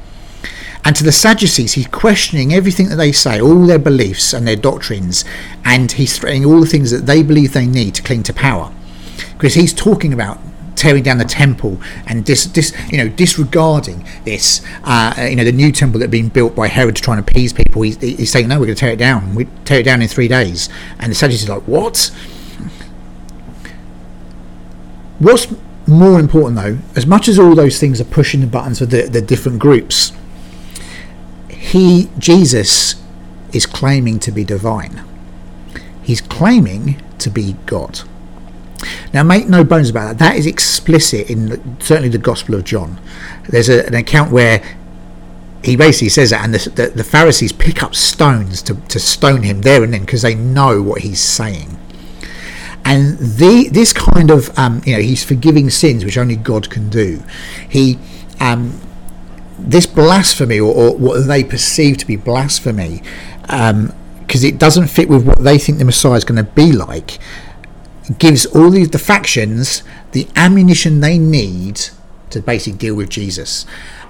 And 0.84 0.94
to 0.96 1.04
the 1.04 1.12
Sadducees, 1.12 1.72
he's 1.74 1.86
questioning 1.86 2.52
everything 2.52 2.90
that 2.90 2.96
they 2.96 3.12
say, 3.12 3.40
all 3.40 3.66
their 3.66 3.78
beliefs 3.78 4.34
and 4.34 4.46
their 4.46 4.56
doctrines, 4.56 5.24
and 5.64 5.90
he's 5.90 6.18
threatening 6.18 6.44
all 6.44 6.60
the 6.60 6.66
things 6.66 6.90
that 6.90 7.06
they 7.06 7.22
believe 7.22 7.54
they 7.54 7.66
need 7.66 7.94
to 7.94 8.02
cling 8.02 8.22
to 8.24 8.34
power. 8.34 8.70
Because 9.32 9.54
he's 9.54 9.72
talking 9.72 10.12
about 10.12 10.38
tearing 10.76 11.02
down 11.02 11.18
the 11.18 11.24
temple 11.24 11.80
and 12.06 12.24
dis, 12.24 12.46
dis, 12.46 12.74
you 12.90 12.98
know 12.98 13.08
disregarding 13.08 14.06
this 14.24 14.64
uh, 14.84 15.14
you 15.28 15.36
know 15.36 15.44
the 15.44 15.52
new 15.52 15.70
temple 15.70 15.98
that 15.98 16.04
had 16.04 16.10
been 16.10 16.28
built 16.28 16.54
by 16.54 16.68
Herod 16.68 16.96
to 16.96 17.02
try 17.02 17.16
and 17.16 17.28
appease 17.28 17.52
people. 17.52 17.82
He's, 17.82 18.00
he's 18.00 18.30
saying 18.30 18.48
no 18.48 18.58
we're 18.58 18.66
going 18.66 18.76
to 18.76 18.80
tear 18.80 18.92
it 18.92 18.98
down. 18.98 19.34
We 19.34 19.46
tear 19.64 19.80
it 19.80 19.84
down 19.84 20.02
in 20.02 20.08
three 20.08 20.28
days. 20.28 20.68
And 20.98 21.10
the 21.10 21.14
Sadducees 21.14 21.48
are 21.48 21.58
like 21.58 21.68
what? 21.68 22.10
What's 25.18 25.46
more 25.86 26.18
important 26.18 26.56
though 26.56 26.78
as 26.96 27.06
much 27.06 27.28
as 27.28 27.38
all 27.38 27.54
those 27.54 27.78
things 27.78 28.00
are 28.00 28.04
pushing 28.04 28.40
the 28.40 28.46
buttons 28.46 28.78
for 28.78 28.86
the, 28.86 29.02
the 29.02 29.20
different 29.20 29.58
groups 29.58 30.12
he 31.74 32.08
Jesus 32.18 32.94
is 33.52 33.66
claiming 33.66 34.18
to 34.20 34.30
be 34.30 34.44
divine. 34.44 35.02
He's 36.02 36.20
claiming 36.20 37.02
to 37.18 37.30
be 37.30 37.56
God 37.66 38.00
now, 39.12 39.22
make 39.22 39.48
no 39.48 39.64
bones 39.64 39.90
about 39.90 40.08
that. 40.08 40.18
That 40.18 40.36
is 40.36 40.46
explicit 40.46 41.30
in 41.30 41.48
the, 41.50 41.60
certainly 41.78 42.08
the 42.08 42.18
Gospel 42.18 42.54
of 42.54 42.64
John. 42.64 43.00
There's 43.48 43.68
a, 43.68 43.86
an 43.86 43.94
account 43.94 44.32
where 44.32 44.62
he 45.62 45.76
basically 45.76 46.10
says 46.10 46.30
that, 46.30 46.44
and 46.44 46.54
the, 46.54 46.70
the, 46.70 46.88
the 46.88 47.04
Pharisees 47.04 47.52
pick 47.52 47.82
up 47.82 47.94
stones 47.94 48.60
to, 48.62 48.74
to 48.74 48.98
stone 48.98 49.42
him 49.42 49.62
there 49.62 49.82
and 49.82 49.92
then 49.92 50.00
because 50.02 50.22
they 50.22 50.34
know 50.34 50.82
what 50.82 51.02
he's 51.02 51.20
saying. 51.20 51.78
And 52.84 53.16
the 53.18 53.68
this 53.72 53.94
kind 53.94 54.30
of 54.30 54.56
um, 54.58 54.82
you 54.84 54.94
know 54.94 55.00
he's 55.00 55.24
forgiving 55.24 55.70
sins 55.70 56.04
which 56.04 56.18
only 56.18 56.36
God 56.36 56.68
can 56.68 56.90
do. 56.90 57.22
He 57.66 57.98
um, 58.40 58.78
this 59.58 59.86
blasphemy 59.86 60.60
or, 60.60 60.74
or, 60.74 60.96
what 60.96 61.26
they 61.26 61.42
perceive 61.42 61.96
to 61.98 62.06
be 62.06 62.16
blasphemy 62.16 63.02
because 63.40 63.70
um, 63.70 63.94
it 64.28 64.58
doesn't 64.58 64.88
fit 64.88 65.08
with 65.08 65.24
what 65.24 65.42
they 65.42 65.56
think 65.56 65.78
the 65.78 65.84
Messiah 65.86 66.14
is 66.14 66.24
going 66.24 66.44
to 66.44 66.50
be 66.52 66.72
like 66.72 67.18
gives 68.18 68.46
all 68.46 68.70
the, 68.70 68.84
the 68.84 68.98
factions 68.98 69.82
the 70.12 70.28
ammunition 70.36 71.00
they 71.00 71.18
need 71.18 71.80
to 72.30 72.40
basically 72.40 72.78
deal 72.78 72.94
with 72.94 73.08
Jesus 73.08 73.64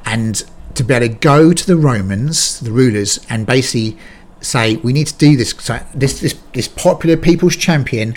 and 0.05 0.43
to 0.75 0.83
be 0.83 0.95
able 0.95 1.07
to 1.07 1.15
go 1.15 1.53
to 1.53 1.67
the 1.67 1.77
Romans, 1.77 2.61
the 2.61 2.73
rulers, 2.73 3.25
and 3.31 3.47
basically 3.47 3.97
say, 4.41 4.77
we 4.77 4.93
need 4.93 5.07
to 5.07 5.17
do 5.17 5.37
this. 5.37 5.51
So 5.59 5.81
this, 5.95 6.21
this, 6.21 6.35
this 6.53 6.69
popular 6.69 7.17
people's 7.17 7.57
champion, 7.57 8.17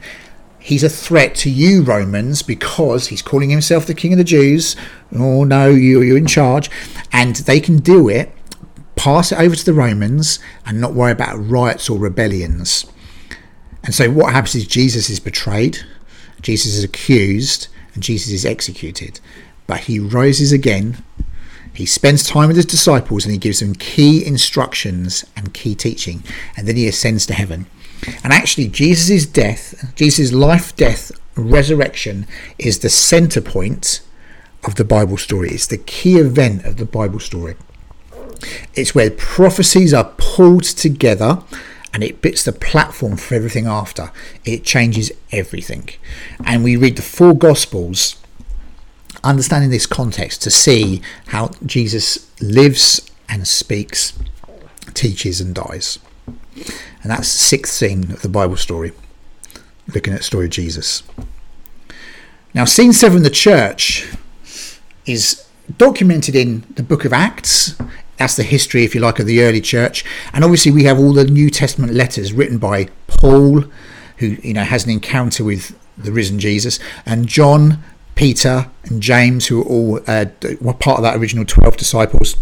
he's 0.59 0.83
a 0.83 0.89
threat 0.89 1.35
to 1.35 1.49
you, 1.49 1.83
Romans, 1.83 2.41
because 2.41 3.07
he's 3.07 3.21
calling 3.21 3.49
himself 3.49 3.85
the 3.85 3.93
King 3.93 4.13
of 4.13 4.17
the 4.17 4.23
Jews. 4.23 4.75
Oh 5.15 5.43
no, 5.43 5.69
you, 5.69 6.01
you're 6.01 6.17
in 6.17 6.27
charge. 6.27 6.69
And 7.11 7.35
they 7.35 7.59
can 7.59 7.77
do 7.77 8.09
it, 8.09 8.31
pass 8.95 9.31
it 9.31 9.39
over 9.39 9.55
to 9.55 9.65
the 9.65 9.73
Romans, 9.73 10.39
and 10.65 10.81
not 10.81 10.93
worry 10.93 11.11
about 11.11 11.37
riots 11.37 11.89
or 11.89 11.99
rebellions. 11.99 12.85
And 13.87 13.95
so 13.95 14.11
what 14.11 14.33
happens 14.33 14.53
is 14.53 14.67
Jesus 14.67 15.09
is 15.09 15.21
betrayed, 15.21 15.79
Jesus 16.41 16.75
is 16.75 16.83
accused, 16.83 17.69
and 17.93 18.03
Jesus 18.03 18.33
is 18.33 18.45
executed. 18.45 19.21
But 19.65 19.81
he 19.81 19.97
rises 19.97 20.51
again. 20.51 21.03
He 21.73 21.85
spends 21.85 22.27
time 22.27 22.47
with 22.47 22.57
his 22.57 22.65
disciples 22.65 23.23
and 23.23 23.31
he 23.31 23.37
gives 23.39 23.61
them 23.61 23.75
key 23.75 24.25
instructions 24.25 25.25
and 25.35 25.53
key 25.53 25.73
teaching. 25.73 26.23
And 26.57 26.67
then 26.67 26.75
he 26.75 26.87
ascends 26.87 27.25
to 27.27 27.33
heaven. 27.33 27.65
And 28.23 28.33
actually, 28.33 28.67
Jesus' 28.67 29.25
death, 29.25 29.93
Jesus' 29.95 30.33
life, 30.33 30.75
death, 30.75 31.11
resurrection 31.35 32.27
is 32.57 32.79
the 32.79 32.89
center 32.89 33.41
point 33.41 34.01
of 34.65 34.75
the 34.75 34.83
Bible 34.83 35.17
story. 35.17 35.49
It's 35.51 35.67
the 35.67 35.77
key 35.77 36.17
event 36.17 36.65
of 36.65 36.77
the 36.77 36.85
Bible 36.85 37.19
story. 37.19 37.55
It's 38.73 38.93
where 38.93 39.11
prophecies 39.11 39.93
are 39.93 40.13
pulled 40.17 40.63
together 40.63 41.41
and 41.93 42.03
it 42.03 42.21
bits 42.21 42.43
the 42.43 42.51
platform 42.51 43.17
for 43.17 43.35
everything 43.35 43.65
after. 43.65 44.11
It 44.45 44.63
changes 44.63 45.11
everything. 45.31 45.89
And 46.45 46.63
we 46.63 46.75
read 46.75 46.95
the 46.95 47.01
four 47.01 47.33
Gospels, 47.33 48.17
understanding 49.23 49.69
this 49.69 49.85
context 49.85 50.41
to 50.43 50.51
see 50.51 51.01
how 51.27 51.51
Jesus 51.65 52.31
lives 52.41 53.09
and 53.29 53.47
speaks, 53.47 54.17
teaches 54.93 55.41
and 55.41 55.55
dies. 55.55 55.99
And 56.55 57.11
that's 57.11 57.31
the 57.31 57.39
sixth 57.39 57.73
scene 57.73 58.11
of 58.11 58.21
the 58.21 58.29
Bible 58.29 58.57
story, 58.57 58.91
looking 59.93 60.13
at 60.13 60.19
the 60.19 60.23
story 60.23 60.45
of 60.45 60.51
Jesus. 60.51 61.03
Now, 62.53 62.65
scene 62.65 62.93
seven, 62.93 63.23
the 63.23 63.29
church, 63.29 64.11
is 65.05 65.45
documented 65.77 66.35
in 66.35 66.63
the 66.75 66.83
book 66.83 67.05
of 67.05 67.13
Acts. 67.13 67.75
That's 68.17 68.35
the 68.35 68.43
history, 68.43 68.83
if 68.83 68.95
you 68.95 69.01
like, 69.01 69.19
of 69.19 69.25
the 69.25 69.41
early 69.41 69.61
church. 69.61 70.03
And 70.33 70.43
obviously, 70.43 70.71
we 70.71 70.83
have 70.85 70.99
all 70.99 71.13
the 71.13 71.25
New 71.25 71.49
Testament 71.49 71.93
letters 71.93 72.33
written 72.33 72.57
by 72.57 72.89
Paul, 73.07 73.65
who 74.17 74.27
you 74.41 74.53
know 74.53 74.63
has 74.63 74.85
an 74.85 74.91
encounter 74.91 75.43
with 75.43 75.77
the 75.97 76.11
risen 76.11 76.39
Jesus, 76.39 76.79
and 77.05 77.27
John, 77.27 77.83
Peter, 78.15 78.69
and 78.85 79.01
James, 79.01 79.47
who 79.47 79.61
are 79.61 79.65
all 79.65 79.99
uh, 80.07 80.25
were 80.59 80.73
part 80.73 80.97
of 80.97 81.03
that 81.03 81.17
original 81.17 81.45
twelve 81.45 81.77
disciples 81.77 82.35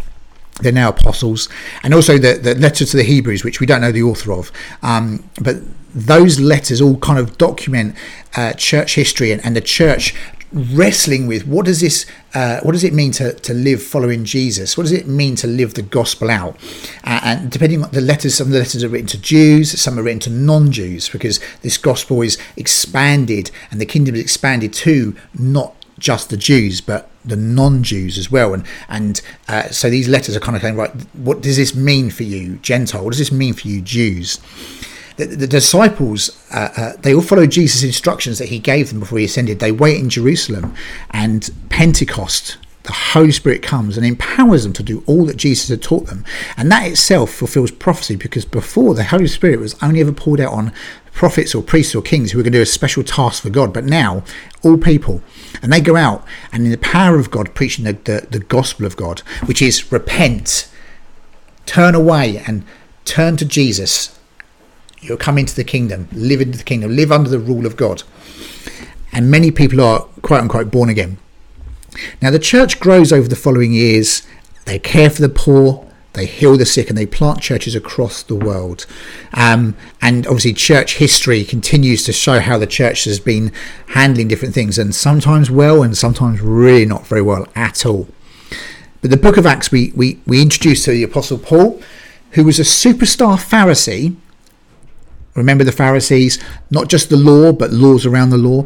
they're 0.62 0.72
now 0.72 0.90
apostles, 0.90 1.50
and 1.84 1.94
also 1.94 2.18
the, 2.18 2.34
the 2.34 2.56
letter 2.56 2.86
to 2.86 2.98
the 2.98 3.04
Hebrews, 3.04 3.44
which 3.44 3.60
we 3.60 3.66
don't 3.66 3.82
know 3.82 3.92
the 3.92 4.04
author 4.04 4.32
of. 4.32 4.52
Um, 4.82 5.30
but 5.42 5.58
those 5.94 6.40
letters 6.40 6.82
all 6.82 6.98
kind 6.98 7.20
of 7.20 7.38
document 7.38 7.96
uh, 8.36 8.54
church 8.54 8.96
history 8.96 9.32
and, 9.32 9.44
and, 9.46 9.56
the 9.56 9.62
church 9.62 10.14
wrestling 10.56 11.28
with 11.28 11.46
what 11.46 11.66
does 11.66 11.82
this 11.82 12.06
uh, 12.34 12.62
what 12.62 12.72
does 12.72 12.84
it 12.84 12.94
mean 12.94 13.12
to, 13.12 13.34
to 13.34 13.54
live 13.54 13.84
following 13.84 14.24
Jesus? 14.24 14.78
What 14.78 14.84
does 14.84 14.94
it 14.94 15.08
mean 15.08 15.36
to 15.38 15.48
live 15.48 15.74
the 15.74 15.82
gospel 15.82 16.32
out? 16.32 16.56
Uh, 17.04 17.20
and 17.24 17.52
depending 17.52 17.84
on 17.84 17.92
the 17.92 18.02
letters, 18.02 18.36
some 18.36 18.48
of 18.48 18.54
the 18.54 18.60
letters 18.60 18.84
are 18.84 18.90
written 18.90 19.08
to 19.08 19.22
Jews, 19.22 19.80
some 19.80 20.00
are 20.00 20.04
written 20.04 20.20
to 20.22 20.30
non-Jews, 20.30 21.10
because 21.10 21.40
this 21.62 21.78
gospel 21.78 22.22
is 22.22 22.38
expanded 22.56 23.52
and 23.70 23.80
the 23.80 23.86
kingdom 23.86 24.16
is 24.16 24.22
expanded 24.22 24.74
to 24.74 25.16
not 25.38 25.76
just 26.00 26.30
the 26.30 26.38
Jews, 26.38 26.82
but 26.82 27.10
the 27.24 27.36
non-Jews 27.36 28.18
as 28.18 28.32
well. 28.32 28.54
And 28.54 28.66
and 28.88 29.22
uh, 29.48 29.70
so 29.70 29.90
these 29.90 30.08
letters 30.08 30.36
are 30.36 30.42
kind 30.42 30.56
of 30.56 30.62
saying, 30.62 30.78
right, 30.78 30.92
what 31.14 31.42
does 31.42 31.58
this 31.58 31.76
mean 31.76 32.10
for 32.10 32.24
you, 32.24 32.58
Gentile? 32.58 33.04
What 33.04 33.12
does 33.12 33.20
this 33.20 33.32
mean 33.32 33.54
for 33.54 33.68
you, 33.68 33.82
Jews? 33.82 34.40
The, 35.18 35.26
the 35.26 35.48
disciples, 35.48 36.46
uh, 36.52 36.70
uh, 36.76 36.94
they 37.00 37.14
all 37.16 37.22
followed 37.22 37.52
Jesus' 37.52 37.84
instructions 37.84 38.38
that 38.40 38.50
he 38.50 38.60
gave 38.60 38.90
them 38.90 39.00
before 39.00 39.18
he 39.20 39.26
ascended. 39.26 39.60
They 39.60 39.72
wait 39.72 40.00
in 40.00 40.10
Jerusalem, 40.10 40.74
and 41.12 41.50
Pentecost, 41.70 42.58
the 42.84 42.92
Holy 42.92 43.32
Spirit 43.32 43.64
comes 43.64 43.98
and 43.98 44.06
empowers 44.06 44.64
them 44.64 44.74
to 44.74 44.84
do 44.84 45.04
all 45.08 45.26
that 45.26 45.38
Jesus 45.38 45.70
had 45.70 45.82
taught 45.82 46.06
them. 46.06 46.24
And 46.56 46.72
that 46.72 46.88
itself 46.88 47.32
fulfills 47.32 47.72
prophecy 47.72 48.16
because 48.16 48.46
before 48.46 48.94
the 48.94 49.06
Holy 49.06 49.28
Spirit 49.28 49.60
was 49.60 49.76
only 49.82 50.02
ever 50.02 50.12
poured 50.12 50.40
out 50.40 50.54
on 50.54 50.72
prophets 51.12 51.56
or 51.56 51.64
priests 51.64 51.96
or 51.96 52.02
kings 52.02 52.32
who 52.32 52.38
were 52.38 52.44
going 52.44 52.54
to 52.54 52.60
do 52.60 52.64
a 52.64 52.66
special 52.66 53.04
task 53.04 53.42
for 53.42 53.50
God, 53.50 53.74
but 53.74 53.86
now 53.86 54.24
all 54.64 54.78
people. 54.78 55.22
And 55.64 55.74
they 55.74 55.82
go 55.82 55.96
out 55.96 56.24
and 56.52 56.66
in 56.66 56.72
the 56.72 56.78
power 56.78 57.18
of 57.18 57.32
God 57.32 57.56
preaching 57.56 57.86
the, 57.86 57.94
the, 57.94 58.28
the 58.30 58.40
gospel 58.40 58.86
of 58.86 58.96
God, 58.96 59.22
which 59.46 59.62
is 59.62 59.92
repent, 59.92 60.70
turn 61.66 61.96
away 61.96 62.44
and 62.46 62.64
turn 63.06 63.38
to 63.38 63.46
Jesus. 63.46 64.20
You'll 65.06 65.18
come 65.18 65.38
into 65.38 65.56
the 65.56 65.64
kingdom, 65.64 66.08
live 66.12 66.42
into 66.42 66.58
the 66.58 66.64
kingdom, 66.64 66.96
live 66.96 67.12
under 67.12 67.30
the 67.30 67.40
rule 67.40 67.66
of 67.66 67.76
God. 67.76 68.04
And 69.12 69.32
many 69.32 69.52
people 69.52 69.82
are 69.82 70.02
quote 70.22 70.42
unquote 70.42 70.72
born 70.72 70.90
again. 70.90 71.18
Now, 72.22 72.32
the 72.32 72.40
church 72.40 72.80
grows 72.80 73.14
over 73.14 73.28
the 73.28 73.36
following 73.36 73.72
years. 73.72 74.28
They 74.66 74.80
care 74.80 75.10
for 75.10 75.22
the 75.22 75.30
poor, 75.30 75.86
they 76.16 76.26
heal 76.26 76.58
the 76.58 76.66
sick 76.66 76.90
and 76.90 76.98
they 76.98 77.06
plant 77.06 77.42
churches 77.42 77.76
across 77.76 78.24
the 78.24 78.36
world. 78.36 78.86
Um, 79.34 79.76
and 80.02 80.26
obviously, 80.26 80.54
church 80.54 80.96
history 80.96 81.44
continues 81.44 82.04
to 82.06 82.14
show 82.14 82.40
how 82.40 82.58
the 82.58 82.68
church 82.68 83.04
has 83.04 83.20
been 83.20 83.52
handling 83.90 84.30
different 84.30 84.54
things, 84.54 84.80
and 84.80 84.96
sometimes 84.96 85.52
well, 85.52 85.84
and 85.84 85.96
sometimes 85.96 86.42
really 86.42 86.86
not 86.86 87.06
very 87.06 87.22
well 87.22 87.48
at 87.56 87.86
all. 87.86 88.08
But 89.02 89.12
the 89.12 89.18
book 89.18 89.38
of 89.38 89.46
Acts, 89.46 89.72
we, 89.72 89.92
we, 89.96 90.20
we 90.26 90.42
introduced 90.42 90.86
to 90.86 90.92
the 90.92 91.04
Apostle 91.04 91.38
Paul, 91.38 91.82
who 92.32 92.44
was 92.44 92.60
a 92.60 92.64
superstar 92.64 93.38
Pharisee. 93.38 94.16
Remember 95.36 95.64
the 95.64 95.72
Pharisees, 95.72 96.42
not 96.72 96.88
just 96.88 97.10
the 97.10 97.18
law, 97.18 97.52
but 97.52 97.72
laws 97.72 98.06
around 98.06 98.30
the 98.30 98.38
law. 98.38 98.66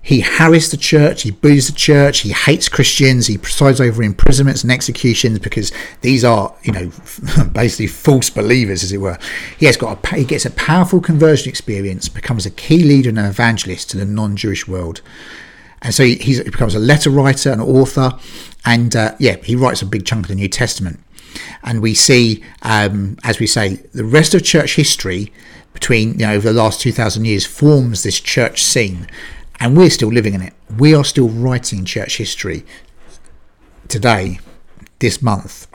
He 0.00 0.20
harries 0.20 0.70
the 0.70 0.76
church, 0.76 1.22
he 1.22 1.32
bullies 1.32 1.66
the 1.66 1.72
church, 1.72 2.20
he 2.20 2.28
hates 2.28 2.68
Christians, 2.68 3.26
he 3.26 3.36
presides 3.36 3.80
over 3.80 4.04
imprisonments 4.04 4.62
and 4.62 4.70
executions 4.70 5.40
because 5.40 5.72
these 6.02 6.24
are, 6.24 6.54
you 6.62 6.72
know, 6.72 6.92
basically 7.52 7.88
false 7.88 8.30
believers, 8.30 8.84
as 8.84 8.92
it 8.92 8.98
were. 8.98 9.18
He 9.58 9.66
has 9.66 9.76
got 9.76 10.12
a, 10.12 10.14
he 10.14 10.24
gets 10.24 10.46
a 10.46 10.52
powerful 10.52 11.00
conversion 11.00 11.48
experience, 11.48 12.08
becomes 12.08 12.46
a 12.46 12.52
key 12.52 12.84
leader 12.84 13.08
and 13.08 13.18
an 13.18 13.24
evangelist 13.24 13.90
to 13.90 13.96
the 13.96 14.04
non-Jewish 14.04 14.68
world, 14.68 15.00
and 15.82 15.92
so 15.92 16.04
he, 16.04 16.14
he 16.16 16.40
becomes 16.40 16.76
a 16.76 16.78
letter 16.78 17.10
writer, 17.10 17.50
an 17.50 17.60
author, 17.60 18.12
and 18.64 18.94
uh, 18.94 19.16
yeah, 19.18 19.36
he 19.42 19.56
writes 19.56 19.82
a 19.82 19.86
big 19.86 20.06
chunk 20.06 20.26
of 20.26 20.28
the 20.28 20.34
New 20.36 20.48
Testament. 20.48 21.00
And 21.64 21.82
we 21.82 21.94
see, 21.94 22.44
um, 22.62 23.18
as 23.24 23.40
we 23.40 23.46
say, 23.46 23.74
the 23.92 24.04
rest 24.04 24.34
of 24.34 24.42
church 24.42 24.76
history 24.76 25.32
between 25.76 26.18
you 26.18 26.26
know 26.26 26.32
over 26.32 26.52
the 26.52 26.58
last 26.58 26.80
2000 26.80 27.26
years 27.26 27.44
forms 27.44 28.02
this 28.02 28.18
church 28.18 28.62
scene 28.62 29.06
and 29.60 29.76
we're 29.76 29.90
still 29.90 30.08
living 30.08 30.32
in 30.32 30.40
it. 30.40 30.54
We 30.78 30.94
are 30.94 31.04
still 31.04 31.28
writing 31.28 31.84
church 31.84 32.16
history 32.16 32.64
today, 33.88 34.40
this 35.00 35.20
month, 35.20 35.66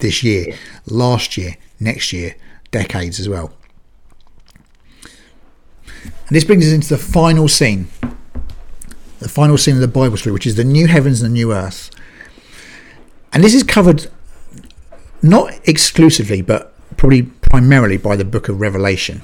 this 0.00 0.22
year, 0.24 0.56
last 0.86 1.36
year, 1.36 1.56
next 1.78 2.12
year, 2.12 2.34
decades 2.72 3.20
as 3.20 3.28
well. 3.28 3.52
And 6.02 6.36
this 6.36 6.44
brings 6.44 6.66
us 6.66 6.72
into 6.72 6.88
the 6.88 6.98
final 6.98 7.46
scene, 7.48 7.88
the 9.20 9.28
final 9.28 9.58
scene 9.58 9.76
of 9.76 9.80
the 9.80 9.88
Bible 9.88 10.16
story, 10.16 10.32
which 10.32 10.46
is 10.46 10.56
the 10.56 10.64
new 10.64 10.86
heavens 10.88 11.22
and 11.22 11.30
the 11.30 11.34
new 11.34 11.52
earth. 11.52 11.90
And 13.32 13.44
this 13.44 13.54
is 13.54 13.62
covered 13.62 14.08
not 15.22 15.52
exclusively, 15.68 16.42
but 16.42 16.74
probably 16.96 17.22
primarily 17.50 17.98
by 17.98 18.16
the 18.16 18.24
book 18.24 18.48
of 18.48 18.60
Revelation. 18.60 19.22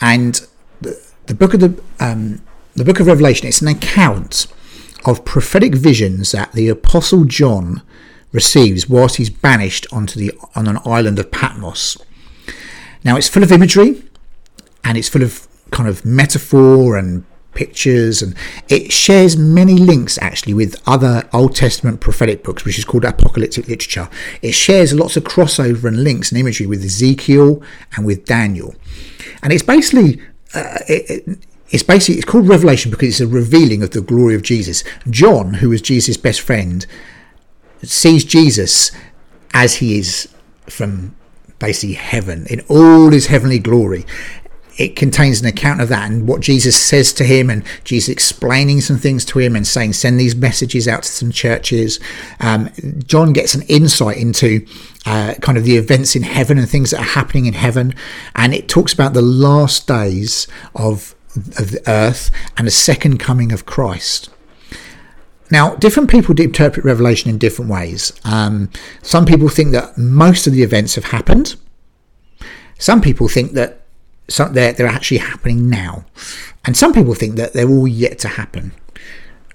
And 0.00 0.46
the, 0.80 0.98
the 1.26 1.34
book 1.34 1.52
of 1.52 1.60
the 1.60 1.82
um, 2.00 2.40
the 2.74 2.84
book 2.84 3.00
of 3.00 3.06
Revelation, 3.06 3.46
it's 3.46 3.60
an 3.60 3.68
account 3.68 4.46
of 5.04 5.24
prophetic 5.24 5.74
visions 5.74 6.32
that 6.32 6.52
the 6.52 6.68
apostle 6.68 7.24
John 7.24 7.82
receives 8.30 8.88
whilst 8.88 9.16
he's 9.16 9.28
banished 9.28 9.86
onto 9.92 10.18
the 10.18 10.32
on 10.54 10.66
an 10.66 10.78
island 10.86 11.18
of 11.18 11.30
Patmos. 11.30 11.98
Now 13.04 13.16
it's 13.16 13.28
full 13.28 13.42
of 13.42 13.52
imagery 13.52 14.02
and 14.84 14.96
it's 14.96 15.08
full 15.08 15.22
of 15.22 15.46
kind 15.70 15.88
of 15.88 16.04
metaphor 16.04 16.96
and 16.96 17.24
pictures 17.54 18.22
and 18.22 18.34
it 18.68 18.92
shares 18.92 19.36
many 19.36 19.74
links 19.74 20.18
actually 20.18 20.54
with 20.54 20.80
other 20.86 21.28
Old 21.32 21.54
Testament 21.54 22.00
prophetic 22.00 22.42
books 22.42 22.64
which 22.64 22.78
is 22.78 22.84
called 22.84 23.04
apocalyptic 23.04 23.68
literature. 23.68 24.08
It 24.40 24.52
shares 24.52 24.92
lots 24.92 25.16
of 25.16 25.24
crossover 25.24 25.84
and 25.84 26.02
links 26.02 26.30
and 26.30 26.40
imagery 26.40 26.66
with 26.66 26.84
Ezekiel 26.84 27.62
and 27.96 28.06
with 28.06 28.24
Daniel. 28.24 28.74
And 29.42 29.52
it's 29.52 29.62
basically 29.62 30.20
uh, 30.54 30.78
it, 30.88 31.10
it, 31.26 31.38
it's 31.70 31.82
basically 31.82 32.16
it's 32.16 32.30
called 32.30 32.48
revelation 32.48 32.90
because 32.90 33.08
it's 33.08 33.20
a 33.20 33.26
revealing 33.26 33.82
of 33.82 33.90
the 33.90 34.02
glory 34.02 34.34
of 34.34 34.42
Jesus. 34.42 34.84
John, 35.08 35.54
who 35.54 35.70
was 35.70 35.80
Jesus' 35.80 36.16
best 36.16 36.40
friend, 36.40 36.86
sees 37.82 38.24
Jesus 38.24 38.92
as 39.54 39.76
he 39.76 39.98
is 39.98 40.28
from 40.66 41.14
basically 41.58 41.94
heaven 41.94 42.46
in 42.50 42.60
all 42.68 43.10
his 43.10 43.26
heavenly 43.26 43.58
glory. 43.58 44.04
It 44.78 44.96
contains 44.96 45.40
an 45.40 45.46
account 45.46 45.80
of 45.80 45.88
that 45.90 46.10
and 46.10 46.26
what 46.26 46.40
Jesus 46.40 46.78
says 46.78 47.12
to 47.14 47.24
him, 47.24 47.50
and 47.50 47.64
Jesus 47.84 48.08
explaining 48.08 48.80
some 48.80 48.98
things 48.98 49.24
to 49.26 49.38
him 49.38 49.54
and 49.54 49.66
saying, 49.66 49.92
Send 49.92 50.18
these 50.18 50.34
messages 50.34 50.88
out 50.88 51.02
to 51.02 51.08
some 51.10 51.30
churches. 51.30 52.00
Um, 52.40 52.70
John 53.04 53.32
gets 53.32 53.54
an 53.54 53.62
insight 53.62 54.16
into 54.16 54.66
uh, 55.06 55.34
kind 55.40 55.58
of 55.58 55.64
the 55.64 55.76
events 55.76 56.16
in 56.16 56.22
heaven 56.22 56.58
and 56.58 56.68
things 56.68 56.90
that 56.90 57.00
are 57.00 57.04
happening 57.04 57.46
in 57.46 57.54
heaven, 57.54 57.94
and 58.34 58.54
it 58.54 58.68
talks 58.68 58.92
about 58.92 59.14
the 59.14 59.22
last 59.22 59.86
days 59.86 60.46
of 60.74 61.14
of 61.58 61.70
the 61.70 61.82
earth 61.86 62.30
and 62.58 62.66
the 62.66 62.72
second 62.72 63.18
coming 63.18 63.52
of 63.52 63.64
Christ. 63.64 64.28
Now, 65.50 65.74
different 65.76 66.10
people 66.10 66.38
interpret 66.40 66.84
Revelation 66.84 67.28
in 67.28 67.36
different 67.36 67.70
ways. 67.70 68.12
Um, 68.24 68.70
some 69.02 69.26
people 69.26 69.50
think 69.50 69.72
that 69.72 69.98
most 69.98 70.46
of 70.46 70.54
the 70.54 70.62
events 70.62 70.94
have 70.94 71.04
happened. 71.04 71.56
Some 72.78 73.02
people 73.02 73.28
think 73.28 73.52
that 73.52 73.81
some, 74.28 74.52
they're, 74.54 74.72
they're 74.72 74.86
actually 74.86 75.18
happening 75.18 75.68
now. 75.68 76.04
And 76.64 76.76
some 76.76 76.92
people 76.92 77.14
think 77.14 77.36
that 77.36 77.52
they're 77.52 77.68
all 77.68 77.88
yet 77.88 78.18
to 78.20 78.28
happen. 78.28 78.72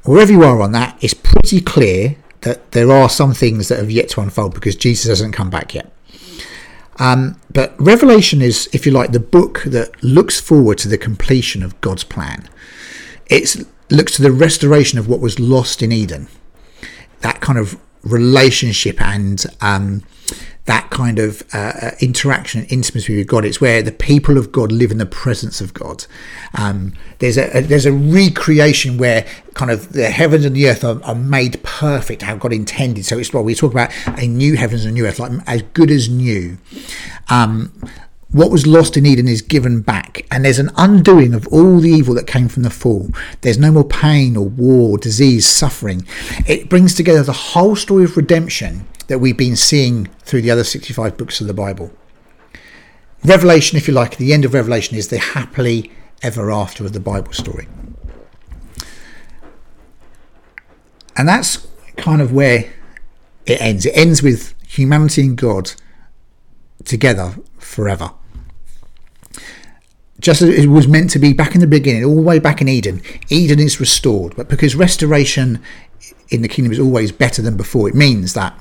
Wherever 0.03 0.31
you 0.31 0.43
are 0.43 0.61
on 0.61 0.71
that, 0.73 0.97
it's 1.01 1.13
pretty 1.13 1.61
clear 1.61 2.17
that 2.41 2.71
there 2.71 2.91
are 2.91 3.09
some 3.09 3.33
things 3.33 3.67
that 3.67 3.79
have 3.79 3.91
yet 3.91 4.09
to 4.09 4.21
unfold 4.21 4.53
because 4.53 4.75
Jesus 4.75 5.07
hasn't 5.07 5.33
come 5.33 5.49
back 5.49 5.73
yet. 5.73 5.91
Um, 6.99 7.39
but 7.51 7.79
Revelation 7.79 8.41
is, 8.41 8.69
if 8.73 8.85
you 8.85 8.91
like, 8.91 9.11
the 9.11 9.19
book 9.19 9.63
that 9.65 10.01
looks 10.03 10.39
forward 10.39 10.77
to 10.79 10.87
the 10.87 10.97
completion 10.97 11.63
of 11.63 11.79
God's 11.81 12.03
plan. 12.03 12.49
It 13.27 13.55
looks 13.89 14.15
to 14.15 14.21
the 14.21 14.31
restoration 14.31 14.97
of 14.97 15.07
what 15.07 15.19
was 15.19 15.39
lost 15.39 15.81
in 15.81 15.91
Eden. 15.91 16.27
That 17.21 17.41
kind 17.41 17.59
of 17.59 17.79
relationship 18.03 19.01
and 19.01 19.43
um, 19.61 20.03
that 20.67 20.89
kind 20.89 21.17
of 21.17 21.43
uh, 21.53 21.73
uh, 21.81 21.91
interaction 22.01 22.61
and 22.61 22.71
intimacy 22.71 23.17
with 23.17 23.27
God. 23.27 23.45
It's 23.45 23.59
where 23.59 23.81
the 23.81 23.91
people 23.91 24.37
of 24.37 24.51
God 24.51 24.71
live 24.71 24.91
in 24.91 24.97
the 24.97 25.05
presence 25.05 25.61
of 25.61 25.73
God. 25.73 26.05
Um, 26.53 26.93
there's 27.19 27.37
a, 27.37 27.57
a, 27.57 27.61
there's 27.61 27.85
a 27.85 27.91
recreation 27.91 28.97
where 28.97 29.25
kind 29.53 29.71
of 29.71 29.93
the 29.93 30.09
heavens 30.09 30.43
and 30.43 30.55
the 30.55 30.67
earth 30.67 30.83
are, 30.83 31.01
are, 31.03 31.15
made 31.15 31.63
perfect 31.63 32.21
how 32.21 32.35
God 32.35 32.51
intended. 32.51 33.05
So 33.05 33.17
it's 33.17 33.33
what 33.33 33.45
we 33.45 33.55
talk 33.55 33.71
about 33.71 33.91
a 34.19 34.27
new 34.27 34.55
heavens 34.55 34.83
and 34.83 34.93
new 34.93 35.07
earth, 35.07 35.19
like 35.19 35.31
as 35.47 35.61
good 35.73 35.89
as 35.89 36.09
new. 36.09 36.57
Um, 37.29 37.71
what 38.31 38.51
was 38.51 38.67
lost 38.67 38.97
in 38.97 39.05
Eden 39.05 39.29
is 39.29 39.41
given 39.41 39.79
back, 39.81 40.25
and 40.29 40.43
there's 40.43 40.59
an 40.59 40.69
undoing 40.75 41.33
of 41.33 41.47
all 41.47 41.79
the 41.79 41.89
evil 41.89 42.13
that 42.15 42.27
came 42.27 42.49
from 42.49 42.63
the 42.63 42.69
fall. 42.69 43.09
There's 43.39 43.57
no 43.57 43.71
more 43.71 43.85
pain 43.85 44.35
or 44.35 44.45
war, 44.45 44.97
disease, 44.97 45.47
suffering. 45.47 46.05
It 46.45 46.67
brings 46.67 46.93
together 46.93 47.23
the 47.23 47.31
whole 47.31 47.77
story 47.77 48.03
of 48.03 48.17
redemption 48.17 48.85
that 49.07 49.19
we've 49.19 49.37
been 49.37 49.55
seeing 49.55 50.05
through 50.19 50.41
the 50.41 50.51
other 50.51 50.63
65 50.63 51.17
books 51.17 51.41
of 51.41 51.47
the 51.47 51.53
Bible. 51.53 51.91
Revelation, 53.23 53.77
if 53.77 53.87
you 53.87 53.93
like, 53.93 54.17
the 54.17 54.33
end 54.33 54.45
of 54.45 54.53
Revelation 54.53 54.97
is 54.97 55.07
the 55.07 55.17
happily 55.17 55.91
ever 56.21 56.51
after 56.51 56.85
of 56.85 56.93
the 56.93 56.99
Bible 56.99 57.33
story. 57.33 57.67
And 61.15 61.27
that's 61.27 61.67
kind 61.95 62.21
of 62.21 62.31
where 62.31 62.71
it 63.45 63.59
ends. 63.59 63.85
It 63.85 63.97
ends 63.97 64.21
with 64.21 64.53
humanity 64.67 65.21
and 65.21 65.37
God 65.37 65.71
together 66.85 67.35
forever. 67.57 68.11
Just 70.19 70.41
as 70.41 70.49
it 70.49 70.67
was 70.67 70.87
meant 70.87 71.09
to 71.11 71.19
be 71.19 71.33
back 71.33 71.55
in 71.55 71.61
the 71.61 71.67
beginning, 71.67 72.03
all 72.03 72.15
the 72.15 72.21
way 72.21 72.39
back 72.39 72.61
in 72.61 72.67
Eden, 72.67 73.01
Eden 73.29 73.59
is 73.59 73.79
restored. 73.79 74.35
But 74.35 74.47
because 74.47 74.75
restoration 74.75 75.61
in 76.29 76.41
the 76.41 76.47
kingdom 76.47 76.71
is 76.71 76.79
always 76.79 77.11
better 77.11 77.41
than 77.41 77.57
before, 77.57 77.87
it 77.87 77.95
means 77.95 78.33
that 78.33 78.59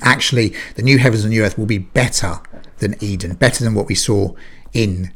actually 0.00 0.54
the 0.74 0.82
new 0.82 0.98
heavens 0.98 1.24
and 1.24 1.32
new 1.32 1.42
earth 1.42 1.58
will 1.58 1.66
be 1.66 1.78
better 1.78 2.40
than 2.78 2.96
Eden, 3.02 3.34
better 3.34 3.64
than 3.64 3.74
what 3.74 3.86
we 3.86 3.94
saw 3.94 4.34
in 4.72 5.12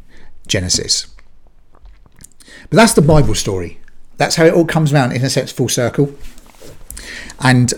Genesis. 0.46 1.06
But 2.70 2.76
that's 2.76 2.94
the 2.94 3.02
Bible 3.02 3.34
story. 3.34 3.80
That's 4.16 4.36
how 4.36 4.44
it 4.44 4.54
all 4.54 4.64
comes 4.64 4.92
around 4.92 5.12
in 5.12 5.24
a 5.24 5.30
sense 5.30 5.52
full 5.52 5.68
circle. 5.68 6.14
And 7.40 7.72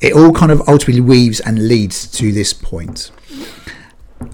it 0.00 0.12
all 0.12 0.32
kind 0.32 0.52
of 0.52 0.60
ultimately 0.68 1.00
weaves 1.00 1.40
and 1.40 1.68
leads 1.68 2.10
to 2.12 2.32
this 2.32 2.52
point. 2.52 3.10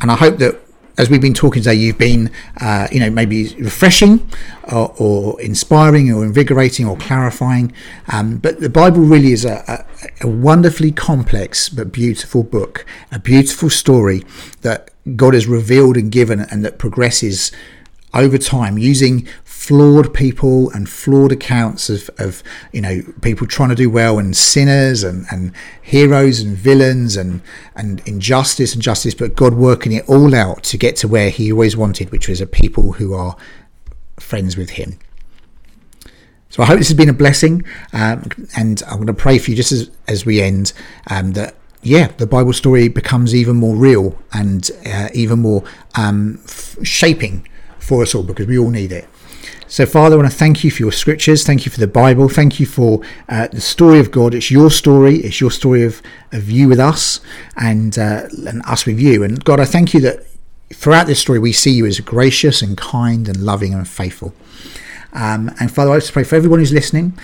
And 0.01 0.11
I 0.11 0.16
hope 0.16 0.38
that 0.38 0.61
as 0.99 1.09
we've 1.09 1.20
been 1.20 1.32
talking 1.32 1.62
today, 1.62 1.76
you've 1.76 1.96
been, 1.96 2.30
uh, 2.61 2.88
you 2.90 2.99
know, 2.99 3.09
maybe 3.09 3.55
refreshing 3.55 4.28
or, 4.72 4.92
or, 4.99 5.40
inspiring 5.40 6.12
or 6.12 6.24
invigorating 6.24 6.86
or 6.86 6.96
clarifying. 6.96 7.72
Um, 8.12 8.38
but 8.38 8.61
the 8.61 8.68
Bible 8.68 9.03
really 9.03 9.32
is 9.32 9.44
a, 9.44 9.86
a, 10.22 10.26
a, 10.26 10.28
wonderfully 10.28 10.90
complex 10.90 11.68
but 11.68 11.92
beautiful 11.92 12.42
book, 12.42 12.84
a 13.12 13.20
beautiful 13.20 13.70
story 13.70 14.24
that 14.62 14.90
God 15.14 15.34
has 15.34 15.46
revealed 15.46 15.96
and 15.96 16.11
given 16.11 16.40
and 16.40 16.64
that 16.64 16.78
progresses 16.78 17.53
over 18.12 18.36
time 18.36 18.76
using 18.76 19.26
flawed 19.69 20.14
people 20.14 20.71
and 20.71 20.89
flawed 20.89 21.31
accounts 21.31 21.91
of, 21.91 22.09
of 22.16 22.43
you 22.73 22.81
know 22.81 23.03
people 23.21 23.47
trying 23.47 23.69
to 23.69 23.75
do 23.75 23.91
well 23.91 24.19
and 24.19 24.35
sinners 24.35 25.05
and, 25.05 25.27
and 25.31 25.53
heroes 25.83 26.41
and 26.41 26.57
villains 26.57 27.19
and 27.19 27.43
and 27.77 28.01
injustice 28.09 28.73
and 28.73 28.83
justice 28.83 29.12
but 29.12 29.37
God 29.37 29.53
working 29.53 29.93
it 29.93 30.09
all 30.09 30.35
out 30.35 30.62
to 30.64 30.79
get 30.79 30.97
to 30.97 31.09
where 31.09 31.29
he 31.29 31.53
always 31.53 31.77
wanted 31.77 32.11
which 32.11 32.29
was 32.29 32.41
a 32.41 32.47
people 32.47 32.93
who 32.93 33.12
are 33.12 33.37
friends 34.19 34.57
with 34.57 34.71
him 34.71 34.99
so 36.49 36.62
I 36.62 36.66
hope 36.66 36.79
this 36.79 36.89
has 36.89 36.97
been 36.97 37.11
a 37.11 37.12
blessing 37.12 37.62
um, 37.93 38.31
and 38.57 38.83
I'm 38.87 38.97
going 38.97 39.07
to 39.09 39.12
pray 39.12 39.37
for 39.37 39.51
you 39.51 39.57
just 39.59 39.73
as, 39.73 39.91
as 40.07 40.25
we 40.25 40.41
end 40.41 40.73
um, 41.11 41.33
that 41.33 41.57
yeah, 41.83 42.09
the 42.16 42.27
Bible 42.27 42.55
story 42.55 42.89
becomes 42.89 43.35
even 43.35 43.57
more 43.57 43.77
real 43.77 44.19
and 44.33 44.69
uh, 44.87 45.11
even 45.12 45.41
more 45.41 45.62
um, 45.95 46.41
f- 46.45 46.79
shaping 46.83 47.47
for 47.79 48.03
us 48.03 48.14
all 48.14 48.25
because 48.25 48.47
we 48.47 48.59
all 48.59 48.71
need 48.71 48.93
it. 48.93 49.07
So, 49.71 49.85
Father, 49.85 50.14
I 50.14 50.16
want 50.16 50.31
to 50.31 50.37
thank 50.37 50.64
you 50.64 50.71
for 50.71 50.83
your 50.83 50.93
scriptures. 50.93 51.45
Thank 51.45 51.66
you 51.66 51.71
for 51.71 51.79
the 51.79 51.87
Bible. 51.87 52.31
Thank 52.31 52.59
you 52.59 52.64
for 52.64 53.03
uh, 53.29 53.49
the 53.49 53.61
story 53.61 54.01
of 54.01 54.11
God. 54.11 54.33
It's 54.33 54.51
your 54.51 54.71
story. 54.71 55.16
It's 55.16 55.43
your 55.43 55.51
story 55.51 55.85
of, 55.85 56.01
of 56.33 56.51
you 56.51 56.69
with 56.69 56.81
us 56.81 57.21
and, 57.55 57.99
uh, 57.99 58.29
and 58.47 58.62
us 58.64 58.87
with 58.87 58.99
you. 58.99 59.23
And 59.23 59.45
God, 59.45 59.61
I 59.61 59.66
thank 59.66 59.93
you 59.93 60.01
that 60.01 60.25
throughout 60.73 61.07
this 61.07 61.21
story 61.21 61.39
we 61.39 61.53
see 61.53 61.71
you 61.71 61.85
as 61.85 62.01
gracious 62.01 62.62
and 62.62 62.79
kind 62.79 63.29
and 63.29 63.45
loving 63.45 63.75
and 63.75 63.87
faithful. 63.87 64.33
Um, 65.12 65.51
and 65.61 65.71
Father, 65.71 65.91
I 65.91 65.99
just 65.99 66.14
pray 66.14 66.25
for 66.25 66.37
everyone 66.37 66.61
who's 66.61 66.73
listening. 66.73 67.19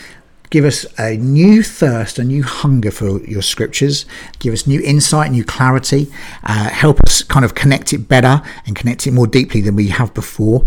Give 0.51 0.67
us 0.67 0.85
a 0.99 1.17
new 1.17 1.63
thirst, 1.63 2.19
a 2.19 2.25
new 2.25 2.43
hunger 2.43 2.91
for 2.91 3.25
your 3.25 3.41
scriptures. 3.41 4.05
Give 4.39 4.53
us 4.53 4.67
new 4.67 4.83
insight, 4.83 5.31
new 5.31 5.45
clarity. 5.45 6.13
Uh, 6.43 6.69
help 6.69 7.01
us 7.07 7.23
kind 7.23 7.47
of 7.47 7.55
connect 7.55 7.95
it 7.95 8.07
better 8.07 8.43
and 8.67 8.77
connect 8.77 9.07
it 9.07 9.13
more 9.13 9.27
deeply 9.27 9.63
than 9.63 9.77
we 9.77 9.89
have 9.89 10.13
before. 10.13 10.67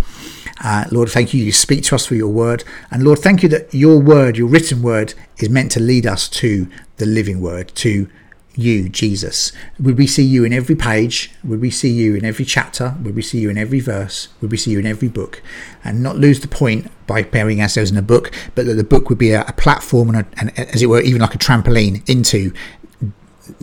Uh, 0.63 0.85
Lord, 0.91 1.09
thank 1.09 1.33
you. 1.33 1.43
You 1.43 1.51
speak 1.51 1.83
to 1.85 1.95
us 1.95 2.07
through 2.07 2.17
your 2.17 2.31
word. 2.31 2.63
And 2.91 3.03
Lord, 3.03 3.19
thank 3.19 3.43
you 3.43 3.49
that 3.49 3.73
your 3.73 3.99
word, 3.99 4.37
your 4.37 4.47
written 4.47 4.81
word, 4.81 5.13
is 5.37 5.49
meant 5.49 5.71
to 5.73 5.79
lead 5.79 6.05
us 6.05 6.27
to 6.29 6.67
the 6.97 7.05
living 7.05 7.41
word, 7.41 7.69
to 7.75 8.09
you, 8.57 8.89
Jesus? 8.89 9.51
Would 9.79 9.97
we 9.97 10.07
see 10.07 10.23
you 10.23 10.43
in 10.43 10.51
every 10.51 10.75
page? 10.75 11.31
Would 11.43 11.61
we 11.61 11.69
see 11.69 11.89
you 11.89 12.15
in 12.15 12.25
every 12.25 12.43
chapter? 12.43 12.95
Would 13.03 13.15
we 13.15 13.21
see 13.21 13.39
you 13.39 13.49
in 13.49 13.57
every 13.57 13.79
verse? 13.79 14.29
Would 14.41 14.51
we 14.51 14.57
see 14.57 14.71
you 14.71 14.79
in 14.79 14.85
every 14.85 15.07
book? 15.07 15.41
And 15.83 16.01
not 16.01 16.17
lose 16.17 16.39
the 16.39 16.47
point 16.47 16.91
by 17.05 17.23
burying 17.23 17.61
ourselves 17.61 17.91
in 17.91 17.97
a 17.97 18.01
book, 18.01 18.31
but 18.55 18.65
that 18.65 18.73
the 18.73 18.83
book 18.83 19.09
would 19.09 19.19
be 19.19 19.31
a, 19.31 19.41
a 19.41 19.53
platform 19.53 20.09
and, 20.09 20.17
a, 20.19 20.25
and, 20.37 20.59
as 20.59 20.81
it 20.81 20.87
were, 20.87 21.01
even 21.01 21.21
like 21.21 21.35
a 21.35 21.37
trampoline 21.37 22.07
into 22.09 22.51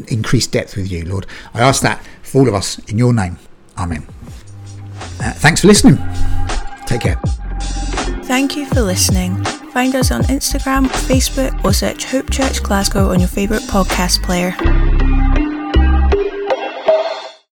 increased 0.08 0.52
depth 0.52 0.76
with 0.76 0.90
you, 0.90 1.04
Lord. 1.04 1.26
I 1.52 1.60
ask 1.60 1.82
that 1.82 2.04
for 2.22 2.42
all 2.42 2.48
of 2.48 2.54
us 2.54 2.78
in 2.88 2.96
your 2.96 3.12
name. 3.12 3.38
Amen. 3.76 4.06
Uh, 5.20 5.32
thanks 5.32 5.60
for 5.60 5.66
listening. 5.66 5.98
Take 6.86 7.02
care. 7.02 7.16
Thank 8.24 8.56
you 8.56 8.66
for 8.66 8.80
listening. 8.80 9.42
Find 9.72 9.94
us 9.94 10.10
on 10.10 10.22
Instagram, 10.24 10.86
Facebook, 10.86 11.64
or 11.64 11.72
search 11.72 12.04
Hope 12.04 12.30
Church 12.30 12.62
Glasgow 12.62 13.10
on 13.10 13.18
your 13.18 13.28
favourite 13.28 13.62
podcast 13.64 14.22
player. 14.22 14.54